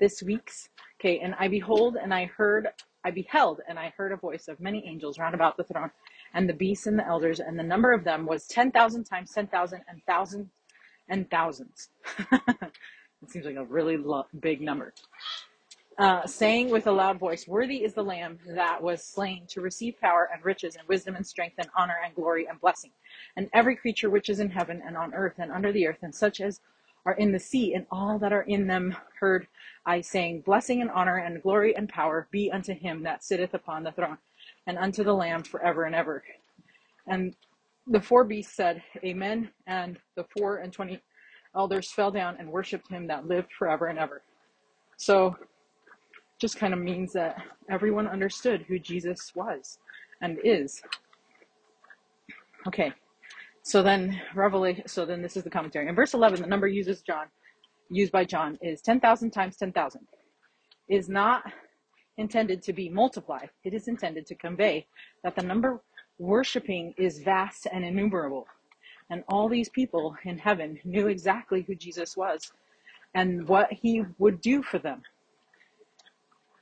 this 0.00 0.22
week's. 0.22 0.68
Okay, 1.00 1.20
and 1.20 1.34
I 1.38 1.48
behold 1.48 1.96
and 2.00 2.12
I 2.12 2.26
heard, 2.26 2.68
I 3.04 3.10
beheld 3.10 3.60
and 3.68 3.78
I 3.78 3.92
heard 3.96 4.12
a 4.12 4.16
voice 4.16 4.48
of 4.48 4.58
many 4.58 4.86
angels 4.86 5.18
round 5.18 5.34
about 5.34 5.56
the 5.56 5.64
throne 5.64 5.90
and 6.34 6.48
the 6.48 6.54
beasts 6.54 6.86
and 6.86 6.98
the 6.98 7.06
elders, 7.06 7.38
and 7.40 7.58
the 7.58 7.62
number 7.62 7.92
of 7.92 8.02
them 8.02 8.26
was 8.26 8.46
10,000 8.48 9.04
times 9.04 9.30
10,000 9.32 9.80
and 9.88 10.02
thousands 10.06 10.48
and 11.08 11.30
thousands. 11.30 11.90
it 12.32 13.30
seems 13.30 13.46
like 13.46 13.56
a 13.56 13.64
really 13.64 13.96
lo- 13.96 14.26
big 14.40 14.60
number 14.60 14.92
uh, 15.98 16.26
saying 16.26 16.70
with 16.70 16.86
a 16.86 16.92
loud 16.92 17.18
voice, 17.18 17.48
Worthy 17.48 17.84
is 17.84 17.94
the 17.94 18.02
Lamb 18.02 18.38
that 18.48 18.82
was 18.82 19.02
slain 19.02 19.46
to 19.48 19.60
receive 19.60 19.98
power 20.00 20.28
and 20.32 20.44
riches 20.44 20.76
and 20.76 20.86
wisdom 20.88 21.16
and 21.16 21.26
strength 21.26 21.56
and 21.58 21.68
honor 21.76 21.96
and 22.04 22.14
glory 22.14 22.46
and 22.48 22.60
blessing. 22.60 22.90
And 23.36 23.48
every 23.54 23.76
creature 23.76 24.10
which 24.10 24.28
is 24.28 24.40
in 24.40 24.50
heaven 24.50 24.82
and 24.86 24.96
on 24.96 25.14
earth 25.14 25.34
and 25.38 25.50
under 25.50 25.72
the 25.72 25.86
earth 25.86 26.00
and 26.02 26.14
such 26.14 26.40
as 26.40 26.60
are 27.06 27.14
in 27.14 27.32
the 27.32 27.38
sea 27.38 27.74
and 27.74 27.86
all 27.90 28.18
that 28.18 28.32
are 28.32 28.42
in 28.42 28.66
them 28.66 28.94
heard 29.20 29.46
I 29.86 30.00
saying, 30.00 30.42
Blessing 30.42 30.82
and 30.82 30.90
honor 30.90 31.18
and 31.18 31.42
glory 31.42 31.74
and 31.76 31.88
power 31.88 32.28
be 32.30 32.50
unto 32.52 32.74
him 32.74 33.02
that 33.04 33.24
sitteth 33.24 33.54
upon 33.54 33.84
the 33.84 33.92
throne 33.92 34.18
and 34.66 34.76
unto 34.76 35.04
the 35.04 35.14
Lamb 35.14 35.44
forever 35.44 35.84
and 35.84 35.94
ever. 35.94 36.24
And 37.06 37.34
the 37.86 38.00
four 38.00 38.24
beasts 38.24 38.54
said, 38.54 38.82
Amen. 39.04 39.50
And 39.66 39.98
the 40.16 40.24
four 40.36 40.58
and 40.58 40.72
twenty 40.72 41.00
elders 41.54 41.90
fell 41.90 42.10
down 42.10 42.36
and 42.38 42.50
worshipped 42.50 42.90
him 42.90 43.06
that 43.06 43.26
lived 43.26 43.52
forever 43.56 43.86
and 43.86 43.98
ever. 43.98 44.22
So 44.96 45.36
just 46.40 46.58
kind 46.58 46.74
of 46.74 46.80
means 46.80 47.12
that 47.12 47.36
everyone 47.70 48.06
understood 48.06 48.64
who 48.68 48.78
Jesus 48.78 49.32
was 49.34 49.78
and 50.20 50.38
is. 50.44 50.82
Okay, 52.66 52.92
so 53.62 53.82
then 53.82 54.20
Revelation. 54.34 54.86
So 54.86 55.06
then 55.06 55.22
this 55.22 55.36
is 55.36 55.44
the 55.44 55.50
commentary. 55.50 55.88
In 55.88 55.94
verse 55.94 56.14
11, 56.14 56.40
the 56.40 56.46
number 56.46 56.66
uses 56.66 57.02
John, 57.02 57.26
used 57.90 58.12
by 58.12 58.24
John, 58.24 58.58
is 58.60 58.82
10,000 58.82 59.30
times 59.30 59.56
10,000. 59.56 60.06
Is 60.88 61.08
not 61.08 61.42
intended 62.18 62.62
to 62.62 62.72
be 62.72 62.88
multiplied. 62.88 63.50
It 63.64 63.74
is 63.74 63.88
intended 63.88 64.26
to 64.26 64.34
convey 64.34 64.86
that 65.24 65.34
the 65.36 65.42
number 65.42 65.82
worshiping 66.18 66.94
is 66.96 67.18
vast 67.18 67.66
and 67.70 67.84
innumerable. 67.84 68.46
And 69.10 69.22
all 69.28 69.48
these 69.48 69.68
people 69.68 70.16
in 70.24 70.38
heaven 70.38 70.78
knew 70.84 71.08
exactly 71.08 71.62
who 71.62 71.74
Jesus 71.74 72.16
was 72.16 72.52
and 73.14 73.46
what 73.48 73.72
he 73.72 74.02
would 74.18 74.40
do 74.40 74.62
for 74.62 74.78
them 74.78 75.02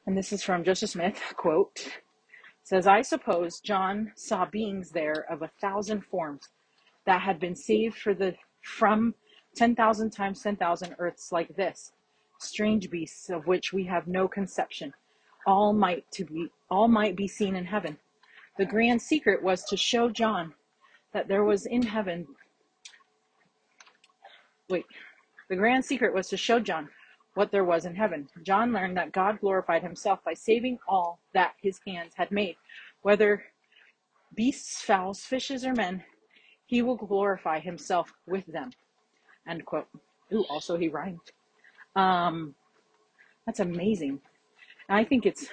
and 0.06 0.16
this 0.16 0.32
is 0.32 0.42
from 0.42 0.64
Joseph 0.64 0.90
Smith, 0.90 1.20
quote, 1.36 1.88
says, 2.62 2.86
I 2.86 3.02
suppose 3.02 3.60
John 3.60 4.12
saw 4.16 4.44
beings 4.46 4.90
there 4.90 5.26
of 5.30 5.42
a 5.42 5.50
thousand 5.60 6.04
forms 6.04 6.48
that 7.06 7.22
had 7.22 7.38
been 7.38 7.56
saved 7.56 7.96
for 7.96 8.14
the 8.14 8.34
from 8.62 9.14
10,000 9.56 10.10
times 10.10 10.42
10,000 10.42 10.96
earths 10.98 11.30
like 11.30 11.54
this, 11.56 11.92
strange 12.40 12.90
beasts 12.90 13.30
of 13.30 13.46
which 13.46 13.72
we 13.72 13.84
have 13.84 14.06
no 14.06 14.26
conception. 14.26 14.92
All 15.46 15.74
might 15.74 16.10
to 16.12 16.24
be 16.24 16.48
all 16.70 16.88
might 16.88 17.16
be 17.16 17.28
seen 17.28 17.54
in 17.54 17.66
heaven. 17.66 17.98
The 18.56 18.64
grand 18.64 19.02
secret 19.02 19.42
was 19.42 19.64
to 19.64 19.76
show 19.76 20.08
John 20.08 20.54
that 21.12 21.28
there 21.28 21.44
was 21.44 21.66
in 21.66 21.82
heaven 21.82 22.26
wait, 24.70 24.86
the 25.50 25.56
grand 25.56 25.84
secret 25.84 26.14
was 26.14 26.28
to 26.28 26.36
show 26.36 26.58
John 26.60 26.88
what 27.34 27.50
there 27.50 27.64
was 27.64 27.84
in 27.84 27.94
heaven. 27.94 28.28
John 28.42 28.72
learned 28.72 28.96
that 28.96 29.12
God 29.12 29.40
glorified 29.40 29.82
himself 29.82 30.20
by 30.24 30.34
saving 30.34 30.78
all 30.88 31.18
that 31.34 31.54
his 31.60 31.80
hands 31.86 32.12
had 32.16 32.30
made, 32.30 32.56
whether 33.02 33.44
beasts, 34.34 34.82
fowls, 34.82 35.20
fishes, 35.20 35.64
or 35.64 35.74
men, 35.74 36.02
he 36.66 36.82
will 36.82 36.96
glorify 36.96 37.58
himself 37.60 38.12
with 38.26 38.46
them. 38.46 38.70
End 39.48 39.64
quote. 39.64 39.88
Ooh, 40.32 40.44
also 40.48 40.76
he 40.76 40.88
rhymed. 40.88 41.20
Um, 41.96 42.54
that's 43.46 43.60
amazing. 43.60 44.20
And 44.88 44.98
I 44.98 45.04
think 45.04 45.26
it's, 45.26 45.48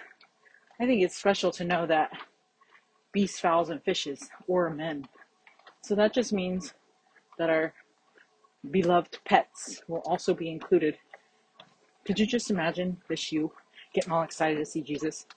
I 0.79 0.85
think 0.85 1.03
it's 1.03 1.17
special 1.17 1.51
to 1.51 1.63
know 1.63 1.85
that 1.87 2.11
beasts, 3.11 3.39
fowls, 3.39 3.69
and 3.69 3.83
fishes, 3.83 4.29
or 4.47 4.69
men. 4.69 5.07
So 5.83 5.95
that 5.95 6.13
just 6.13 6.31
means 6.31 6.73
that 7.37 7.49
our 7.49 7.73
beloved 8.69 9.17
pets 9.25 9.81
will 9.87 10.03
also 10.05 10.33
be 10.33 10.49
included 10.49 10.97
could 12.05 12.19
you 12.19 12.25
just 12.25 12.49
imagine 12.49 12.97
this 13.09 13.31
you 13.31 13.51
getting 13.93 14.11
all 14.11 14.23
excited 14.23 14.57
to 14.57 14.65
see 14.65 14.81
Jesus? 14.81 15.27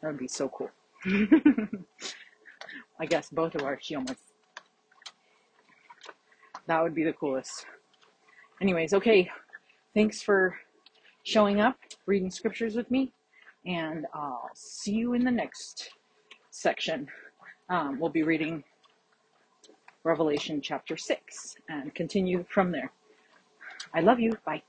That 0.00 0.08
would 0.08 0.18
be 0.18 0.28
so 0.28 0.48
cool. 0.48 0.70
I 3.00 3.06
guess 3.06 3.30
both 3.30 3.54
of 3.54 3.62
our 3.62 3.76
shiomas. 3.76 4.16
That 6.66 6.82
would 6.82 6.94
be 6.94 7.04
the 7.04 7.12
coolest. 7.12 7.66
Anyways, 8.60 8.94
okay. 8.94 9.30
Thanks 9.94 10.22
for 10.22 10.56
showing 11.24 11.60
up, 11.60 11.76
reading 12.06 12.30
scriptures 12.30 12.74
with 12.76 12.90
me, 12.90 13.12
and 13.66 14.06
I'll 14.14 14.50
see 14.54 14.92
you 14.92 15.14
in 15.14 15.24
the 15.24 15.30
next 15.30 15.90
section. 16.50 17.08
Um, 17.68 17.98
we'll 17.98 18.10
be 18.10 18.22
reading 18.22 18.62
Revelation 20.04 20.60
chapter 20.60 20.96
6 20.96 21.56
and 21.68 21.94
continue 21.94 22.44
from 22.48 22.72
there. 22.72 22.92
I 23.94 24.00
love 24.00 24.20
you. 24.20 24.36
Bye. 24.44 24.62